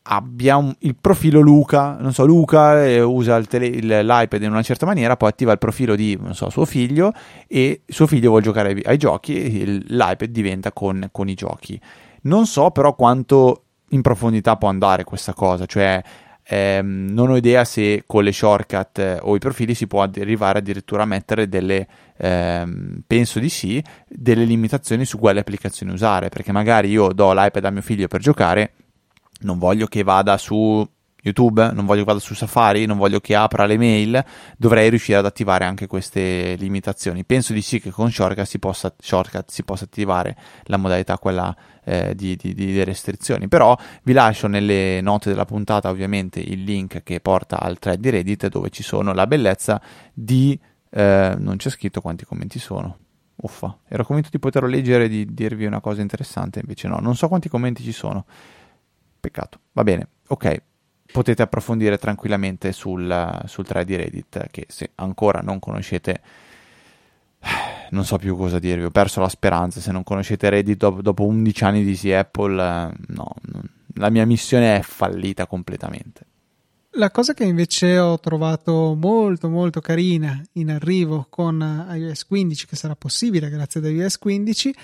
abbia 0.08 0.58
un, 0.58 0.74
il 0.80 0.96
profilo 0.96 1.40
Luca, 1.40 1.98
non 2.00 2.14
so, 2.14 2.26
Luca 2.26 2.86
eh, 2.86 3.02
usa 3.02 3.42
tele, 3.44 3.68
il, 3.68 3.88
l'iPad 3.88 4.42
in 4.42 4.52
una 4.52 4.62
certa 4.62 4.86
maniera, 4.86 5.18
poi 5.18 5.30
attiva 5.30 5.52
il 5.52 5.58
profilo 5.58 5.96
di, 5.96 6.20
so, 6.32 6.50
suo 6.50 6.66
figlio 6.66 7.12
e 7.48 7.82
suo 7.88 8.06
figlio 8.06 8.30
vuole 8.30 8.44
giocare 8.44 8.72
ai, 8.72 8.82
ai 8.86 8.98
giochi 8.98 9.36
e 9.36 9.48
il, 9.48 9.86
l'iPad 9.88 10.30
diventa 10.30 10.72
con, 10.72 11.10
con, 11.12 11.28
i 11.28 11.34
giochi. 11.34 11.80
Non 12.24 12.46
so 12.46 12.72
però 12.72 12.96
quanto 12.96 13.64
in 13.90 14.02
profondità 14.02 14.58
può 14.58 14.68
andare 14.68 15.04
questa 15.04 15.34
cosa, 15.34 15.66
cioè 15.66 16.02
ehm, 16.44 17.08
non 17.10 17.32
ho 17.32 17.38
idea 17.38 17.66
se 17.66 18.04
con 18.06 18.24
le 18.24 18.32
shortcut 18.32 19.00
eh, 19.00 19.18
o 19.22 19.36
i 19.36 19.40
profili 19.40 19.74
si 19.74 19.88
può 19.88 20.04
arrivare 20.04 20.60
addirittura 20.60 21.02
a 21.02 21.08
mettere 21.08 21.50
delle, 21.50 21.88
ehm, 22.18 23.02
penso 23.08 23.40
di 23.40 23.50
sì, 23.50 23.84
delle 24.08 24.46
limitazioni 24.46 25.04
su 25.04 25.18
quale 25.18 25.40
applicazione 25.40 25.92
usare, 25.92 26.30
perché 26.30 26.52
magari 26.52 26.90
io 26.90 27.12
do 27.12 27.34
l'iPad 27.34 27.66
a 27.66 27.72
mio 27.72 27.82
figlio 27.82 28.08
per 28.08 28.22
giocare 28.22 28.72
non 29.42 29.58
voglio 29.58 29.88
che 29.88 30.04
vada 30.04 30.38
su 30.38 30.88
YouTube, 31.26 31.72
non 31.72 31.86
voglio 31.86 32.02
che 32.02 32.08
vada 32.08 32.20
su 32.20 32.36
Safari, 32.36 32.86
non 32.86 32.98
voglio 32.98 33.20
che 33.20 33.34
apra 33.34 33.66
le 33.66 33.78
mail, 33.78 34.24
dovrei 34.58 34.90
riuscire 34.90 35.18
ad 35.18 35.26
attivare 35.26 35.66
anche 35.66 35.88
queste 35.88 36.56
limitazioni. 36.56 37.26
Penso 37.26 37.52
di 37.52 37.62
sì 37.62 37.80
che 37.80 37.90
con 37.90 38.12
Shortcut 38.12 38.46
si 38.46 38.60
possa, 38.60 38.94
Shortcut 38.96 39.50
si 39.50 39.64
possa 39.64 39.86
attivare 39.86 40.38
la 40.66 40.78
modalità 40.78 41.18
quella 41.18 41.56
eh, 41.84 42.14
di, 42.14 42.36
di, 42.36 42.54
di, 42.54 42.84
restrizioni, 42.84 43.48
però 43.48 43.76
vi 44.04 44.14
lascio 44.14 44.48
nelle 44.48 45.02
note 45.02 45.30
della 45.30 45.46
puntata 45.46 45.90
ovviamente 45.90 46.40
il 46.40 46.64
link 46.64 47.02
che 47.02 47.20
porta 47.20 47.60
al 47.60 47.80
thread 47.80 48.00
di 48.00 48.10
Reddit 48.12 48.48
dove 48.48 48.70
ci 48.70 48.84
sono 48.84 49.12
la 49.14 49.28
bellezza 49.28 49.82
di... 50.14 50.58
Eh, 50.92 51.36
non 51.38 51.58
c'è 51.58 51.70
scritto 51.72 52.02
quanti 52.02 52.24
commenti 52.24 52.60
sono. 52.60 53.00
Uffa, 53.38 53.80
ero 53.90 54.06
convinto 54.06 54.30
di 54.32 54.40
poterlo 54.40 54.70
leggere 54.70 55.06
e 55.06 55.10
di 55.10 55.26
dirvi 55.34 55.66
una 55.66 55.82
cosa 55.82 56.02
interessante, 56.02 56.60
invece 56.60 56.88
no, 56.88 57.00
non 57.02 57.16
so 57.18 57.28
quanti 57.28 57.50
commenti 57.50 57.84
ci 57.84 57.92
sono. 57.92 58.26
Peccato. 59.26 59.60
Va 59.72 59.84
bene, 59.84 60.08
ok. 60.28 60.62
Potete 61.12 61.42
approfondire 61.42 61.98
tranquillamente 61.98 62.72
sul, 62.72 63.42
sul 63.46 63.66
thread 63.66 63.88
di 63.88 63.96
Reddit, 63.96 64.48
che 64.52 64.66
se 64.70 64.92
ancora 64.96 65.40
non 65.42 65.58
conoscete, 65.58 66.22
non 67.90 68.06
so 68.06 68.18
più 68.18 68.38
cosa 68.38 68.60
dirvi. 68.60 68.84
Ho 68.84 68.92
perso 68.92 69.22
la 69.22 69.30
speranza. 69.30 69.80
Se 69.80 69.92
non 69.92 70.04
conoscete 70.04 70.48
Reddit 70.50 70.78
dopo, 70.78 71.02
dopo 71.02 71.26
11 71.26 71.64
anni 71.64 71.84
di 71.84 71.90
Easy 71.90 72.12
Apple, 72.12 72.94
no, 73.08 73.36
la 73.96 74.10
mia 74.12 74.28
missione 74.28 74.78
è 74.78 74.82
fallita 74.82 75.48
completamente. 75.48 76.26
La 76.98 77.10
cosa 77.10 77.34
che 77.34 77.46
invece 77.46 77.98
ho 77.98 78.20
trovato 78.20 78.96
molto 78.96 79.50
molto 79.50 79.82
carina 79.82 80.40
in 80.54 80.70
arrivo 80.70 81.26
con 81.32 81.88
iOS 81.92 82.26
15, 82.26 82.68
che 82.68 82.76
sarà 82.76 82.96
possibile 82.96 83.50
grazie 83.50 83.80
ad 83.80 83.88
iOS 83.88 84.20
15, 84.20 84.76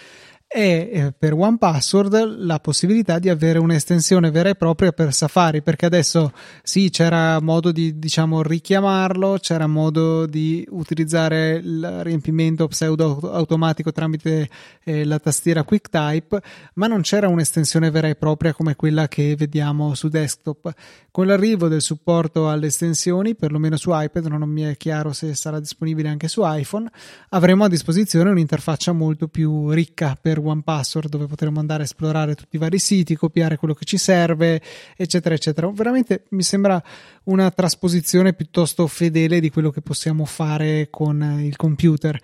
è 0.54 0.89
eh, 0.91 1.14
per 1.18 1.32
One 1.32 1.58
Password 1.58 2.39
la 2.39 2.60
possibilità 2.60 3.20
di 3.20 3.30
avere 3.30 3.58
un'estensione 3.58 4.32
vera 4.32 4.49
e 4.49 4.56
propria 4.56 4.91
per 4.91 5.14
Safari 5.14 5.62
perché 5.62 5.86
adesso 5.86 6.34
sì 6.62 6.89
c'era 6.89 7.39
modo 7.39 7.72
di 7.72 7.97
diciamo 7.97 8.43
richiamarlo 8.43 9.38
c'era 9.39 9.66
modo 9.66 10.26
di 10.26 10.68
utilizzare 10.72 11.62
il 11.64 12.02
riempimento 12.04 12.68
pseudo 12.68 13.18
automatico 13.32 13.93
tramite 13.93 14.49
eh, 14.84 15.06
la 15.06 15.20
tastiera 15.20 15.64
QuickType 15.64 16.41
ma 16.74 16.88
non 16.88 16.99
c'era 16.99 17.30
un'estensione 17.30 17.89
vera 17.89 18.10
e 18.10 18.16
propria 18.16 18.54
come 18.54 18.76
quella 18.76 19.08
che 19.08 19.36
vediamo 19.38 19.93
su 19.93 20.10
desktop. 20.10 20.74
Con 21.12 21.28
l'arrivo 21.28 21.70
del 21.70 21.82
supporto 21.82 22.49
alle 22.49 22.68
estensioni 22.68 23.36
perlomeno 23.36 23.78
su 23.78 23.91
iPad 23.93 24.26
non 24.26 24.49
mi 24.49 24.64
è 24.64 24.76
chiaro 24.76 25.14
se 25.14 25.34
sarà 25.34 25.62
disponibile 25.62 26.10
anche 26.10 26.28
su 26.28 26.41
iPhone 26.43 26.89
avremo 27.30 27.64
a 27.64 27.70
disposizione 27.70 28.30
un'interfaccia 28.32 28.91
molto 28.91 29.30
più 29.30 29.70
ricca 29.72 30.18
per 30.20 30.39
One 30.43 30.61
Password 30.63 31.09
dove 31.09 31.27
potremo 31.27 31.59
andare 31.59 31.81
a 31.81 31.85
esplorare 31.85 32.35
tutti 32.35 32.55
i 32.55 32.59
vari 32.59 32.79
siti, 32.79 33.15
copiare 33.15 33.57
quello 33.57 33.73
che 33.73 33.85
ci 33.85 33.97
serve, 33.97 34.61
eccetera, 34.95 35.35
eccetera. 35.35 35.69
Veramente 35.71 36.25
mi 36.29 36.43
sembra 36.43 36.81
una 37.25 37.51
trasposizione 37.51 38.33
piuttosto 38.33 38.87
fedele 38.87 39.39
di 39.39 39.49
quello 39.49 39.69
che 39.69 39.81
possiamo 39.81 40.25
fare 40.25 40.87
con 40.89 41.39
il 41.41 41.55
computer. 41.55 42.19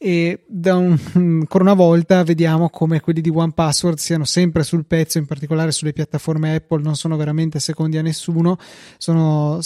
E 0.00 0.44
un, 0.48 0.98
ancora 1.14 1.64
una 1.64 1.74
volta 1.74 2.22
vediamo 2.22 2.70
come 2.70 3.00
quelli 3.00 3.20
di 3.20 3.30
One 3.34 3.52
Password 3.52 3.98
siano 3.98 4.24
sempre 4.24 4.62
sul 4.62 4.86
pezzo, 4.86 5.18
in 5.18 5.26
particolare 5.26 5.72
sulle 5.72 5.92
piattaforme 5.92 6.54
Apple, 6.54 6.82
non 6.82 6.94
sono 6.94 7.16
veramente 7.16 7.58
secondi 7.58 7.98
a 7.98 8.02
nessuno, 8.02 8.58
sono 8.96 9.60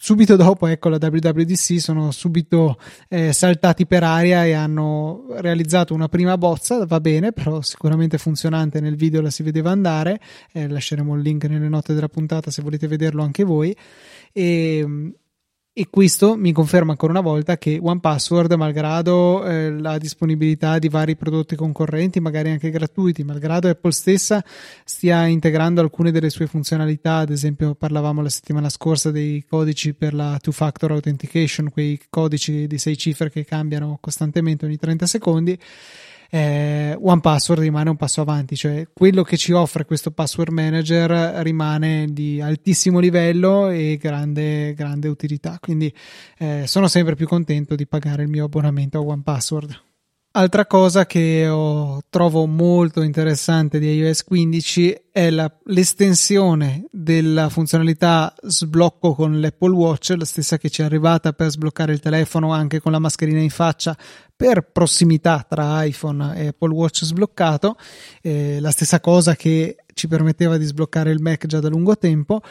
subito 0.00 0.36
dopo 0.36 0.68
ecco 0.68 0.88
la 0.88 0.98
WWDC 1.00 1.80
sono 1.80 2.12
subito 2.12 2.78
eh, 3.08 3.32
saltati 3.32 3.84
per 3.84 4.04
aria 4.04 4.44
e 4.44 4.52
hanno 4.52 5.26
realizzato 5.38 5.92
una 5.92 6.08
prima 6.08 6.38
bozza 6.38 6.86
va 6.86 7.00
bene 7.00 7.32
però 7.32 7.60
sicuramente 7.62 8.16
funzionante 8.16 8.80
nel 8.80 8.94
video 8.94 9.20
la 9.20 9.30
si 9.30 9.42
vedeva 9.42 9.72
andare 9.72 10.20
eh, 10.52 10.68
lasceremo 10.68 11.16
il 11.16 11.22
link 11.22 11.44
nelle 11.44 11.68
note 11.68 11.94
della 11.94 12.08
puntata 12.08 12.50
se 12.50 12.62
volete 12.62 12.86
vederlo 12.86 13.22
anche 13.22 13.44
voi. 13.44 13.76
E 14.32 15.12
e 15.78 15.86
questo 15.90 16.34
mi 16.34 16.50
conferma 16.50 16.90
ancora 16.90 17.12
una 17.12 17.20
volta 17.20 17.56
che 17.56 17.78
OnePassword, 17.80 18.54
malgrado 18.54 19.44
eh, 19.44 19.70
la 19.70 19.96
disponibilità 19.96 20.76
di 20.80 20.88
vari 20.88 21.14
prodotti 21.14 21.54
concorrenti, 21.54 22.18
magari 22.18 22.50
anche 22.50 22.70
gratuiti, 22.70 23.22
malgrado 23.22 23.68
Apple 23.68 23.92
stessa 23.92 24.44
stia 24.84 25.26
integrando 25.26 25.80
alcune 25.80 26.10
delle 26.10 26.30
sue 26.30 26.48
funzionalità, 26.48 27.18
ad 27.18 27.30
esempio 27.30 27.76
parlavamo 27.76 28.22
la 28.22 28.28
settimana 28.28 28.68
scorsa 28.70 29.12
dei 29.12 29.44
codici 29.48 29.94
per 29.94 30.14
la 30.14 30.36
two-factor 30.42 30.90
authentication, 30.90 31.70
quei 31.70 32.00
codici 32.10 32.66
di 32.66 32.78
sei 32.78 32.96
cifre 32.96 33.30
che 33.30 33.44
cambiano 33.44 33.98
costantemente 34.00 34.66
ogni 34.66 34.78
30 34.78 35.06
secondi, 35.06 35.56
eh, 36.30 36.96
One 37.00 37.20
Password 37.20 37.62
rimane 37.62 37.90
un 37.90 37.96
passo 37.96 38.20
avanti, 38.20 38.56
cioè 38.56 38.86
quello 38.92 39.22
che 39.22 39.36
ci 39.36 39.52
offre 39.52 39.84
questo 39.84 40.10
password 40.10 40.52
manager 40.52 41.10
rimane 41.42 42.06
di 42.10 42.40
altissimo 42.40 42.98
livello 42.98 43.68
e 43.68 43.96
grande, 44.00 44.74
grande 44.74 45.08
utilità. 45.08 45.58
Quindi 45.60 45.92
eh, 46.38 46.66
sono 46.66 46.88
sempre 46.88 47.14
più 47.14 47.26
contento 47.26 47.74
di 47.74 47.86
pagare 47.86 48.22
il 48.24 48.28
mio 48.28 48.44
abbonamento 48.44 48.98
a 48.98 49.02
One 49.02 49.22
Password. 49.22 49.86
Altra 50.30 50.66
cosa 50.66 51.06
che 51.06 51.48
ho, 51.48 52.02
trovo 52.10 52.46
molto 52.46 53.00
interessante 53.00 53.78
di 53.78 53.94
iOS 53.94 54.24
15 54.24 55.06
è 55.10 55.30
la, 55.30 55.50
l'estensione 55.64 56.84
della 56.92 57.48
funzionalità 57.48 58.34
sblocco 58.42 59.14
con 59.14 59.40
l'Apple 59.40 59.72
Watch, 59.74 60.14
la 60.16 60.26
stessa 60.26 60.58
che 60.58 60.68
ci 60.68 60.82
è 60.82 60.84
arrivata 60.84 61.32
per 61.32 61.50
sbloccare 61.50 61.92
il 61.92 62.00
telefono 62.00 62.52
anche 62.52 62.78
con 62.78 62.92
la 62.92 62.98
mascherina 62.98 63.40
in 63.40 63.48
faccia 63.48 63.96
per 64.36 64.70
prossimità 64.70 65.44
tra 65.48 65.82
iPhone 65.82 66.36
e 66.36 66.48
Apple 66.48 66.74
Watch 66.74 67.04
sbloccato, 67.04 67.76
eh, 68.20 68.60
la 68.60 68.70
stessa 68.70 69.00
cosa 69.00 69.34
che 69.34 69.76
ci 69.94 70.08
permetteva 70.08 70.58
di 70.58 70.64
sbloccare 70.66 71.10
il 71.10 71.22
Mac 71.22 71.46
già 71.46 71.58
da 71.58 71.68
lungo 71.68 71.96
tempo 71.96 72.42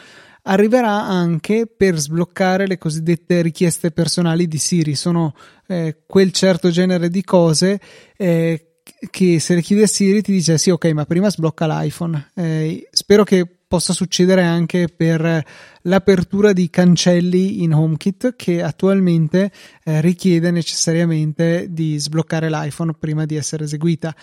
arriverà 0.48 1.06
anche 1.06 1.66
per 1.66 1.98
sbloccare 1.98 2.66
le 2.66 2.78
cosiddette 2.78 3.42
richieste 3.42 3.90
personali 3.90 4.48
di 4.48 4.58
Siri. 4.58 4.94
Sono 4.94 5.34
eh, 5.66 5.98
quel 6.06 6.32
certo 6.32 6.70
genere 6.70 7.08
di 7.10 7.22
cose 7.22 7.80
eh, 8.16 8.80
che 9.10 9.38
se 9.38 9.54
le 9.54 9.60
chiedi 9.60 9.82
a 9.82 9.86
Siri 9.86 10.22
ti 10.22 10.32
dice 10.32 10.58
sì, 10.58 10.70
ok, 10.70 10.86
ma 10.92 11.04
prima 11.04 11.30
sblocca 11.30 11.66
l'iPhone. 11.66 12.30
Eh, 12.34 12.88
spero 12.90 13.24
che 13.24 13.46
possa 13.68 13.92
succedere 13.92 14.42
anche 14.42 14.88
per 14.88 15.44
l'apertura 15.82 16.54
di 16.54 16.70
cancelli 16.70 17.62
in 17.62 17.74
HomeKit 17.74 18.34
che 18.34 18.62
attualmente 18.62 19.52
eh, 19.84 20.00
richiede 20.00 20.50
necessariamente 20.50 21.66
di 21.68 21.98
sbloccare 21.98 22.48
l'iPhone 22.48 22.94
prima 22.98 23.26
di 23.26 23.36
essere 23.36 23.64
eseguita 23.64 24.14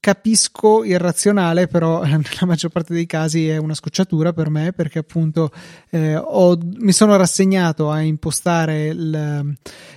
capisco 0.00 0.84
il 0.84 0.98
razionale, 0.98 1.66
però 1.66 2.02
nella 2.04 2.46
maggior 2.46 2.70
parte 2.70 2.94
dei 2.94 3.06
casi 3.06 3.48
è 3.48 3.56
una 3.56 3.74
scocciatura 3.74 4.32
per 4.32 4.50
me 4.50 4.72
perché 4.72 5.00
appunto 5.00 5.50
eh, 5.90 6.16
ho, 6.16 6.58
mi 6.78 6.92
sono 6.92 7.16
rassegnato 7.16 7.90
a 7.90 8.00
impostare 8.00 8.86
il, 8.86 9.56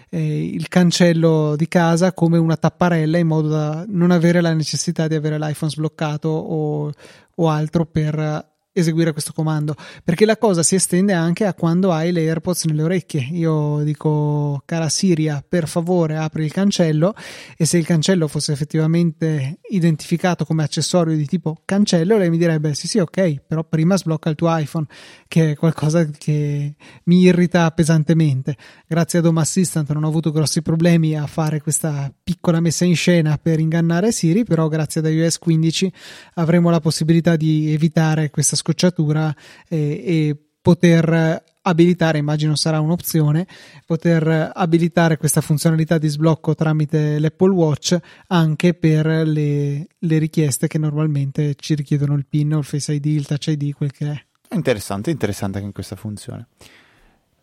eh, 0.10 0.46
il, 0.46 0.68
cancello 0.68 1.56
di 1.56 1.68
casa 1.68 2.14
come 2.14 2.38
una 2.38 2.58
tapparella 2.58 3.18
in 3.18 3.28
modo 3.28 3.50
da 3.50 3.86
non 3.88 4.12
avere 4.12 4.42
la 4.42 4.54
necessità 4.54 5.08
di 5.08 5.16
avere 5.16 5.38
l'iPhone 5.38 5.72
sbloccato 5.72 6.30
o, 6.30 6.92
o 7.36 7.50
altro 7.50 7.86
per 7.86 8.50
eseguire 8.74 9.12
questo 9.12 9.34
comando 9.34 9.76
perché 10.04 10.26
la 10.26 10.38
cosa 10.38 10.64
si 10.64 10.76
estende 10.76 11.12
anche 11.14 11.46
a 11.46 11.54
quando 11.54 11.92
hai 11.92 12.12
le 12.12 12.22
AirPods 12.22 12.66
nelle 12.66 12.84
orecchie. 12.84 13.28
Io 13.32 13.84
dico 13.84 14.62
cara 14.66 14.88
Siria 14.88 15.44
per 15.48 15.68
favore 15.68 16.16
apri 16.16 16.46
il 16.46 16.52
cancello 16.52 17.14
e 17.58 17.66
se 17.66 17.78
il 17.78 17.86
cancello 17.86 18.28
fosse 18.28 18.54
effettivamente 18.54 19.60
identificato 19.70 20.46
come 20.46 20.64
accessorio 20.64 21.16
di 21.16 21.26
tipo 21.26 21.62
cancello 21.66 22.18
lei 22.18 22.30
mi 22.30 22.38
direbbe 22.38 22.74
sì 22.74 22.88
sì 22.88 23.00
ok 23.00 23.42
però 23.48 23.64
prima 23.64 23.98
sblocca 23.98 24.30
il 24.30 24.36
tuo 24.36 24.56
iPhone 24.58 24.86
che 25.28 25.52
è 25.52 25.56
qualcosa 25.56 26.06
che 26.06 26.76
mi 27.06 27.22
irrita 27.22 27.70
pesantemente. 27.72 28.56
Grazie 28.88 29.20
ad 29.20 29.26
Home 29.26 29.42
Assistant 29.42 29.92
non 29.92 30.04
ho 30.04 30.08
avuto 30.08 30.32
grossi 30.32 30.62
problemi 30.62 31.18
a 31.18 31.28
fare 31.28 31.62
questa 31.62 32.14
piccola 32.24 32.60
messa 32.62 32.86
in 32.86 32.96
scena 32.96 33.38
per 33.38 33.60
ingannare 33.60 34.12
Siri 34.14 34.46
però 34.46 34.68
grazie 34.70 35.02
ad 35.02 35.08
iOS 35.08 35.40
15 35.40 35.92
avremo 36.36 36.70
la 36.70 36.80
possibilità 36.80 37.36
di 37.36 37.74
evitare 37.74 38.30
questa 38.30 38.56
scocciatura 38.62 39.34
e, 39.68 39.78
e 40.06 40.38
poter 40.62 41.44
abilitare, 41.64 42.18
immagino 42.18 42.56
sarà 42.56 42.80
un'opzione, 42.80 43.48
poter 43.86 44.52
abilitare 44.54 45.18
questa 45.18 45.42
funzionalità 45.42 45.98
di 45.98 46.08
sblocco 46.08 46.56
tramite 46.56 47.20
l'Apple 47.20 47.52
Watch 47.52 47.98
anche 48.28 48.74
per 48.74 49.06
le, 49.06 49.88
le, 49.98 50.18
richieste 50.18 50.68
che 50.68 50.78
normalmente 50.78 51.56
ci 51.56 51.76
richiedono 51.76 52.16
il 52.16 52.26
PIN 52.28 52.56
o 52.56 52.60
il 52.60 52.64
Face 52.64 52.94
ID, 52.94 53.06
il 53.06 53.28
Touch 53.28 53.48
ID, 53.48 53.74
quel 53.74 53.92
che 53.92 54.12
è. 54.12 54.26
Interessante, 54.56 55.12
interessante 55.12 55.60
anche 55.60 55.72
questa 55.72 55.96
funzione. 55.96 56.48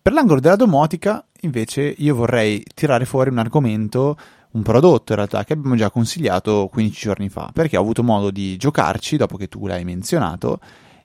Per 0.01 0.13
l'angolo 0.13 0.41
della 0.41 0.57
domotica, 0.57 1.25
invece, 1.43 1.83
io 1.83 2.15
vorrei 2.15 2.65
tirare 2.75 3.05
fuori 3.05 3.31
un 3.31 3.39
argomento, 3.39 4.17
un 4.53 4.63
prodotto 4.63 5.13
in 5.13 5.19
realtà, 5.19 5.45
che 5.45 5.53
abbiamo 5.53 5.77
già 5.77 5.91
consigliato 5.91 6.69
15 6.71 7.01
giorni 7.01 7.29
fa, 7.29 7.51
perché 7.53 7.77
ho 7.77 7.81
avuto 7.81 8.03
modo 8.03 8.31
di 8.31 8.57
giocarci 8.57 9.17
dopo 9.17 9.37
che 9.37 9.49
tu 9.49 9.67
l'hai 9.67 9.85
menzionato 9.85 10.61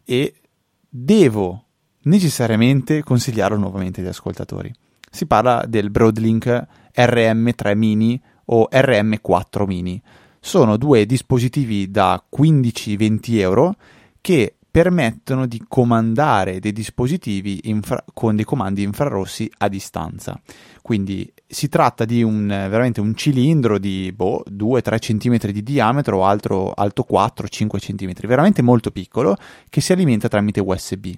e 0.06 0.34
devo 0.90 1.66
necessariamente 2.04 3.04
consigliarlo 3.04 3.58
nuovamente 3.58 4.02
agli 4.02 4.08
ascoltatori. 4.08 4.74
Si 5.10 5.26
parla 5.26 5.66
del 5.68 5.90
Broadlink 5.90 6.68
RM3 6.96 7.76
mini 7.76 8.22
o 8.46 8.68
RM4 8.72 9.66
mini. 9.66 10.02
Sono 10.40 10.78
due 10.78 11.06
dispositivi 11.06 11.90
da 11.90 12.22
15-20 12.36 13.40
euro 13.40 13.76
che 14.20 14.56
permettono 14.74 15.46
di 15.46 15.64
comandare 15.68 16.60
dei 16.60 16.72
dispositivi 16.72 17.60
infra- 17.66 18.04
con 18.12 18.36
dei 18.36 18.44
comandi 18.44 18.82
infrarossi 18.82 19.48
a 19.60 19.68
distanza. 19.68 20.42
Quindi 20.82 21.32
si 21.46 21.70
tratta 21.70 22.06
di 22.06 22.24
un, 22.24 22.48
veramente 22.48 23.00
un 23.00 23.14
cilindro 23.14 23.78
di 23.78 24.12
boh, 24.16 24.44
2-3 24.50 24.98
cm 24.98 25.52
di 25.52 25.62
diametro 25.62 26.26
altro, 26.26 26.72
alto 26.72 27.06
4-5 27.08 27.68
cm, 27.78 28.26
veramente 28.26 28.64
molto 28.64 28.90
piccolo, 28.90 29.38
che 29.70 29.80
si 29.80 29.92
alimenta 29.92 30.28
tramite 30.28 30.60
USB. 30.60 31.14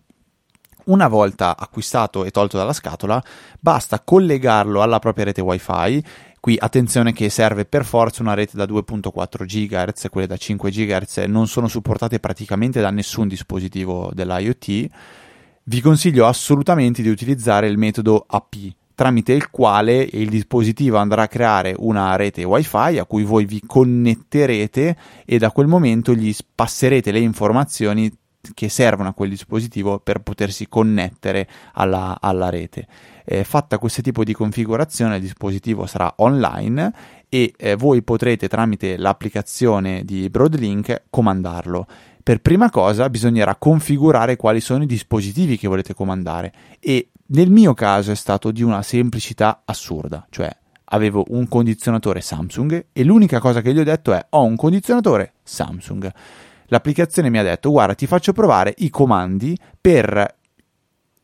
Una 0.88 1.08
volta 1.08 1.56
acquistato 1.58 2.26
e 2.26 2.32
tolto 2.32 2.58
dalla 2.58 2.74
scatola, 2.74 3.24
basta 3.58 4.02
collegarlo 4.02 4.82
alla 4.82 5.00
propria 5.00 5.26
rete 5.26 5.40
WiFi 5.40 6.04
Qui 6.46 6.58
attenzione 6.60 7.12
che 7.12 7.30
serve 7.30 7.66
per 7.66 7.84
forza 7.84 8.22
una 8.22 8.36
rete 8.36 8.56
da 8.56 8.66
2.4 8.66 9.46
GHz, 9.46 10.10
quelle 10.12 10.28
da 10.28 10.38
5 10.38 10.70
GHz 10.70 11.18
non 11.28 11.48
sono 11.48 11.68
supportate 11.68 12.20
praticamente 12.20 12.82
da 12.82 12.92
nessun 12.92 13.28
dispositivo 13.28 14.12
dell'IoT. 14.14 14.88
Vi 15.64 15.82
consiglio 15.82 16.28
assolutamente 16.28 17.02
di 17.02 17.10
utilizzare 17.10 17.66
il 17.68 17.80
metodo 17.80 18.26
AP, 18.28 18.54
tramite 18.94 19.34
il 19.34 19.50
quale 19.50 20.08
il 20.12 20.30
dispositivo 20.30 20.98
andrà 20.98 21.24
a 21.24 21.28
creare 21.28 21.74
una 21.80 22.16
rete 22.16 22.44
wifi 22.44 23.00
a 23.00 23.06
cui 23.06 23.24
voi 23.24 23.46
vi 23.46 23.64
connetterete 23.66 24.98
e 25.26 25.38
da 25.40 25.50
quel 25.50 25.66
momento 25.66 26.14
gli 26.14 26.32
passerete 26.54 27.12
le 27.12 27.22
informazioni 27.22 28.16
che 28.54 28.70
servono 28.70 29.10
a 29.10 29.14
quel 29.14 29.30
dispositivo 29.30 30.00
per 30.00 30.20
potersi 30.20 30.68
connettere 30.68 31.48
alla, 31.74 32.18
alla 32.20 32.50
rete 32.50 32.88
eh, 33.26 33.44
fatta 33.44 33.80
questo 33.80 34.02
tipo 34.02 34.24
di 34.24 34.34
configurazione 34.34 35.16
il 35.16 35.22
dispositivo 35.22 35.88
sarà 35.88 36.14
online 36.18 36.94
e 37.28 37.54
eh, 37.58 37.76
voi 37.76 38.04
potrete 38.04 38.48
tramite 38.48 38.98
l'applicazione 38.98 40.06
di 40.06 40.30
Broadlink 40.30 41.06
comandarlo. 41.10 41.88
Per 42.24 42.40
prima 42.40 42.70
cosa 42.70 43.10
bisognerà 43.10 43.56
configurare 43.56 44.36
quali 44.36 44.62
sono 44.62 44.84
i 44.84 44.88
dispositivi 44.88 45.58
che 45.58 45.68
volete 45.68 45.94
comandare 45.94 46.54
e 46.80 47.10
nel 47.28 47.50
mio 47.50 47.74
caso 47.74 48.12
è 48.12 48.16
stato 48.16 48.52
di 48.52 48.64
una 48.64 48.82
semplicità 48.84 49.64
assurda, 49.66 50.26
cioè 50.30 50.56
avevo 50.90 51.26
un 51.30 51.48
condizionatore 51.48 52.22
Samsung 52.22 52.86
e 52.94 53.04
l'unica 53.04 53.40
cosa 53.40 53.62
che 53.62 53.74
gli 53.74 53.80
ho 53.80 53.84
detto 53.84 54.14
è 54.14 54.24
ho 54.30 54.44
un 54.44 54.56
condizionatore 54.56 55.34
Samsung. 55.44 56.12
L'applicazione 56.68 57.30
mi 57.30 57.38
ha 57.38 57.44
detto 57.44 57.72
guarda 57.72 57.94
ti 57.94 58.08
faccio 58.08 58.34
provare 58.34 58.74
i 58.78 58.90
comandi 58.90 59.58
per 59.80 60.36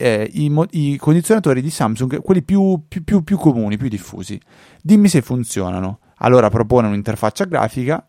eh, 0.01 0.29
i, 0.33 0.51
i, 0.71 0.97
condizionatori 0.97 1.61
di 1.61 1.69
Samsung, 1.69 2.21
quelli 2.21 2.41
più, 2.41 2.81
più, 2.87 3.03
più, 3.03 3.23
più 3.23 3.37
comuni, 3.37 3.77
più 3.77 3.87
diffusi. 3.87 4.39
Dimmi 4.81 5.07
se 5.07 5.21
funzionano. 5.21 5.99
Allora 6.23 6.49
propone 6.49 6.87
un'interfaccia 6.87 7.45
grafica 7.45 8.05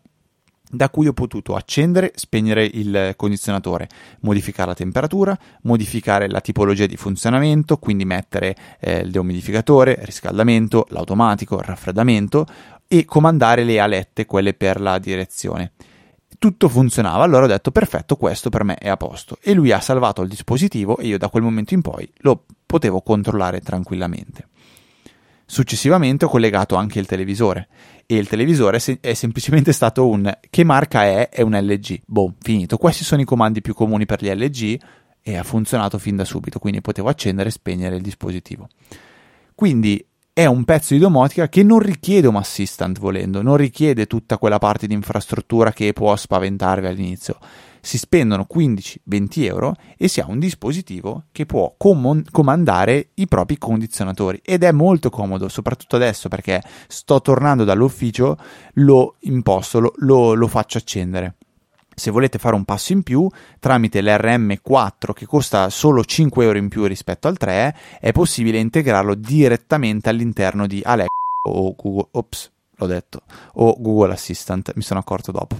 da 0.69 0.89
cui 0.89 1.05
ho 1.05 1.13
potuto 1.13 1.55
accendere, 1.55 2.13
spegnere 2.15 2.65
il 2.65 3.13
condizionatore, 3.15 3.87
modificare 4.21 4.69
la 4.69 4.75
temperatura, 4.75 5.37
modificare 5.63 6.27
la 6.27 6.41
tipologia 6.41 6.87
di 6.87 6.97
funzionamento, 6.97 7.77
quindi 7.77 8.05
mettere 8.05 8.55
eh, 8.79 8.99
il 9.01 9.11
deumidificatore, 9.11 9.99
riscaldamento, 10.01 10.87
l'automatico, 10.89 11.57
il 11.59 11.65
raffreddamento 11.65 12.47
e 12.87 13.05
comandare 13.05 13.63
le 13.63 13.79
alette, 13.79 14.25
quelle 14.25 14.55
per 14.55 14.81
la 14.81 14.97
direzione 14.97 15.73
tutto 16.43 16.67
funzionava, 16.67 17.23
allora 17.23 17.45
ho 17.45 17.47
detto 17.47 17.71
perfetto, 17.71 18.17
questo 18.17 18.49
per 18.49 18.65
me 18.65 18.75
è 18.75 18.89
a 18.89 18.97
posto. 18.97 19.37
E 19.41 19.53
lui 19.53 19.71
ha 19.71 19.79
salvato 19.79 20.21
il 20.23 20.27
dispositivo 20.27 20.97
e 20.97 21.07
io 21.07 21.17
da 21.17 21.29
quel 21.29 21.41
momento 21.41 21.73
in 21.73 21.79
poi 21.79 22.11
lo 22.17 22.43
potevo 22.65 22.99
controllare 22.99 23.61
tranquillamente. 23.61 24.49
Successivamente 25.45 26.25
ho 26.25 26.27
collegato 26.27 26.75
anche 26.75 26.99
il 26.99 27.05
televisore 27.05 27.69
e 28.05 28.17
il 28.17 28.27
televisore 28.27 28.81
è 28.99 29.13
semplicemente 29.13 29.71
stato 29.71 30.05
un 30.05 30.29
che 30.49 30.65
marca 30.65 31.05
è? 31.05 31.29
È 31.29 31.41
un 31.41 31.57
LG. 31.57 32.01
Boh, 32.05 32.33
finito. 32.41 32.75
Questi 32.75 33.05
sono 33.05 33.21
i 33.21 33.25
comandi 33.25 33.61
più 33.61 33.73
comuni 33.73 34.05
per 34.05 34.21
gli 34.21 34.29
LG 34.29 34.81
e 35.21 35.37
ha 35.37 35.43
funzionato 35.43 35.97
fin 35.97 36.17
da 36.17 36.25
subito, 36.25 36.59
quindi 36.59 36.81
potevo 36.81 37.07
accendere 37.07 37.47
e 37.47 37.53
spegnere 37.53 37.95
il 37.95 38.01
dispositivo. 38.01 38.67
Quindi 39.55 40.05
è 40.33 40.45
un 40.45 40.63
pezzo 40.65 40.95
di 40.95 40.99
domotica 40.99 41.47
che 41.47 41.61
non 41.61 41.79
richiede 41.79 42.27
un 42.27 42.35
assistant 42.35 42.99
volendo, 42.99 43.43
non 43.43 43.55
richiede 43.55 44.07
tutta 44.07 44.39
quella 44.39 44.57
parte 44.57 44.87
di 44.87 44.93
infrastruttura 44.93 45.71
che 45.71 45.93
può 45.93 46.15
spaventarvi 46.15 46.87
all'inizio 46.87 47.37
si 47.85 47.97
spendono 47.97 48.47
15-20 48.51 49.43
euro 49.43 49.75
e 49.97 50.07
si 50.07 50.21
ha 50.21 50.25
un 50.25 50.39
dispositivo 50.39 51.25
che 51.33 51.45
può 51.45 51.75
com- 51.77 52.23
comandare 52.31 53.09
i 53.15 53.27
propri 53.27 53.57
condizionatori 53.57 54.39
ed 54.41 54.63
è 54.63 54.71
molto 54.71 55.09
comodo, 55.09 55.49
soprattutto 55.49 55.97
adesso 55.97 56.29
perché 56.29 56.63
sto 56.87 57.21
tornando 57.21 57.65
dall'ufficio, 57.65 58.37
lo 58.75 59.17
imposto, 59.21 59.81
lo, 59.81 59.93
lo, 59.97 60.33
lo 60.33 60.47
faccio 60.47 60.77
accendere. 60.77 61.35
Se 61.95 62.11
volete 62.11 62.37
fare 62.37 62.55
un 62.55 62.65
passo 62.65 62.93
in 62.93 63.03
più, 63.03 63.27
tramite 63.59 64.01
l'RM4 64.01 65.13
che 65.13 65.25
costa 65.25 65.69
solo 65.69 66.03
5 66.03 66.43
euro 66.43 66.57
in 66.57 66.69
più 66.69 66.85
rispetto 66.85 67.27
al 67.27 67.37
3, 67.37 67.75
è 67.99 68.11
possibile 68.11 68.59
integrarlo 68.59 69.15
direttamente 69.15 70.09
all'interno 70.09 70.67
di 70.67 70.81
Alexa 70.83 71.11
o 71.49 71.75
Google, 71.75 72.07
ops, 72.11 72.51
l'ho 72.75 72.85
detto, 72.87 73.21
o 73.53 73.75
Google 73.79 74.13
Assistant, 74.13 74.71
mi 74.75 74.81
sono 74.81 74.99
accorto 74.99 75.31
dopo 75.31 75.57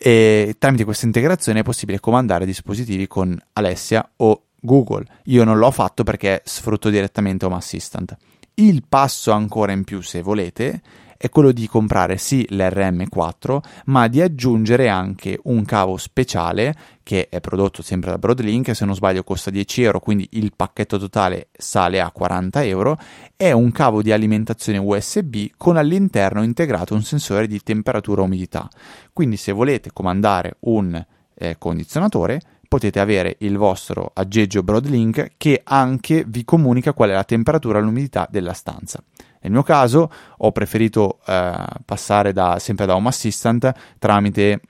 e 0.00 0.54
tramite 0.58 0.84
questa 0.84 1.06
integrazione 1.06 1.60
è 1.60 1.62
possibile 1.64 1.98
comandare 1.98 2.46
dispositivi 2.46 3.08
con 3.08 3.36
Alessia 3.54 4.08
o 4.18 4.44
Google. 4.60 5.04
Io 5.24 5.42
non 5.42 5.58
l'ho 5.58 5.72
fatto 5.72 6.04
perché 6.04 6.42
sfrutto 6.44 6.88
direttamente 6.88 7.44
Home 7.44 7.56
Assistant. 7.56 8.16
Il 8.54 8.84
passo 8.88 9.32
ancora 9.32 9.72
in 9.72 9.82
più, 9.82 10.00
se 10.00 10.22
volete, 10.22 10.80
è 11.18 11.28
quello 11.30 11.50
di 11.50 11.66
comprare 11.66 12.16
sì 12.16 12.46
l'RM4, 12.48 13.58
ma 13.86 14.06
di 14.06 14.22
aggiungere 14.22 14.88
anche 14.88 15.38
un 15.44 15.64
cavo 15.64 15.96
speciale 15.96 16.74
che 17.02 17.28
è 17.28 17.40
prodotto 17.40 17.82
sempre 17.82 18.10
da 18.10 18.18
Broadlink, 18.18 18.74
se 18.74 18.84
non 18.84 18.94
sbaglio 18.94 19.24
costa 19.24 19.50
10 19.50 19.82
euro, 19.82 19.98
quindi 19.98 20.28
il 20.32 20.52
pacchetto 20.54 20.96
totale 20.96 21.48
sale 21.52 22.00
a 22.00 22.12
40 22.12 22.64
euro, 22.64 22.98
è 23.34 23.50
un 23.50 23.72
cavo 23.72 24.00
di 24.00 24.12
alimentazione 24.12 24.78
USB 24.78 25.46
con 25.56 25.76
all'interno 25.76 26.44
integrato 26.44 26.94
un 26.94 27.02
sensore 27.02 27.48
di 27.48 27.60
temperatura 27.62 28.22
e 28.22 28.24
umidità. 28.24 28.68
Quindi 29.12 29.36
se 29.36 29.50
volete 29.50 29.90
comandare 29.92 30.56
un 30.60 31.04
eh, 31.34 31.56
condizionatore, 31.58 32.40
potete 32.68 33.00
avere 33.00 33.36
il 33.40 33.56
vostro 33.56 34.10
aggeggio 34.14 34.62
Broadlink 34.62 35.32
che 35.36 35.62
anche 35.64 36.24
vi 36.28 36.44
comunica 36.44 36.92
qual 36.92 37.10
è 37.10 37.14
la 37.14 37.24
temperatura 37.24 37.78
e 37.78 37.82
l'umidità 37.82 38.28
della 38.30 38.52
stanza. 38.52 39.02
Nel 39.40 39.52
mio 39.52 39.62
caso 39.62 40.10
ho 40.36 40.52
preferito 40.52 41.20
eh, 41.26 41.64
passare 41.84 42.32
da, 42.32 42.58
sempre 42.58 42.86
da 42.86 42.94
Home 42.94 43.08
Assistant 43.08 43.72
tramite 43.98 44.60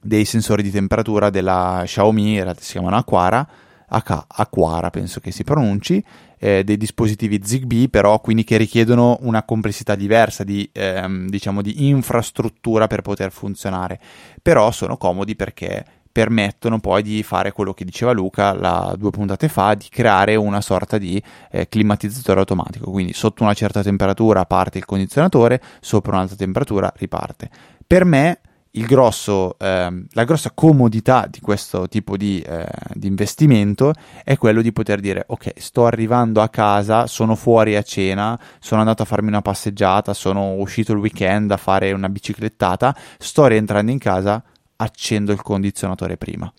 dei 0.00 0.24
sensori 0.24 0.62
di 0.62 0.70
temperatura 0.70 1.30
della 1.30 1.82
Xiaomi, 1.84 2.34
in 2.34 2.42
realtà 2.42 2.60
si 2.60 2.72
chiamano 2.72 2.96
Aquara, 2.96 3.46
H- 3.88 4.24
Aquara 4.26 4.90
penso 4.90 5.20
che 5.20 5.30
si 5.30 5.44
pronunci, 5.44 6.02
eh, 6.38 6.64
dei 6.64 6.76
dispositivi 6.76 7.40
Zigbee 7.42 7.88
però 7.88 8.20
quindi 8.20 8.42
che 8.42 8.56
richiedono 8.56 9.18
una 9.20 9.44
complessità 9.44 9.94
diversa 9.94 10.42
di, 10.42 10.68
ehm, 10.72 11.28
diciamo, 11.28 11.62
di 11.62 11.88
infrastruttura 11.88 12.88
per 12.88 13.02
poter 13.02 13.30
funzionare, 13.30 14.00
però 14.42 14.72
sono 14.72 14.96
comodi 14.96 15.36
perché 15.36 15.84
permettono 16.12 16.78
poi 16.78 17.02
di 17.02 17.22
fare 17.22 17.52
quello 17.52 17.72
che 17.72 17.84
diceva 17.84 18.12
Luca 18.12 18.52
la, 18.52 18.94
due 18.96 19.10
puntate 19.10 19.48
fa, 19.48 19.74
di 19.74 19.86
creare 19.88 20.36
una 20.36 20.60
sorta 20.60 20.98
di 20.98 21.20
eh, 21.50 21.68
climatizzatore 21.68 22.40
automatico. 22.40 22.90
Quindi 22.90 23.14
sotto 23.14 23.42
una 23.42 23.54
certa 23.54 23.82
temperatura 23.82 24.44
parte 24.44 24.78
il 24.78 24.84
condizionatore, 24.84 25.60
sopra 25.80 26.12
un'altra 26.12 26.36
temperatura 26.36 26.92
riparte. 26.96 27.50
Per 27.86 28.04
me 28.04 28.40
grosso, 28.72 29.58
eh, 29.58 30.04
la 30.10 30.24
grossa 30.24 30.50
comodità 30.54 31.26
di 31.28 31.40
questo 31.40 31.88
tipo 31.88 32.16
di, 32.16 32.40
eh, 32.40 32.66
di, 32.94 33.06
investimento 33.06 33.92
è 34.24 34.38
quello 34.38 34.62
di 34.62 34.72
poter 34.72 35.00
dire 35.00 35.24
ok 35.26 35.52
sto 35.56 35.84
arrivando 35.84 36.40
a 36.40 36.48
casa 36.48 37.06
sono 37.06 37.34
fuori 37.34 37.76
a 37.76 37.82
cena 37.82 38.38
sono 38.58 38.80
andato 38.80 39.02
a 39.02 39.04
farmi 39.04 39.28
una 39.28 39.42
passeggiata 39.42 40.14
sono 40.14 40.54
uscito 40.54 40.92
il 40.92 40.98
weekend 40.98 41.50
a 41.50 41.58
fare 41.58 41.92
una 41.92 42.08
biciclettata 42.08 42.96
sto 43.18 43.46
rientrando 43.46 43.90
in 43.90 43.98
casa 43.98 44.42
accendo 44.82 45.32
il 45.32 45.42
condizionatore 45.42 46.16
prima 46.16 46.52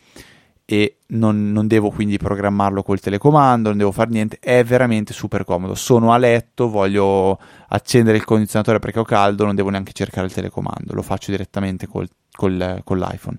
e 0.66 1.00
non, 1.08 1.52
non, 1.52 1.68
devo 1.68 1.90
quindi 1.90 2.18
programmarlo 2.18 2.84
col 2.84 3.00
telecomando, 3.00 3.70
non 3.70 3.78
devo 3.78 3.92
fare 3.92 4.10
niente, 4.12 4.40
è 4.40 4.64
veramente 4.64 5.14
super 5.14 5.44
comodo. 5.44 5.76
Sono 5.76 6.14
a 6.14 6.18
letto, 6.18 6.70
voglio 6.70 7.38
accendere 7.68 8.18
il 8.18 8.24
condizionatore 8.24 8.80
perché 8.80 9.00
ho 9.00 9.04
caldo, 9.04 9.46
non 9.46 9.56
devo 9.56 9.70
neanche 9.70 9.92
cercare 9.92 10.28
il 10.28 10.34
telecomando, 10.34 10.94
lo 10.94 11.02
faccio 11.02 11.32
direttamente 11.32 11.86
col, 11.86 12.08
col, 12.32 12.82
con 12.84 12.98
l'iPhone. 12.98 13.38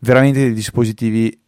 Veramente 0.00 0.40
dei 0.40 0.52
dispositivi 0.52 1.40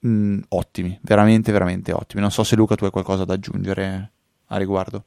mh, 0.00 0.38
ottimi, 0.48 0.98
veramente, 1.02 1.52
veramente 1.52 1.92
ottimi. 1.92 2.20
Non 2.20 2.32
so 2.32 2.42
se 2.42 2.56
Luca 2.56 2.74
tu 2.74 2.84
hai 2.84 2.90
qualcosa 2.90 3.24
da 3.24 3.34
aggiungere 3.34 4.12
a 4.46 4.56
riguardo. 4.56 5.04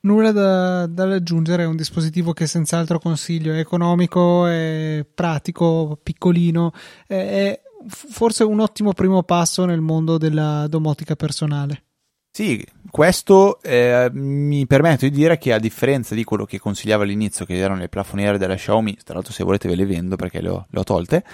Nulla 0.00 0.32
da, 0.32 0.86
da, 0.86 1.14
aggiungere, 1.14 1.64
è 1.64 1.66
un 1.66 1.76
dispositivo 1.76 2.32
che 2.32 2.46
senz'altro 2.46 2.98
consiglio, 2.98 3.52
è 3.52 3.58
economico, 3.58 4.46
è 4.46 5.04
pratico, 5.12 5.98
piccolino, 6.02 6.72
è, 7.06 7.14
è 7.14 7.60
forse 7.88 8.44
un 8.44 8.60
ottimo 8.60 8.92
primo 8.92 9.22
passo 9.22 9.64
nel 9.64 9.80
mondo 9.80 10.18
della 10.18 10.66
domotica 10.68 11.16
personale. 11.16 11.82
Sì, 12.30 12.64
questo 12.90 13.60
eh, 13.62 14.08
mi 14.12 14.66
permette 14.66 15.10
di 15.10 15.16
dire 15.16 15.38
che 15.38 15.52
a 15.52 15.58
differenza 15.58 16.14
di 16.14 16.22
quello 16.22 16.44
che 16.44 16.60
consigliavo 16.60 17.02
all'inizio, 17.02 17.44
che 17.44 17.56
erano 17.56 17.80
le 17.80 17.88
plafoniere 17.88 18.38
della 18.38 18.54
Xiaomi, 18.54 18.96
tra 19.02 19.14
l'altro 19.14 19.32
se 19.32 19.42
volete 19.42 19.68
ve 19.68 19.74
le 19.74 19.86
vendo 19.86 20.14
perché 20.14 20.40
le 20.40 20.48
ho, 20.48 20.66
le 20.70 20.78
ho 20.78 20.84
tolte, 20.84 21.24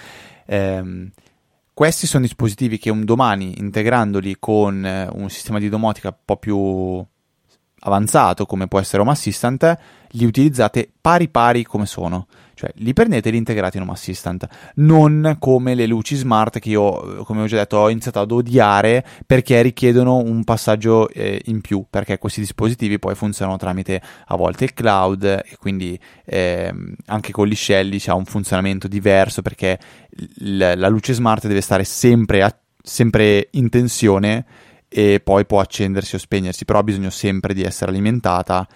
ehm, 0.47 1.11
questi 1.73 2.07
sono 2.07 2.23
dispositivi 2.23 2.79
che 2.79 2.89
un 2.89 3.05
domani 3.05 3.59
integrandoli 3.59 4.37
con 4.39 4.83
eh, 4.83 5.07
un 5.11 5.29
sistema 5.29 5.59
di 5.59 5.69
domotica 5.69 6.07
un 6.07 6.15
po' 6.25 6.37
più 6.37 7.05
avanzato 7.85 8.45
come 8.45 8.67
può 8.67 8.79
essere 8.79 9.01
Home 9.01 9.11
Assistant, 9.11 9.77
li 10.09 10.25
utilizzate 10.25 10.89
pari 10.99 11.29
pari 11.29 11.63
come 11.63 11.85
sono. 11.85 12.27
Cioè, 12.55 12.71
li 12.75 12.93
prendete 12.93 13.27
e 13.27 13.31
li 13.33 13.37
integrate 13.37 13.75
in 13.75 13.83
Home 13.83 13.91
Assistant, 13.91 14.47
non 14.75 15.35
come 15.39 15.75
le 15.75 15.85
luci 15.85 16.15
smart 16.15 16.59
che 16.59 16.69
io, 16.69 17.23
come 17.25 17.41
ho 17.41 17.45
già 17.47 17.57
detto, 17.57 17.77
ho 17.77 17.89
iniziato 17.89 18.21
ad 18.21 18.31
odiare 18.31 19.05
perché 19.25 19.61
richiedono 19.61 20.15
un 20.15 20.43
passaggio 20.45 21.09
eh, 21.09 21.41
in 21.47 21.59
più, 21.59 21.85
perché 21.89 22.17
questi 22.17 22.39
dispositivi 22.39 22.97
poi 22.97 23.13
funzionano 23.13 23.57
tramite 23.57 24.01
a 24.27 24.37
volte 24.37 24.63
il 24.63 24.73
cloud 24.73 25.23
e 25.23 25.57
quindi 25.59 25.99
eh, 26.23 26.73
anche 27.07 27.31
con 27.33 27.45
gli 27.45 27.55
scelli 27.55 27.99
c'è 27.99 28.13
un 28.13 28.25
funzionamento 28.25 28.87
diverso 28.87 29.41
perché 29.41 29.77
l- 30.37 30.73
la 30.77 30.87
luce 30.87 31.11
smart 31.11 31.47
deve 31.47 31.59
stare 31.61 31.83
sempre, 31.83 32.41
a- 32.41 32.57
sempre 32.81 33.49
in 33.51 33.67
tensione 33.67 34.45
e 34.87 35.19
poi 35.19 35.45
può 35.45 35.59
accendersi 35.59 36.15
o 36.15 36.19
spegnersi, 36.19 36.65
però 36.65 36.79
ha 36.79 36.83
bisogno 36.83 37.09
sempre 37.09 37.53
di 37.53 37.63
essere 37.63 37.91
alimentata 37.91 38.67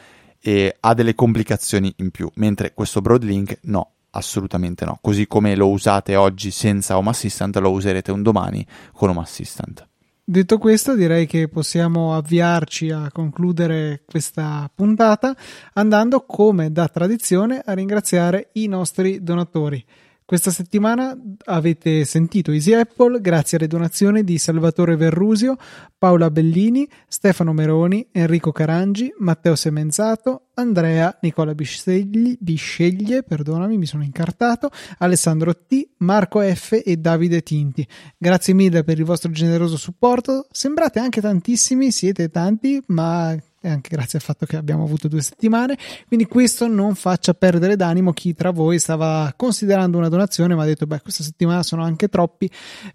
e 0.41 0.76
ha 0.80 0.93
delle 0.93 1.16
complicazioni 1.16 1.93
in 1.97 2.12
più, 2.12 2.30
mentre 2.36 2.74
questo 2.74 3.01
Broadlink 3.01 3.60
no, 3.64 3.91
assolutamente 4.12 4.86
no. 4.86 4.97
Così 5.01 5.28
come 5.28 5.55
lo 5.55 5.70
usate 5.70 6.16
oggi 6.16 6.51
senza 6.51 6.97
Home 6.97 7.10
Assistant, 7.10 7.57
lo 7.57 7.72
userete 7.72 8.12
un 8.12 8.22
domani 8.22 8.66
con 8.93 9.10
Home 9.10 9.22
Assistant. 9.22 9.88
Detto 10.24 10.60
questo, 10.60 10.93
direi 10.93 11.26
che 11.26 11.47
possiamo 11.47 12.16
avviarci 12.16 12.91
a 12.91 13.10
concludere 13.12 14.03
questa 14.05 14.70
puntata 14.74 15.36
andando, 15.74 16.24
come 16.24 16.72
da 16.72 16.88
tradizione, 16.88 17.64
a 17.66 17.74
ringraziare 17.74 18.49
i 18.53 18.68
nostri 18.68 19.24
donatori. 19.24 19.84
Questa 20.30 20.51
settimana 20.51 21.19
avete 21.45 22.05
sentito 22.05 22.51
Easy 22.51 22.73
Apple 22.73 23.19
grazie 23.19 23.57
alle 23.57 23.65
donazioni 23.65 24.23
di 24.23 24.38
Salvatore 24.38 24.95
Verrusio, 24.95 25.55
Paola 25.97 26.30
Bellini, 26.30 26.88
Stefano 27.07 27.51
Meroni, 27.51 28.09
Enrico 28.11 28.51
Carangi, 28.51 29.11
Matteo 29.17 29.55
Semenzato, 29.55 30.49
Andrea, 30.53 31.17
Nicola 31.21 31.55
Biscegli, 31.55 32.38
Bisceglie, 32.39 33.23
perdonami, 33.23 33.80
mi 33.80 33.88
sono 33.88 34.03
incartato, 34.03 34.69
Alessandro 34.99 35.65
T, 35.65 35.88
Marco 35.97 36.41
F 36.41 36.80
e 36.86 36.97
Davide 36.97 37.41
Tinti. 37.41 37.88
Grazie 38.15 38.53
mille 38.53 38.84
per 38.84 38.99
il 38.99 39.05
vostro 39.05 39.32
generoso 39.32 39.77
supporto. 39.77 40.45
Sembrate 40.51 40.99
anche 40.99 41.21
tantissimi, 41.21 41.89
siete 41.89 42.30
tanti, 42.30 42.80
ma 42.89 43.36
e 43.62 43.70
anche 43.70 43.89
grazie 43.89 44.20
al 44.20 44.24
fatto 44.24 44.45
che 44.45 44.55
abbiamo 44.55 44.84
avuto 44.84 45.07
due 45.07 45.22
settimane. 45.22 45.78
Quindi 46.07 46.26
questo 46.26 46.68
non 46.68 46.95
faccia 46.95 47.34
perdere 47.34 47.76
d'animo 47.76 48.14
chi 48.14 48.34
tra 48.34 48.51
voi 48.51 48.80
stava 48.80 49.34
considerando 49.36 49.97
una 49.97 50.10
donazione, 50.10 50.55
ma 50.55 50.64
ha 50.64 50.66
detto: 50.66 50.86
Beh, 50.86 51.01
questa 51.01 51.24
settimana 51.24 51.64
sono 51.64 51.84
anche 51.84 52.07
troppi, 52.07 52.49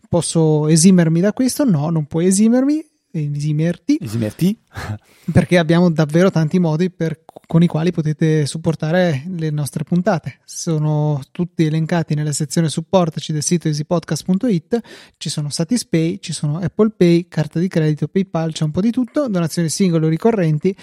posso 0.08 0.68
esimermi 0.68 1.20
da 1.20 1.32
questo? 1.32 1.64
No, 1.64 1.90
non 1.90 2.06
puoi 2.06 2.26
esimermi. 2.26 2.92
Easymerti. 3.18 3.98
Easymerti. 4.00 4.58
perché 5.32 5.58
abbiamo 5.58 5.90
davvero 5.90 6.30
tanti 6.30 6.58
modi 6.58 6.90
per, 6.90 7.24
con 7.24 7.62
i 7.62 7.66
quali 7.66 7.92
potete 7.92 8.44
supportare 8.46 9.24
le 9.28 9.50
nostre 9.50 9.84
puntate. 9.84 10.40
Sono 10.44 11.20
tutti 11.30 11.64
elencati 11.64 12.14
nella 12.14 12.32
sezione 12.32 12.68
supportaci 12.68 13.32
del 13.32 13.42
sito 13.42 13.68
easypodcast.it. 13.68 14.80
Ci 15.16 15.28
sono 15.28 15.48
Satispay, 15.50 16.18
ci 16.20 16.32
sono 16.32 16.58
Apple 16.58 16.90
Pay, 16.96 17.28
carta 17.28 17.58
di 17.58 17.68
credito, 17.68 18.08
PayPal, 18.08 18.52
c'è 18.52 18.64
un 18.64 18.72
po' 18.72 18.80
di 18.80 18.90
tutto, 18.90 19.28
donazioni 19.28 19.68
singole 19.68 20.06
o 20.06 20.08
ricorrenti. 20.08 20.76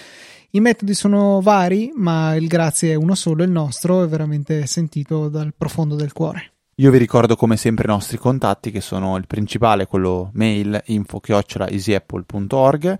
I 0.51 0.59
metodi 0.59 0.93
sono 0.93 1.39
vari, 1.41 1.91
ma 1.95 2.35
il 2.35 2.47
grazie 2.47 2.91
è 2.91 2.95
uno 2.95 3.15
solo, 3.15 3.43
il 3.43 3.51
nostro 3.51 4.03
è 4.03 4.07
veramente 4.07 4.65
sentito 4.65 5.29
dal 5.29 5.53
profondo 5.55 5.95
del 5.95 6.11
cuore. 6.11 6.51
Io 6.81 6.89
vi 6.89 6.97
ricordo 6.97 7.35
come 7.35 7.57
sempre 7.57 7.85
i 7.85 7.89
nostri 7.89 8.17
contatti 8.17 8.71
che 8.71 8.81
sono 8.81 9.15
il 9.15 9.27
principale, 9.27 9.85
quello 9.85 10.31
mail 10.33 10.81
info-easyapple.org 10.83 12.99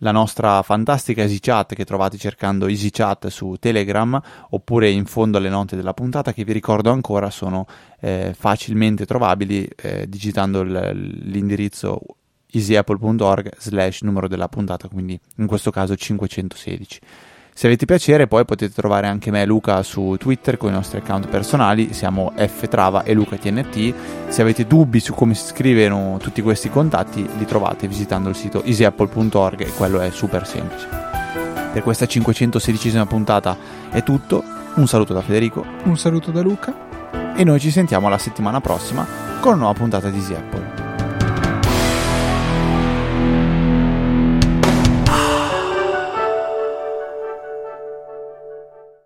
la 0.00 0.10
nostra 0.10 0.60
fantastica 0.60 1.22
EasyChat 1.22 1.74
che 1.74 1.86
trovate 1.86 2.18
cercando 2.18 2.66
EasyChat 2.66 3.28
su 3.28 3.56
Telegram 3.58 4.20
oppure 4.50 4.90
in 4.90 5.06
fondo 5.06 5.38
alle 5.38 5.48
note 5.48 5.76
della 5.76 5.94
puntata 5.94 6.34
che 6.34 6.44
vi 6.44 6.52
ricordo 6.52 6.90
ancora 6.90 7.30
sono 7.30 7.64
eh, 8.00 8.34
facilmente 8.38 9.06
trovabili 9.06 9.66
eh, 9.76 10.06
digitando 10.06 10.62
l- 10.62 10.90
l'indirizzo 11.22 12.02
easyapple.org 12.50 13.56
slash 13.56 14.02
numero 14.02 14.28
della 14.28 14.50
puntata, 14.50 14.88
quindi 14.88 15.18
in 15.36 15.46
questo 15.46 15.70
caso 15.70 15.96
516. 15.96 17.00
Se 17.54 17.66
avete 17.66 17.84
piacere 17.84 18.26
poi 18.26 18.44
potete 18.44 18.72
trovare 18.72 19.06
anche 19.06 19.30
me 19.30 19.42
e 19.42 19.46
Luca 19.46 19.82
su 19.82 20.16
Twitter 20.18 20.56
con 20.56 20.70
i 20.70 20.72
nostri 20.72 20.98
account 20.98 21.28
personali, 21.28 21.92
siamo 21.92 22.32
ftrava 22.34 23.02
e 23.02 23.12
lucatnt. 23.12 23.94
Se 24.28 24.42
avete 24.42 24.66
dubbi 24.66 25.00
su 25.00 25.12
come 25.12 25.34
si 25.34 25.46
scrivono 25.46 26.16
tutti 26.18 26.40
questi 26.40 26.70
contatti 26.70 27.28
li 27.36 27.44
trovate 27.44 27.86
visitando 27.86 28.30
il 28.30 28.36
sito 28.36 28.64
easyapple.org 28.64 29.60
e 29.60 29.72
quello 29.74 30.00
è 30.00 30.10
super 30.10 30.46
semplice. 30.46 30.88
Per 31.72 31.82
questa 31.82 32.06
516esima 32.06 33.06
puntata 33.06 33.56
è 33.90 34.02
tutto, 34.02 34.42
un 34.74 34.86
saluto 34.88 35.12
da 35.12 35.20
Federico, 35.20 35.64
un 35.84 35.96
saluto 35.96 36.30
da 36.30 36.40
Luca 36.40 37.34
e 37.34 37.44
noi 37.44 37.60
ci 37.60 37.70
sentiamo 37.70 38.08
la 38.08 38.18
settimana 38.18 38.60
prossima 38.60 39.06
con 39.40 39.52
una 39.52 39.62
nuova 39.62 39.78
puntata 39.78 40.08
di 40.08 40.18
Easy 40.18 40.34
Apple. 40.34 40.81